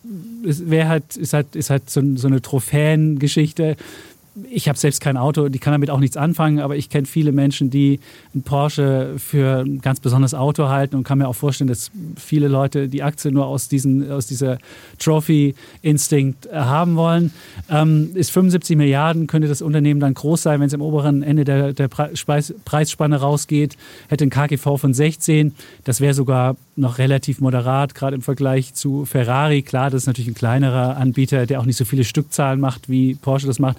[0.42, 3.76] ist, halt, ist halt, ist halt so, so eine Trophäengeschichte
[4.50, 7.32] ich habe selbst kein Auto, die kann damit auch nichts anfangen, aber ich kenne viele
[7.32, 8.00] Menschen, die
[8.34, 12.48] ein Porsche für ein ganz besonderes Auto halten und kann mir auch vorstellen, dass viele
[12.48, 14.58] Leute die Aktie nur aus, diesen, aus dieser
[14.98, 17.32] Trophy-Instinkt äh, haben wollen.
[17.68, 21.44] Ähm, ist 75 Milliarden, könnte das Unternehmen dann groß sein, wenn es im oberen Ende
[21.44, 23.76] der, der Preis, Preisspanne rausgeht,
[24.08, 25.54] hätte ein KGV von 16.
[25.84, 29.60] Das wäre sogar noch relativ moderat, gerade im Vergleich zu Ferrari.
[29.60, 33.14] Klar, das ist natürlich ein kleinerer Anbieter, der auch nicht so viele Stückzahlen macht, wie
[33.14, 33.76] Porsche das macht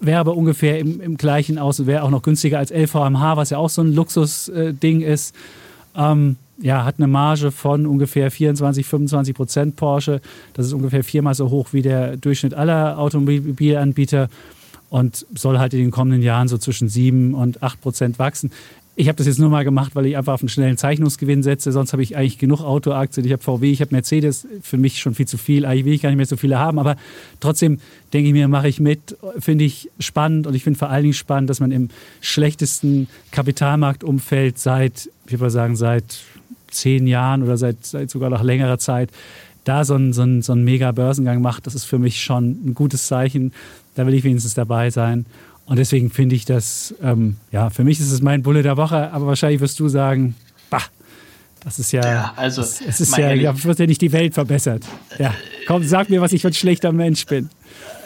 [0.00, 3.58] wäre aber ungefähr im, im gleichen aus, wäre auch noch günstiger als LVMH, was ja
[3.58, 5.34] auch so ein Luxusding äh, ist.
[5.96, 10.20] Ähm, ja, hat eine Marge von ungefähr 24, 25 Prozent Porsche.
[10.54, 14.28] Das ist ungefähr viermal so hoch wie der Durchschnitt aller Automobilanbieter
[14.88, 18.52] und soll halt in den kommenden Jahren so zwischen 7 und 8 Prozent wachsen.
[18.96, 21.72] Ich habe das jetzt nur mal gemacht, weil ich einfach auf einen schnellen Zeichnungsgewinn setze.
[21.72, 23.26] Sonst habe ich eigentlich genug Autoaktien.
[23.26, 24.46] Ich habe VW, ich habe Mercedes.
[24.62, 25.66] Für mich schon viel zu viel.
[25.66, 26.78] Eigentlich will ich gar nicht mehr so viele haben.
[26.78, 26.96] Aber
[27.40, 27.80] trotzdem
[28.12, 29.16] denke ich mir, mache ich mit.
[29.40, 30.46] Finde ich spannend.
[30.46, 31.88] Und ich finde vor allen Dingen spannend, dass man im
[32.20, 36.20] schlechtesten Kapitalmarktumfeld seit, ich würde sagen, seit
[36.70, 39.10] zehn Jahren oder seit, seit sogar noch längerer Zeit
[39.64, 41.66] da so einen, so einen, so einen mega Börsengang macht.
[41.66, 43.52] Das ist für mich schon ein gutes Zeichen.
[43.94, 45.26] Da will ich wenigstens dabei sein.
[45.66, 49.10] Und deswegen finde ich das, ähm, ja, für mich ist es mein Bulle der Woche,
[49.12, 50.34] aber wahrscheinlich wirst du sagen,
[50.68, 50.82] bah,
[51.64, 54.34] das ist ja, ja also, es, es ist ja, ja, wird ja nicht die Welt
[54.34, 54.84] verbessert.
[55.18, 55.34] Ja,
[55.66, 57.48] komm, sag mir, was ich für ein schlechter Mensch bin.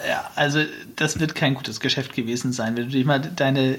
[0.07, 0.59] Ja, also
[0.95, 2.77] das wird kein gutes Geschäft gewesen sein.
[2.77, 3.75] Wenn du dich mal deine,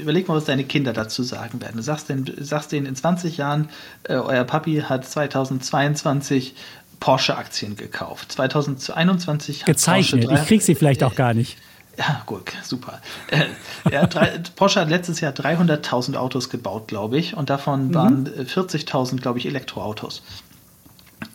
[0.00, 1.76] überleg mal, was deine Kinder dazu sagen werden.
[1.76, 3.68] Du sagst denen, sagst denen in 20 Jahren,
[4.04, 6.54] äh, euer Papi hat 2022
[7.00, 8.30] Porsche-Aktien gekauft.
[8.32, 10.28] 2021 hat Gezeichnet.
[10.28, 11.58] Porsche ich krieg sie vielleicht auch gar nicht.
[11.96, 13.00] Ja, gut, super.
[13.28, 13.44] Äh,
[13.90, 17.94] ja, drei, Porsche hat letztes Jahr 300.000 Autos gebaut, glaube ich, und davon mhm.
[17.94, 20.22] waren 40.000, glaube ich, Elektroautos.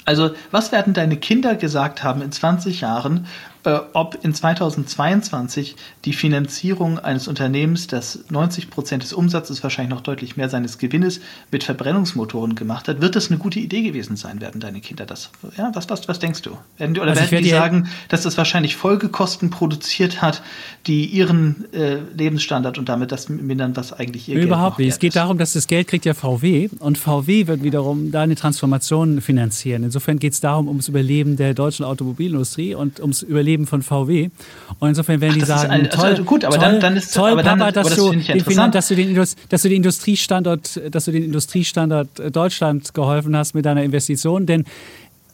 [0.05, 6.13] Also, was werden deine Kinder gesagt haben in 20 Jahren, äh, ob in 2022 die
[6.13, 11.19] Finanzierung eines Unternehmens, das 90 Prozent des Umsatzes, wahrscheinlich noch deutlich mehr seines Gewinnes
[11.51, 15.29] mit Verbrennungsmotoren gemacht hat, wird das eine gute Idee gewesen sein, werden deine Kinder das?
[15.57, 16.57] Ja, was, was, was denkst du?
[16.77, 20.41] Werden, oder also werden die sagen, dass das wahrscheinlich Folgekosten produziert hat,
[20.87, 24.93] die ihren äh, Lebensstandard und damit das mindern, was eigentlich ihr Überhaupt Geld nicht.
[24.93, 28.35] Es geht darum, dass das Geld kriegt ja VW und VW wird wiederum da eine
[28.35, 29.83] Transformation finanzieren.
[29.83, 34.29] Insofern geht es darum, ums Überleben der deutschen Automobilindustrie und ums Überleben Leben von VW.
[34.79, 37.31] Und insofern werden die sagen, ein, toll, also gut, aber toll, dann, dann ist, toll
[37.31, 41.11] aber Papa, dass, du den Finan dass, du den dass du den Industriestandort, dass du
[41.11, 44.65] den Industriestandort äh, Deutschland geholfen hast mit deiner Investition, denn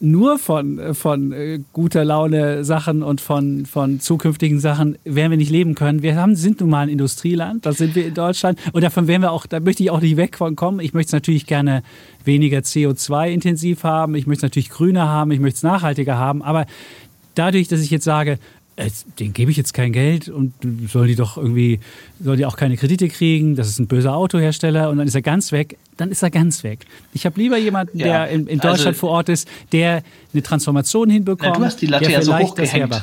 [0.00, 5.50] nur von, von äh, guter Laune Sachen und von, von zukünftigen Sachen werden wir nicht
[5.50, 6.02] leben können.
[6.02, 9.22] Wir haben, sind nun mal ein Industrieland, da sind wir in Deutschland und davon werden
[9.22, 10.80] wir auch, da möchte ich auch nicht weg von kommen.
[10.80, 11.82] Ich möchte es natürlich gerne
[12.24, 16.66] weniger CO2-intensiv haben, ich möchte es natürlich grüner haben, ich möchte es nachhaltiger haben, aber
[17.38, 18.38] dadurch, dass ich jetzt sage,
[19.18, 20.52] den gebe ich jetzt kein Geld und
[20.88, 21.80] soll die doch irgendwie,
[22.22, 25.22] soll die auch keine Kredite kriegen, das ist ein böser Autohersteller und dann ist er
[25.22, 26.80] ganz weg, dann ist er ganz weg.
[27.14, 30.02] Ich habe lieber jemanden, ja, der in, in Deutschland also, vor Ort ist, der
[30.34, 31.52] eine Transformation hinbekommt.
[31.54, 33.00] Na, du hast die Latte ja so hochgehängt, äh,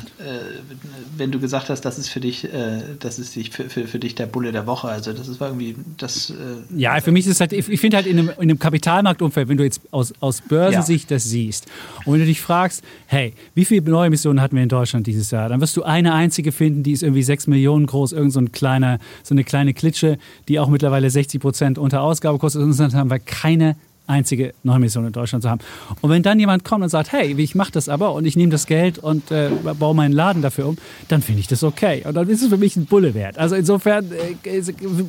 [1.16, 4.14] wenn du gesagt hast, das ist für dich, äh, das ist für, für, für dich
[4.14, 4.88] der Bulle der Woche.
[4.88, 6.30] Also das ist irgendwie das.
[6.30, 6.34] Äh,
[6.76, 9.56] ja, für mich ist es halt, ich finde halt in einem, in einem Kapitalmarktumfeld, wenn
[9.56, 11.16] du jetzt aus, aus Börsensicht ja.
[11.16, 11.66] das siehst
[12.04, 15.30] und wenn du dich fragst, hey, wie viele neue Emissionen hatten wir in Deutschland dieses
[15.30, 18.38] Jahr, dann wirst du eine einzige finden, die ist irgendwie sechs Millionen groß, irgend so
[18.40, 22.60] ein kleiner, so eine kleine Klitsche, die auch mittlerweile 60 Prozent unter Ausgabe kostet.
[22.60, 23.74] Und dann haben wir keine
[24.06, 25.62] einzige Neumission in Deutschland zu haben.
[26.02, 28.52] Und wenn dann jemand kommt und sagt, hey, ich mache das aber und ich nehme
[28.52, 29.48] das Geld und äh,
[29.78, 30.76] baue meinen Laden dafür um,
[31.08, 32.02] dann finde ich das okay.
[32.04, 33.38] Und dann ist es für mich ein Bulle wert.
[33.38, 34.60] Also insofern äh,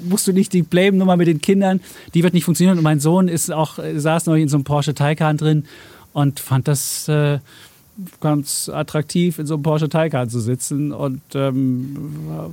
[0.08, 1.82] musst du nicht die Blame-Nummer mit den Kindern,
[2.14, 2.78] die wird nicht funktionieren.
[2.78, 5.66] Und mein Sohn ist auch, äh, saß neulich in so einem Porsche Taycan drin
[6.14, 7.40] und fand das äh,
[8.20, 11.96] ganz attraktiv, in so einem Porsche Taycan zu sitzen und ähm,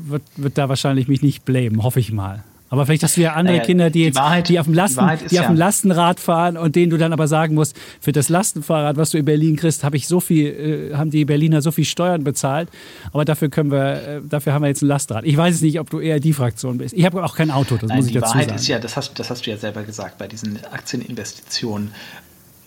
[0.07, 2.45] wird, wird da wahrscheinlich mich nicht blamen, hoffe ich mal.
[2.73, 4.73] Aber vielleicht hast du ja andere naja, Kinder, die jetzt, die, Wahrheit, die auf dem
[4.73, 8.13] Lasten, die, die auf dem Lastenrad fahren und denen du dann aber sagen musst, für
[8.13, 10.47] das Lastenfahrrad, was du in Berlin kriegst, habe ich so viel,
[10.93, 12.71] äh, haben die Berliner so viel Steuern bezahlt.
[13.13, 15.27] Aber dafür können wir, äh, dafür haben wir jetzt ein Lastenrad.
[15.27, 16.95] Ich weiß es nicht, ob du eher die Fraktion bist.
[16.95, 18.41] Ich habe auch kein Auto, das Nein, muss ich dazu sagen.
[18.41, 21.93] Die Wahrheit ist ja, das hast, das hast du ja selber gesagt, bei diesen Aktieninvestitionen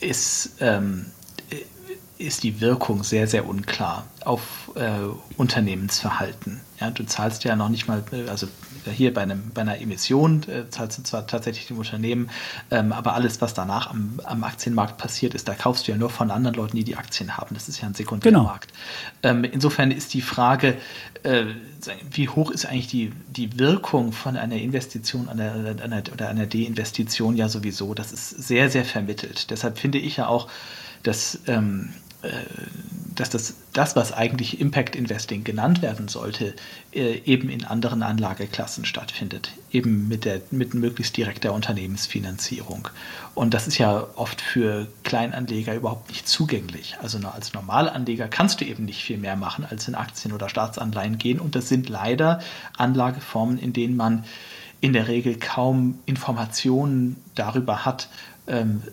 [0.02, 1.08] ist, ähm,
[2.18, 4.90] ist die Wirkung sehr, sehr unklar auf äh,
[5.38, 6.62] Unternehmensverhalten.
[6.80, 8.48] Ja, du zahlst ja noch nicht mal, äh, also
[8.86, 12.30] hier bei, einem, bei einer Emission äh, zahlst du zwar tatsächlich dem Unternehmen,
[12.72, 16.10] ähm, aber alles, was danach am, am, Aktienmarkt passiert ist, da kaufst du ja nur
[16.10, 17.54] von anderen Leuten, die die Aktien haben.
[17.54, 18.72] Das ist ja ein Sekundärmarkt.
[19.22, 19.36] Genau.
[19.36, 20.78] Ähm, insofern ist die Frage,
[21.24, 21.46] äh,
[22.12, 27.36] wie hoch ist eigentlich die, die Wirkung von einer Investition einer, einer, oder einer Deinvestition
[27.36, 27.94] ja sowieso?
[27.94, 29.50] Das ist sehr, sehr vermittelt.
[29.50, 30.48] Deshalb finde ich ja auch,
[31.04, 32.05] dass ähm, äh,
[33.16, 36.54] dass das, das, was eigentlich Impact Investing genannt werden sollte,
[36.94, 42.90] äh, eben in anderen Anlageklassen stattfindet, eben mit, der, mit möglichst direkter Unternehmensfinanzierung.
[43.34, 46.98] Und das ist ja oft für Kleinanleger überhaupt nicht zugänglich.
[47.02, 51.18] Also als Normalanleger kannst du eben nicht viel mehr machen, als in Aktien oder Staatsanleihen
[51.18, 51.40] gehen.
[51.40, 52.42] Und das sind leider
[52.78, 54.26] Anlageformen, in denen man
[54.82, 58.10] in der Regel kaum Informationen darüber hat,
[58.48, 58.84] ähm,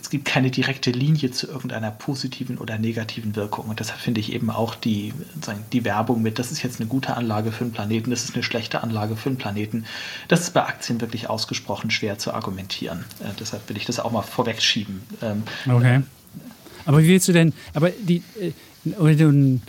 [0.00, 3.68] es gibt keine direkte Linie zu irgendeiner positiven oder negativen Wirkung.
[3.68, 5.12] Und deshalb finde ich eben auch die,
[5.72, 8.42] die Werbung mit, das ist jetzt eine gute Anlage für einen Planeten, das ist eine
[8.42, 9.84] schlechte Anlage für einen Planeten.
[10.28, 13.04] Das ist bei Aktien wirklich ausgesprochen schwer zu argumentieren.
[13.20, 15.02] Äh, deshalb will ich das auch mal vorwegschieben.
[15.22, 16.02] Ähm, okay.
[16.86, 18.52] Aber wie willst du denn, aber die, äh,
[18.84, 19.62] wenn du ein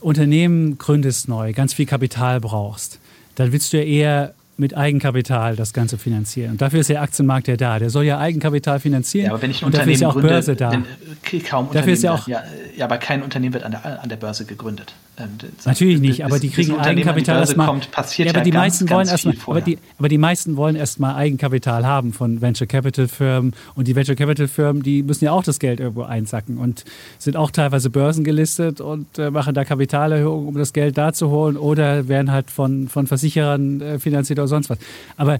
[0.00, 2.98] Unternehmen gründest neu, ganz viel Kapital brauchst,
[3.36, 6.52] dann willst du ja eher mit Eigenkapital das Ganze finanzieren.
[6.52, 7.78] Und dafür ist der Aktienmarkt ja da.
[7.78, 9.26] Der soll ja Eigenkapital finanzieren.
[9.26, 10.82] Ja, aber wenn ich ein und Unternehmen dafür ist ja auch Börse da.
[11.48, 12.42] Kaum dafür ist ja auch ja,
[12.76, 14.94] ja, aber kein Unternehmen wird an der, an der Börse gegründet.
[15.16, 17.68] Ähm, Natürlich nicht, aber die kriegen Eigenkapital erstmal.
[17.68, 20.74] Kommt, passiert ja, aber die ganz, meisten wollen erstmal, aber die, aber die meisten wollen
[20.74, 25.32] erstmal Eigenkapital haben von Venture Capital Firmen und die Venture Capital Firmen, die müssen ja
[25.32, 26.84] auch das Geld irgendwo einsacken und
[27.18, 31.56] sind auch teilweise börsengelistet und äh, machen da Kapitalerhöhungen, um das Geld da zu holen
[31.56, 34.78] oder werden halt von, von Versicherern äh, finanziert oder sonst was.
[35.16, 35.38] Aber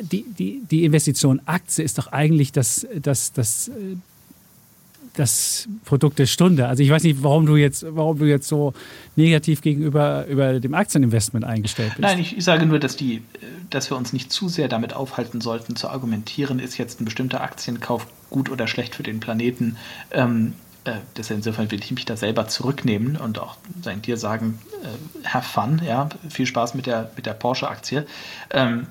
[0.00, 3.96] die, die, die Investition Aktie ist doch eigentlich das, das, das, äh,
[5.14, 6.68] das Produkt der Stunde.
[6.68, 8.72] Also ich weiß nicht, warum du jetzt, warum du jetzt so
[9.16, 12.00] negativ gegenüber über dem Aktieninvestment eingestellt bist.
[12.00, 13.22] Nein, ich, ich sage nur, dass die,
[13.70, 17.40] dass wir uns nicht zu sehr damit aufhalten sollten, zu argumentieren, ist jetzt ein bestimmter
[17.40, 19.76] Aktienkauf gut oder schlecht für den Planeten.
[20.12, 20.54] Ähm,
[20.84, 25.26] äh, deshalb insofern will ich mich da selber zurücknehmen und auch sagen, dir sagen, äh,
[25.28, 28.06] have fun, ja, viel Spaß mit der, mit der Porsche-Aktie.
[28.50, 28.86] Ähm,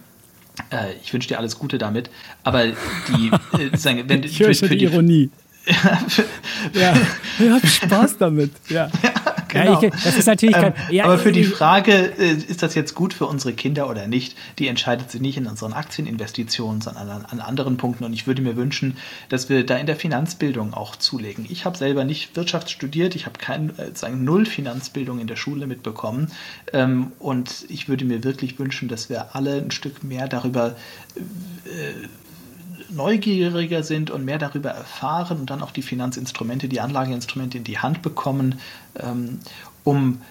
[0.72, 2.10] äh, ich wünsche dir alles Gute damit.
[2.44, 5.32] Aber die, äh, sagen, wenn, ich für, für die Ironie
[6.74, 6.94] ja,
[7.40, 8.52] ich habe Spaß damit.
[8.70, 8.90] Ja.
[9.04, 9.82] ja genau.
[9.82, 12.96] Ja, ich, das ist natürlich kein, ähm, aber für die Frage, äh, ist das jetzt
[12.96, 17.26] gut für unsere Kinder oder nicht, die entscheidet sich nicht in unseren Aktieninvestitionen, sondern an,
[17.26, 18.04] an anderen Punkten.
[18.04, 18.98] Und ich würde mir wünschen,
[19.30, 21.46] dass wir da in der Finanzbildung auch zulegen.
[21.50, 25.36] Ich habe selber nicht Wirtschaft studiert, ich habe kein, äh, sagen, null Finanzbildung in der
[25.36, 26.32] Schule mitbekommen.
[26.74, 30.76] Ähm, und ich würde mir wirklich wünschen, dass wir alle ein Stück mehr darüber
[31.16, 32.08] äh,
[32.92, 37.80] neugieriger sind und mehr darüber erfahren und dann auch die Finanzinstrumente, die Anlageinstrumente in die
[37.80, 38.60] Hand bekommen,
[38.96, 39.40] ähm,
[39.84, 40.22] um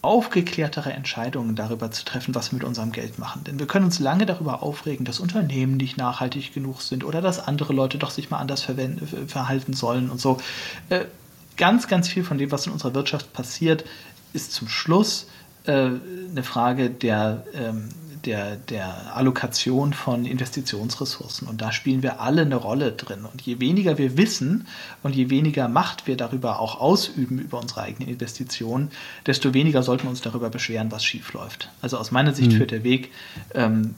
[0.00, 3.42] aufgeklärtere Entscheidungen darüber zu treffen, was wir mit unserem Geld machen.
[3.44, 7.40] Denn wir können uns lange darüber aufregen, dass Unternehmen nicht nachhaltig genug sind oder dass
[7.40, 8.66] andere Leute doch sich mal anders
[9.26, 10.38] verhalten sollen und so.
[10.88, 11.06] Äh,
[11.56, 13.84] ganz, ganz viel von dem, was in unserer Wirtschaft passiert,
[14.32, 15.26] ist zum Schluss
[15.64, 17.88] äh, eine Frage der ähm,
[18.28, 21.48] der, der Allokation von Investitionsressourcen.
[21.48, 23.24] Und da spielen wir alle eine Rolle drin.
[23.24, 24.66] Und je weniger wir wissen
[25.02, 28.90] und je weniger Macht wir darüber auch ausüben über unsere eigenen Investitionen,
[29.24, 31.70] desto weniger sollten wir uns darüber beschweren, was schief läuft.
[31.80, 32.56] Also aus meiner Sicht mhm.
[32.56, 33.12] führt der Weg
[33.54, 33.94] ähm,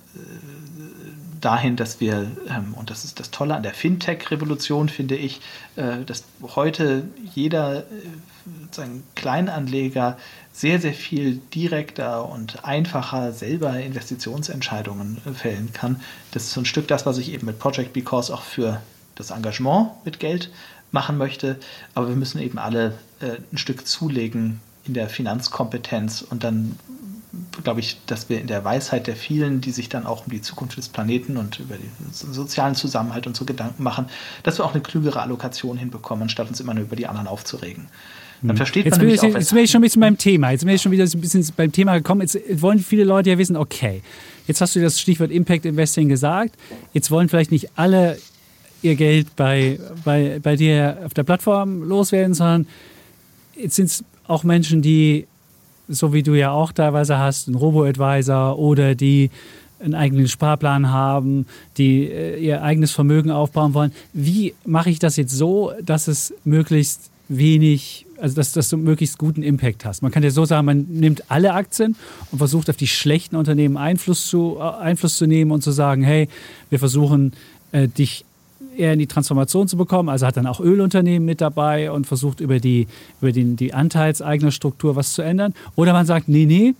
[1.40, 5.40] dahin, dass wir, ähm, und das ist das Tolle an der Fintech-Revolution, finde ich,
[5.74, 6.23] äh, dass
[6.55, 7.02] heute
[7.35, 7.85] jeder
[8.79, 10.19] äh, Kleinanleger
[10.53, 16.01] sehr, sehr viel direkter und einfacher selber Investitionsentscheidungen fällen kann.
[16.33, 18.81] Das ist so ein Stück das, was ich eben mit Project Because auch für
[19.15, 20.51] das Engagement mit Geld
[20.93, 21.59] machen möchte.
[21.95, 26.77] Aber wir müssen eben alle äh, ein Stück zulegen in der Finanzkompetenz und dann
[27.62, 30.43] glaube ich, dass wir in der Weisheit der vielen, die sich dann auch um die
[30.43, 34.07] Zukunft des Planeten und über den sozialen Zusammenhalt und so Gedanken machen,
[34.43, 37.89] dass wir auch eine klügere Allokation hinbekommen, anstatt uns immer nur über die anderen aufzuregen.
[38.43, 38.57] Dann hm.
[38.57, 40.51] versteht jetzt man bin ich, auch, jetzt bin ich schon ein bisschen beim Thema.
[40.51, 42.23] Jetzt bin ich schon wieder ein bisschen beim Thema gekommen.
[42.23, 44.03] Jetzt wollen viele Leute ja wissen, okay,
[44.47, 46.55] jetzt hast du das Stichwort Impact Investing gesagt.
[46.93, 48.19] Jetzt wollen vielleicht nicht alle
[48.83, 52.67] ihr Geld bei, bei, bei dir auf der Plattform loswerden, sondern
[53.55, 55.27] jetzt sind es auch Menschen, die,
[55.89, 59.31] so wie du ja auch teilweise hast, einen Robo-Advisor oder die
[59.81, 61.47] einen eigenen Sparplan haben,
[61.79, 63.93] die äh, ihr eigenes Vermögen aufbauen wollen.
[64.12, 69.19] Wie mache ich das jetzt so, dass es möglichst wenig also dass, dass du möglichst
[69.19, 70.03] guten Impact hast.
[70.03, 71.97] Man kann ja so sagen, man nimmt alle Aktien
[72.31, 76.03] und versucht auf die schlechten Unternehmen Einfluss zu, äh, Einfluss zu nehmen und zu sagen,
[76.03, 76.29] hey,
[76.69, 77.33] wir versuchen
[77.73, 78.25] äh, dich
[78.77, 80.09] eher in die Transformation zu bekommen.
[80.09, 82.87] Also hat dann auch Ölunternehmen mit dabei und versucht über die,
[83.21, 85.55] über den, die Anteilseignerstruktur was zu ändern.
[85.77, 86.75] Oder man sagt, nee, nee,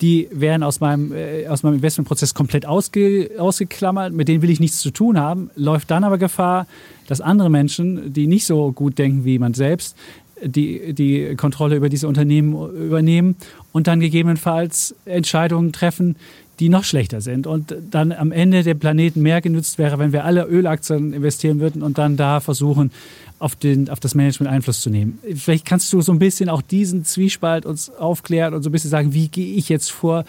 [0.00, 4.60] die werden aus meinem, äh, aus meinem Investmentprozess komplett ausge, ausgeklammert, mit denen will ich
[4.60, 6.66] nichts zu tun haben, läuft dann aber Gefahr,
[7.06, 9.96] dass andere Menschen, die nicht so gut denken wie man selbst,
[10.42, 13.36] die, die Kontrolle über diese Unternehmen übernehmen
[13.72, 16.16] und dann gegebenenfalls Entscheidungen treffen,
[16.60, 20.24] die noch schlechter sind und dann am Ende der Planeten mehr genützt wäre, wenn wir
[20.24, 22.90] alle Ölaktien investieren würden und dann da versuchen,
[23.38, 25.18] auf, den, auf das Management Einfluss zu nehmen.
[25.34, 28.90] Vielleicht kannst du so ein bisschen auch diesen Zwiespalt uns aufklären und so ein bisschen
[28.90, 30.24] sagen, wie gehe ich jetzt vor,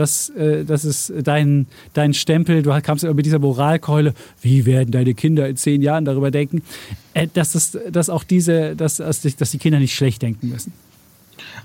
[0.00, 4.90] dass äh, das ist dein, dein Stempel, du kamst immer mit dieser Moralkeule, wie werden
[4.90, 6.62] deine Kinder in zehn Jahren darüber denken,
[7.12, 10.72] äh, dass, das, dass auch diese, dass, dass die Kinder nicht schlecht denken müssen.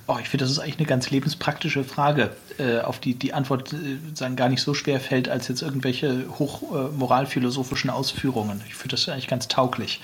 [0.07, 3.73] Oh, ich finde, das ist eigentlich eine ganz lebenspraktische Frage, äh, auf die die Antwort
[3.73, 8.61] äh, sagen, gar nicht so schwer fällt als jetzt irgendwelche hochmoralphilosophischen äh, Ausführungen.
[8.67, 10.01] Ich finde das eigentlich ganz tauglich.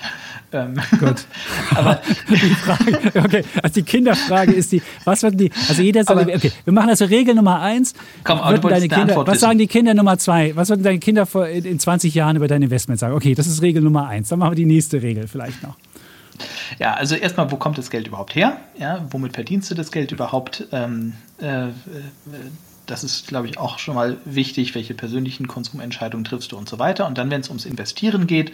[0.52, 1.24] Ähm, Gut.
[1.74, 6.34] aber die Frage, okay, also die Kinderfrage ist die, was würden die, also jeder sagt,
[6.34, 7.94] okay, wir machen also Regel Nummer eins.
[8.24, 10.54] Komm, aber du deine Kinder, Antwort was sagen die Kinder Nummer zwei?
[10.56, 13.14] Was würden deine Kinder in 20 Jahren über dein Investment sagen?
[13.14, 14.28] Okay, das ist Regel Nummer eins.
[14.28, 15.76] Dann machen wir die nächste Regel vielleicht noch.
[16.78, 18.58] Ja, also erstmal, wo kommt das Geld überhaupt her?
[18.78, 20.66] Ja, womit verdienst du das Geld überhaupt?
[20.72, 21.72] Ähm, äh, äh
[22.92, 26.78] das ist, glaube ich, auch schon mal wichtig, welche persönlichen Konsumentscheidungen triffst du und so
[26.78, 27.06] weiter.
[27.06, 28.52] Und dann, wenn es ums Investieren geht,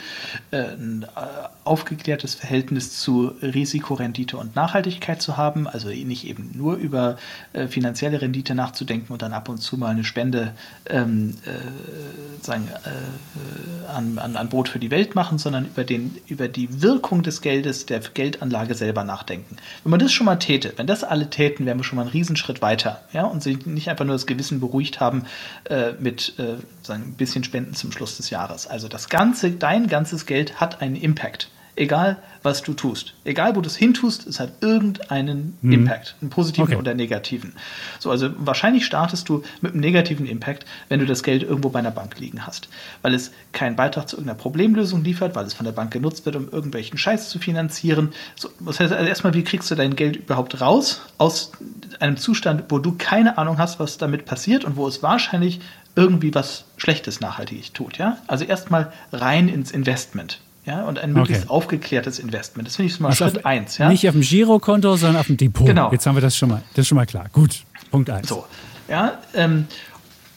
[0.52, 6.76] äh, ein äh, aufgeklärtes Verhältnis zu Risikorendite und Nachhaltigkeit zu haben, also nicht eben nur
[6.76, 7.18] über
[7.52, 10.54] äh, finanzielle Rendite nachzudenken und dann ab und zu mal eine Spende
[10.86, 16.16] ähm, äh, sagen, äh, an, an, an Brot für die Welt machen, sondern über, den,
[16.28, 19.56] über die Wirkung des Geldes, der Geldanlage selber nachdenken.
[19.82, 22.12] Wenn man das schon mal täte, wenn das alle täten, wären wir schon mal einen
[22.12, 23.02] Riesenschritt weiter.
[23.12, 23.24] Ja?
[23.24, 25.24] Und nicht einfach nur das Gewissen beruhigt haben
[25.64, 28.68] äh, mit äh, sagen, ein bisschen Spenden zum Schluss des Jahres.
[28.68, 31.50] Also das ganze, dein ganzes Geld hat einen Impact.
[31.78, 33.14] Egal, was du tust.
[33.24, 35.72] Egal, wo du es hintust, es hat irgendeinen mhm.
[35.72, 36.76] Impact, einen positiven okay.
[36.76, 37.52] oder negativen.
[38.00, 41.78] So, also wahrscheinlich startest du mit einem negativen Impact, wenn du das Geld irgendwo bei
[41.78, 42.68] einer Bank liegen hast,
[43.02, 46.34] weil es keinen Beitrag zu irgendeiner Problemlösung liefert, weil es von der Bank genutzt wird,
[46.34, 48.12] um irgendwelchen Scheiß zu finanzieren.
[48.34, 51.52] So, das heißt also erstmal, wie kriegst du dein Geld überhaupt raus aus
[52.00, 55.60] einem Zustand, wo du keine Ahnung hast, was damit passiert und wo es wahrscheinlich
[55.94, 58.18] irgendwie was Schlechtes nachhaltig tut, ja?
[58.26, 61.52] Also erstmal rein ins Investment ja, und ein möglichst okay.
[61.52, 62.68] aufgeklärtes Investment.
[62.68, 63.78] Das finde ich mal also Schritt 1.
[63.78, 63.88] Ja?
[63.88, 65.66] Nicht auf dem Girokonto, sondern auf dem Depot.
[65.66, 65.90] Genau.
[65.90, 67.26] Jetzt haben wir das schon mal, das schon mal klar.
[67.32, 68.28] Gut, Punkt 1.
[68.28, 68.44] So,
[68.86, 69.66] ja, ähm,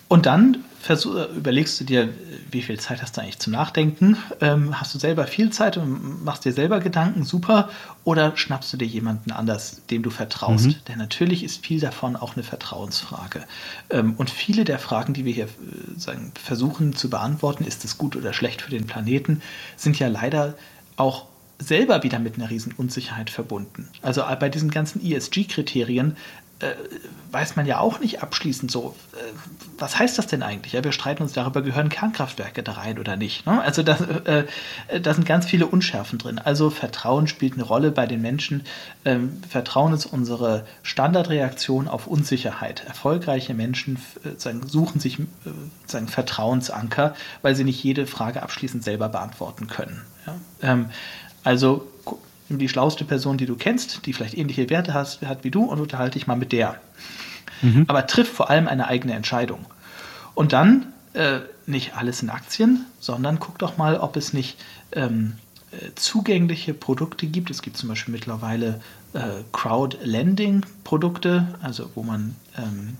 [0.08, 2.10] und dann versuch, überlegst du dir,
[2.50, 4.18] wie viel Zeit hast du eigentlich zum Nachdenken?
[4.40, 7.24] Ähm, hast du selber viel Zeit und machst dir selber Gedanken?
[7.24, 7.70] Super.
[8.04, 10.66] Oder schnappst du dir jemanden anders, dem du vertraust?
[10.66, 10.76] Mhm.
[10.88, 13.44] Denn natürlich ist viel davon auch eine Vertrauensfrage.
[13.90, 17.98] Ähm, und viele der Fragen, die wir hier äh, sagen, versuchen zu beantworten, ist es
[17.98, 19.42] gut oder schlecht für den Planeten,
[19.78, 20.56] sind ja leider
[20.98, 21.26] auch
[21.62, 23.88] selber wieder mit einer riesen Unsicherheit verbunden.
[24.02, 26.18] Also bei diesen ganzen ESG-Kriterien
[26.62, 26.76] äh,
[27.32, 29.18] weiß man ja auch nicht abschließend so, äh,
[29.78, 30.74] was heißt das denn eigentlich?
[30.74, 33.46] Ja, wir streiten uns darüber, gehören Kernkraftwerke da rein oder nicht.
[33.46, 33.62] Ne?
[33.62, 34.46] Also da, äh,
[35.02, 36.40] da sind ganz viele Unschärfen drin.
[36.40, 38.64] Also Vertrauen spielt eine Rolle bei den Menschen.
[39.06, 42.84] Ähm, Vertrauen ist unsere Standardreaktion auf Unsicherheit.
[42.86, 45.24] Erfolgreiche Menschen äh, sagen, suchen sich äh,
[45.86, 50.02] sagen, Vertrauensanker, weil sie nicht jede Frage abschließend selber beantworten können.
[50.28, 50.36] Ja?
[50.62, 50.90] Ähm,
[51.44, 51.88] also
[52.58, 55.80] die schlauste Person, die du kennst, die vielleicht ähnliche Werte hast, hat wie du und
[55.80, 56.76] unterhalte dich mal mit der.
[57.62, 57.86] Mhm.
[57.88, 59.66] Aber triff vor allem eine eigene Entscheidung.
[60.34, 64.58] Und dann äh, nicht alles in Aktien, sondern guck doch mal, ob es nicht
[64.94, 65.34] ähm,
[65.72, 67.50] äh, zugängliche Produkte gibt.
[67.50, 68.82] Es gibt zum Beispiel mittlerweile
[69.14, 72.98] äh, Crowd-Lending-Produkte, also wo man ähm,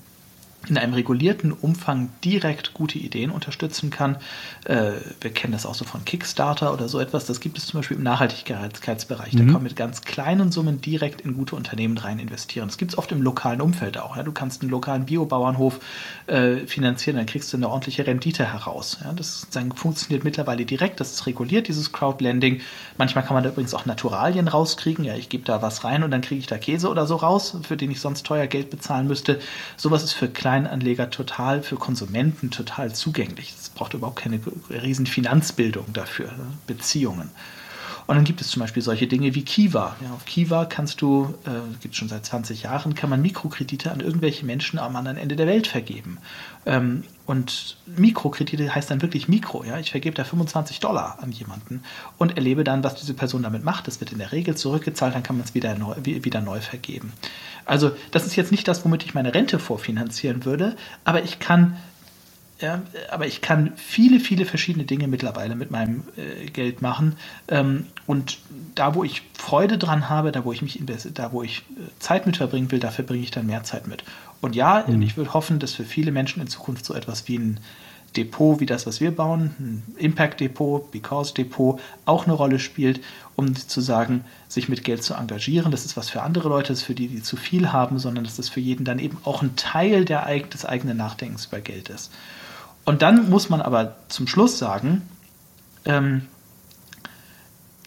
[0.68, 4.18] in einem regulierten Umfang direkt gute Ideen unterstützen kann.
[4.66, 7.26] Äh, wir kennen das auch so von Kickstarter oder so etwas.
[7.26, 9.34] Das gibt es zum Beispiel im Nachhaltigkeitsbereich.
[9.34, 9.38] Mhm.
[9.38, 12.68] Da kann man mit ganz kleinen Summen direkt in gute Unternehmen rein investieren.
[12.68, 14.18] Das gibt es oft im lokalen Umfeld auch.
[14.22, 15.80] Du kannst einen lokalen Biobauernhof
[16.28, 19.00] äh, finanzieren, dann kriegst du eine ordentliche Rendite heraus.
[19.16, 21.00] Das funktioniert mittlerweile direkt.
[21.00, 22.62] Das ist reguliert, dieses Crowdlending.
[22.98, 25.04] Manchmal kann man da übrigens auch Naturalien rauskriegen.
[25.04, 27.58] Ja, ich gebe da was rein und dann kriege ich da Käse oder so raus,
[27.64, 29.40] für den ich sonst teuer Geld bezahlen müsste.
[29.76, 33.54] Sowas ist für kleine Kleinanleger total, für Konsumenten total zugänglich.
[33.58, 36.46] Es braucht überhaupt keine riesen Finanzbildung dafür, ne?
[36.68, 37.30] Beziehungen.
[38.12, 39.96] Und dann gibt es zum Beispiel solche Dinge wie Kiva.
[40.04, 43.90] Ja, auf Kiva kannst du, äh, gibt es schon seit 20 Jahren, kann man Mikrokredite
[43.90, 46.18] an irgendwelche Menschen am anderen Ende der Welt vergeben.
[46.66, 49.64] Ähm, und Mikrokredite heißt dann wirklich Mikro.
[49.64, 49.80] Ja?
[49.80, 51.84] Ich vergebe da 25 Dollar an jemanden
[52.18, 53.88] und erlebe dann, was diese Person damit macht.
[53.88, 57.14] Das wird in der Regel zurückgezahlt, dann kann man es wieder wieder neu vergeben.
[57.64, 60.76] Also das ist jetzt nicht das, womit ich meine Rente vorfinanzieren würde,
[61.06, 61.78] aber ich kann
[62.62, 67.16] ja, aber ich kann viele, viele verschiedene Dinge mittlerweile mit meinem äh, Geld machen.
[67.48, 68.38] Ähm, und
[68.76, 70.80] da, wo ich Freude dran habe, da, wo ich mich
[71.14, 74.04] da, wo ich äh, Zeit mit verbringen will, dafür bringe ich dann mehr Zeit mit.
[74.42, 75.02] Und ja, mhm.
[75.02, 77.60] ich würde hoffen, dass für viele Menschen in Zukunft so etwas wie ein
[78.16, 83.00] Depot wie das, was wir bauen, ein Impact Depot, Because Depot, auch eine Rolle spielt,
[83.36, 85.72] um zu sagen, sich mit Geld zu engagieren.
[85.72, 88.26] Das ist was für andere Leute, das ist für die, die zu viel haben, sondern
[88.26, 91.90] dass das für jeden dann eben auch ein Teil der, des eigenen Nachdenkens über Geld
[91.90, 92.12] ist.
[92.86, 95.04] Und dann muss man aber zum Schluss sagen,
[95.86, 96.28] ähm,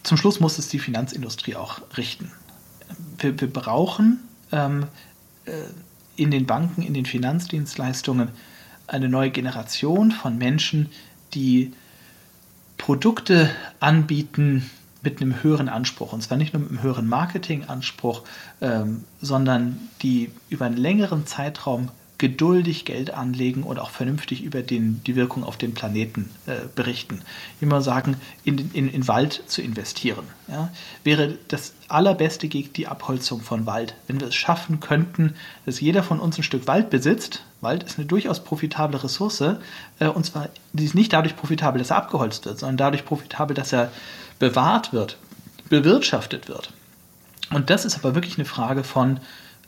[0.03, 2.31] zum Schluss muss es die Finanzindustrie auch richten.
[3.17, 4.19] Wir, wir brauchen
[4.51, 4.85] ähm,
[5.45, 5.51] äh,
[6.15, 8.29] in den Banken, in den Finanzdienstleistungen
[8.87, 10.89] eine neue Generation von Menschen,
[11.33, 11.73] die
[12.77, 13.49] Produkte
[13.79, 14.69] anbieten
[15.01, 16.13] mit einem höheren Anspruch.
[16.13, 18.23] Und zwar nicht nur mit einem höheren Marketinganspruch,
[18.61, 25.01] ähm, sondern die über einen längeren Zeitraum geduldig Geld anlegen und auch vernünftig über den,
[25.05, 27.21] die Wirkung auf den Planeten äh, berichten.
[27.59, 30.25] Immer sagen, in, in, in Wald zu investieren.
[30.47, 30.71] Ja,
[31.03, 33.95] wäre das allerbeste gegen die Abholzung von Wald.
[34.07, 35.35] Wenn wir es schaffen könnten,
[35.65, 39.41] dass jeder von uns ein Stück Wald besitzt, Wald ist eine durchaus profitable Ressource,
[39.99, 43.55] äh, und zwar die ist nicht dadurch profitabel, dass er abgeholzt wird, sondern dadurch profitabel,
[43.55, 43.91] dass er
[44.39, 45.17] bewahrt wird,
[45.69, 46.71] bewirtschaftet wird.
[47.51, 49.19] Und das ist aber wirklich eine Frage von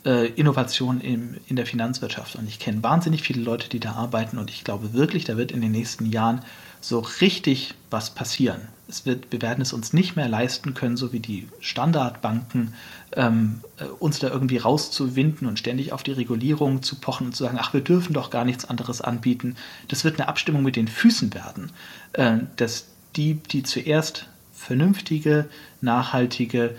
[0.04, 2.36] Innovation im, in der Finanzwirtschaft.
[2.36, 5.52] Und ich kenne wahnsinnig viele Leute, die da arbeiten und ich glaube wirklich, da wird
[5.52, 6.42] in den nächsten Jahren
[6.80, 8.60] so richtig was passieren.
[8.88, 12.74] Es wird, wir werden es uns nicht mehr leisten können, so wie die Standardbanken,
[13.12, 17.44] ähm, äh, uns da irgendwie rauszuwinden und ständig auf die Regulierung zu pochen und zu
[17.44, 19.56] sagen, ach, wir dürfen doch gar nichts anderes anbieten.
[19.88, 21.72] Das wird eine Abstimmung mit den Füßen werden,
[22.14, 25.48] äh, dass die, die zuerst vernünftige,
[25.80, 26.74] nachhaltige, äh,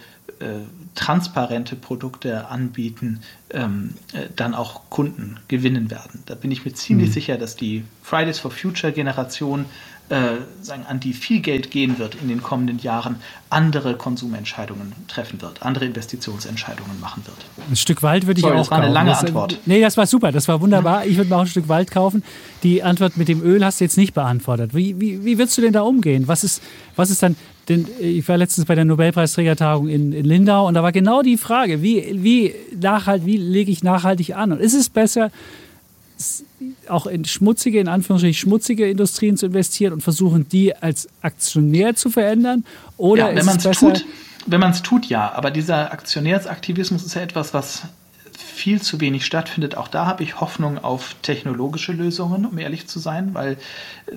[0.95, 6.23] transparente Produkte anbieten, ähm, äh, dann auch Kunden gewinnen werden.
[6.25, 7.13] Da bin ich mir ziemlich mhm.
[7.13, 9.65] sicher, dass die Fridays for Future Generation
[10.09, 13.17] äh, sagen, an die viel Geld gehen wird in den kommenden Jahren,
[13.51, 17.37] andere Konsumentscheidungen treffen wird, andere Investitionsentscheidungen machen wird.
[17.69, 19.59] Ein Stück Wald würde ich Sorry, auch das war eine lange Antwort.
[19.67, 21.05] Nee, das war super, das war wunderbar.
[21.05, 22.23] Ich würde mir auch ein Stück Wald kaufen.
[22.63, 24.73] Die Antwort mit dem Öl hast du jetzt nicht beantwortet.
[24.73, 26.27] Wie, wie, wie würdest du denn da umgehen?
[26.27, 26.63] Was ist,
[26.95, 27.35] was ist dann,
[27.69, 31.37] denn ich war letztens bei der Nobelpreisträgertagung in, in Lindau und da war genau die
[31.37, 34.51] Frage, wie, wie, nachhalt, wie lege ich nachhaltig an?
[34.51, 35.31] Und ist es besser,
[36.89, 42.09] auch in schmutzige, in Anführungsstrichen schmutzige Industrien zu investieren und versuchen, die als Aktionär zu
[42.09, 42.65] verändern?
[42.97, 44.05] Oder ja, wenn man es tut,
[44.47, 45.31] wenn man es tut, ja.
[45.31, 47.83] Aber dieser Aktionärsaktivismus ist ja etwas, was
[48.41, 49.75] viel zu wenig stattfindet.
[49.75, 53.57] Auch da habe ich Hoffnung auf technologische Lösungen, um ehrlich zu sein, weil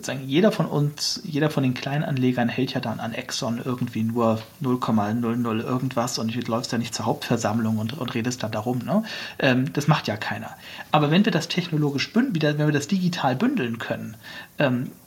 [0.00, 4.40] sagen, jeder von uns, jeder von den Kleinanlegern hält ja dann an Exxon irgendwie nur
[4.62, 8.78] 0,00 irgendwas und läufst ja nicht zur Hauptversammlung und, und redest dann darum.
[8.78, 9.02] Ne?
[9.38, 10.56] Ähm, das macht ja keiner.
[10.90, 14.16] Aber wenn wir das technologisch bündeln, wenn wir das digital bündeln können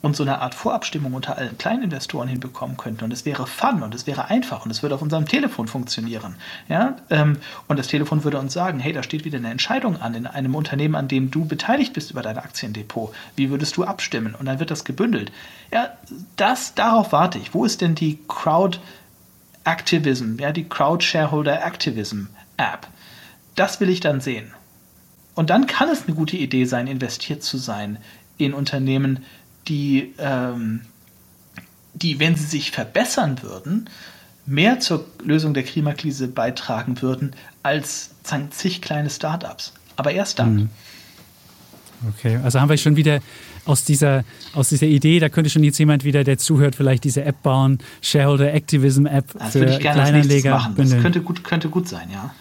[0.02, 3.94] und so eine Art Vorabstimmung unter allen Kleininvestoren hinbekommen könnten und es wäre fun und
[3.94, 6.36] es wäre einfach und es würde auf unserem Telefon funktionieren.
[6.68, 6.96] Ja?
[7.10, 7.38] Ähm,
[7.68, 10.54] und das Telefon würde uns sagen, hey, da steht wieder eine Entscheidung an in einem
[10.54, 13.14] Unternehmen, an dem du beteiligt bist über dein Aktiendepot.
[13.36, 14.34] Wie würdest du abstimmen?
[14.34, 15.32] Und dann wird das gebündelt.
[15.72, 15.90] Ja,
[16.36, 17.54] das, darauf warte ich.
[17.54, 18.78] Wo ist denn die Crowd
[19.64, 22.26] Activism, ja, die Crowd Shareholder Activism
[22.56, 22.86] App?
[23.54, 24.52] Das will ich dann sehen.
[25.34, 27.98] Und dann kann es eine gute Idee sein, investiert zu sein
[28.38, 29.24] in Unternehmen,
[29.68, 30.82] die, ähm,
[31.94, 33.88] die, wenn sie sich verbessern würden,
[34.46, 38.10] mehr zur Lösung der Klimakrise beitragen würden als
[38.50, 39.72] zig kleine Startups.
[39.96, 40.54] Aber erst dann.
[40.54, 40.68] Mhm.
[42.18, 43.20] Okay, also haben wir schon wieder
[43.64, 44.24] aus dieser,
[44.54, 47.78] aus dieser Idee, da könnte schon jetzt jemand wieder, der zuhört, vielleicht diese App bauen,
[48.00, 50.50] Shareholder Activism App das für Kleinanleger.
[50.50, 50.74] Machen.
[50.76, 52.32] Das könnte gut, könnte gut sein, ja.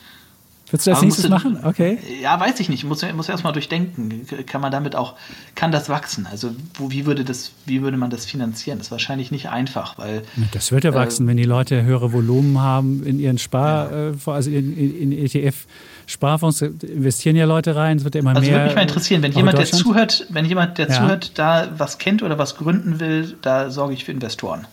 [0.75, 1.59] Würdest du das nächstes machen?
[1.63, 1.97] Okay.
[2.21, 2.79] Ja, weiß ich nicht.
[2.79, 4.27] Ich muss, muss erstmal durchdenken.
[4.45, 5.13] Kann man damit auch,
[5.55, 6.27] kann das wachsen?
[6.29, 8.77] Also wo, wie, würde das, wie würde man das finanzieren?
[8.77, 10.23] Das ist wahrscheinlich nicht einfach, weil.
[10.51, 14.09] Das wird ja äh, wachsen, wenn die Leute höhere Volumen haben in ihren Spar, ja.
[14.09, 15.65] Äh, also in, in, in ETF.
[16.07, 18.49] Sparfonds investieren ja Leute rein, es wird ja immer also mehr.
[18.49, 20.93] Also würde mich mal interessieren, wenn jemand, der zuhört, wenn jemand, der ja.
[20.93, 24.67] zuhört, da was kennt oder was gründen will, da sorge ich für Investoren.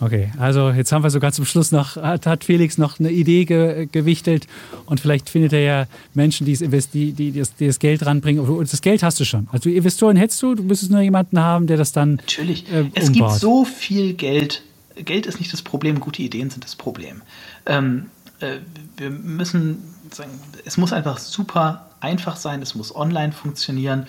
[0.00, 3.44] Okay, also jetzt haben wir sogar zum Schluss noch, hat, hat Felix noch eine Idee
[3.44, 4.46] ge, gewichtelt
[4.86, 8.42] und vielleicht findet er ja Menschen, die, die, die, das, die das Geld ranbringen.
[8.42, 9.48] Und das Geld hast du schon.
[9.52, 12.14] Also Investoren hättest du, du müsstest nur jemanden haben, der das dann.
[12.16, 12.72] Natürlich.
[12.72, 14.62] Äh, es gibt so viel Geld.
[14.96, 17.22] Geld ist nicht das Problem, gute Ideen sind das Problem.
[17.66, 18.06] Ähm,
[18.40, 18.56] äh,
[18.96, 20.30] wir müssen sagen,
[20.64, 24.06] es muss einfach super einfach sein, es muss online funktionieren,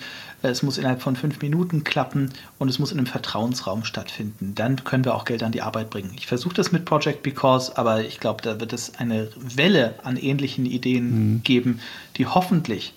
[0.50, 4.54] es muss innerhalb von fünf Minuten klappen und es muss in einem Vertrauensraum stattfinden.
[4.54, 6.12] Dann können wir auch Geld an die Arbeit bringen.
[6.16, 10.16] Ich versuche das mit Project Because, aber ich glaube, da wird es eine Welle an
[10.16, 11.42] ähnlichen Ideen mhm.
[11.42, 11.80] geben,
[12.16, 12.94] die hoffentlich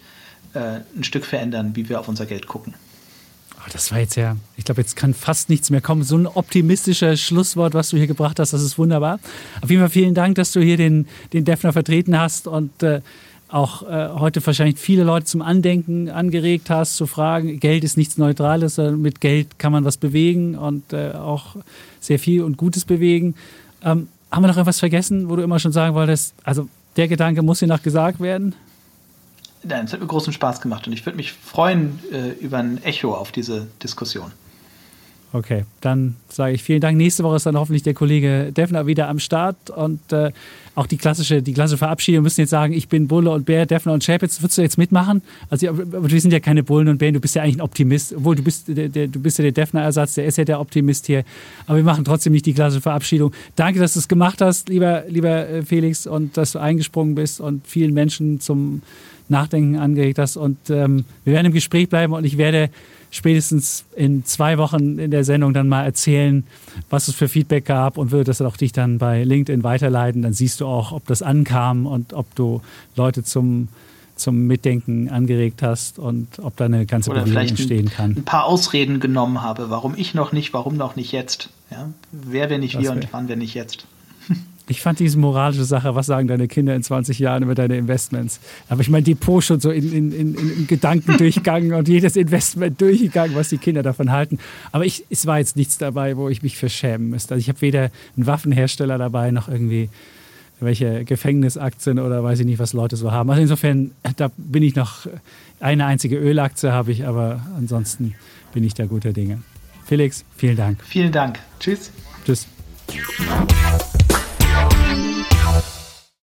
[0.53, 2.73] äh, ein Stück verändern, wie wir auf unser Geld gucken.
[3.57, 6.03] Oh, das war jetzt ja, ich glaube, jetzt kann fast nichts mehr kommen.
[6.03, 9.19] So ein optimistisches Schlusswort, was du hier gebracht hast, das ist wunderbar.
[9.61, 13.01] Auf jeden Fall vielen Dank, dass du hier den, den Defner vertreten hast und äh,
[13.47, 18.17] auch äh, heute wahrscheinlich viele Leute zum Andenken angeregt hast, zu fragen, Geld ist nichts
[18.17, 21.55] Neutrales, sondern mit Geld kann man was bewegen und äh, auch
[21.99, 23.35] sehr viel und Gutes bewegen.
[23.83, 26.67] Ähm, haben wir noch etwas vergessen, wo du immer schon sagen wolltest, also
[26.97, 28.55] der Gedanke muss hier noch gesagt werden?
[29.63, 32.83] Nein, es hat mir großen Spaß gemacht und ich würde mich freuen äh, über ein
[32.83, 34.31] Echo auf diese Diskussion.
[35.35, 36.97] Okay, dann sage ich vielen Dank.
[36.97, 40.31] Nächste Woche ist dann hoffentlich der Kollege Defner wieder am Start und äh,
[40.75, 42.19] auch die klassische, die klassische Verabschiedung.
[42.19, 44.41] Wir müssen jetzt sagen, ich bin Bulle und Bär, Defner und Chapitz.
[44.41, 45.21] Würdest du jetzt mitmachen?
[45.49, 47.13] Also, aber wir sind ja keine Bullen und Bären.
[47.13, 48.13] Du bist ja eigentlich ein Optimist.
[48.15, 51.05] Obwohl, du bist, der, der, du bist ja der Defner-Ersatz, der ist ja der Optimist
[51.05, 51.25] hier.
[51.67, 53.33] Aber wir machen trotzdem nicht die klassische Verabschiedung.
[53.57, 57.41] Danke, dass du es gemacht hast, lieber, lieber äh, Felix, und dass du eingesprungen bist
[57.41, 58.83] und vielen Menschen zum
[59.27, 60.37] Nachdenken angeregt hast.
[60.37, 62.69] Und ähm, wir werden im Gespräch bleiben und ich werde
[63.15, 66.43] spätestens in zwei Wochen in der Sendung dann mal erzählen,
[66.89, 70.21] was es für Feedback gab und würde das auch dich dann bei LinkedIn weiterleiten.
[70.21, 72.61] Dann siehst du auch, ob das ankam und ob du
[72.95, 73.69] Leute zum,
[74.17, 78.11] zum Mitdenken angeregt hast und ob da eine ganze Oder Bewegung entstehen kann.
[78.11, 81.49] Ein paar Ausreden genommen habe, warum ich noch nicht, warum noch nicht jetzt.
[81.71, 81.89] Ja?
[82.11, 83.87] Wer, wenn nicht Das wir wär- und wann, wenn nicht jetzt.
[84.67, 88.39] Ich fand diese moralische Sache, was sagen deine Kinder in 20 Jahren über deine Investments?
[88.67, 92.81] Aber ich mein Depot schon so in, in, in, in Gedanken durchgegangen und jedes Investment
[92.81, 94.39] durchgegangen, was die Kinder davon halten.
[94.71, 97.35] Aber ich, es war jetzt nichts dabei, wo ich mich verschämen müsste.
[97.35, 99.89] Also ich habe weder einen Waffenhersteller dabei noch irgendwie
[100.59, 103.29] welche Gefängnisaktien oder weiß ich nicht, was Leute so haben.
[103.29, 105.07] Also insofern, da bin ich noch,
[105.59, 108.15] eine einzige Ölaktie habe ich, aber ansonsten
[108.53, 109.39] bin ich da guter Dinge.
[109.85, 110.83] Felix, vielen Dank.
[110.83, 111.39] Vielen Dank.
[111.59, 111.91] Tschüss.
[112.25, 112.47] Tschüss.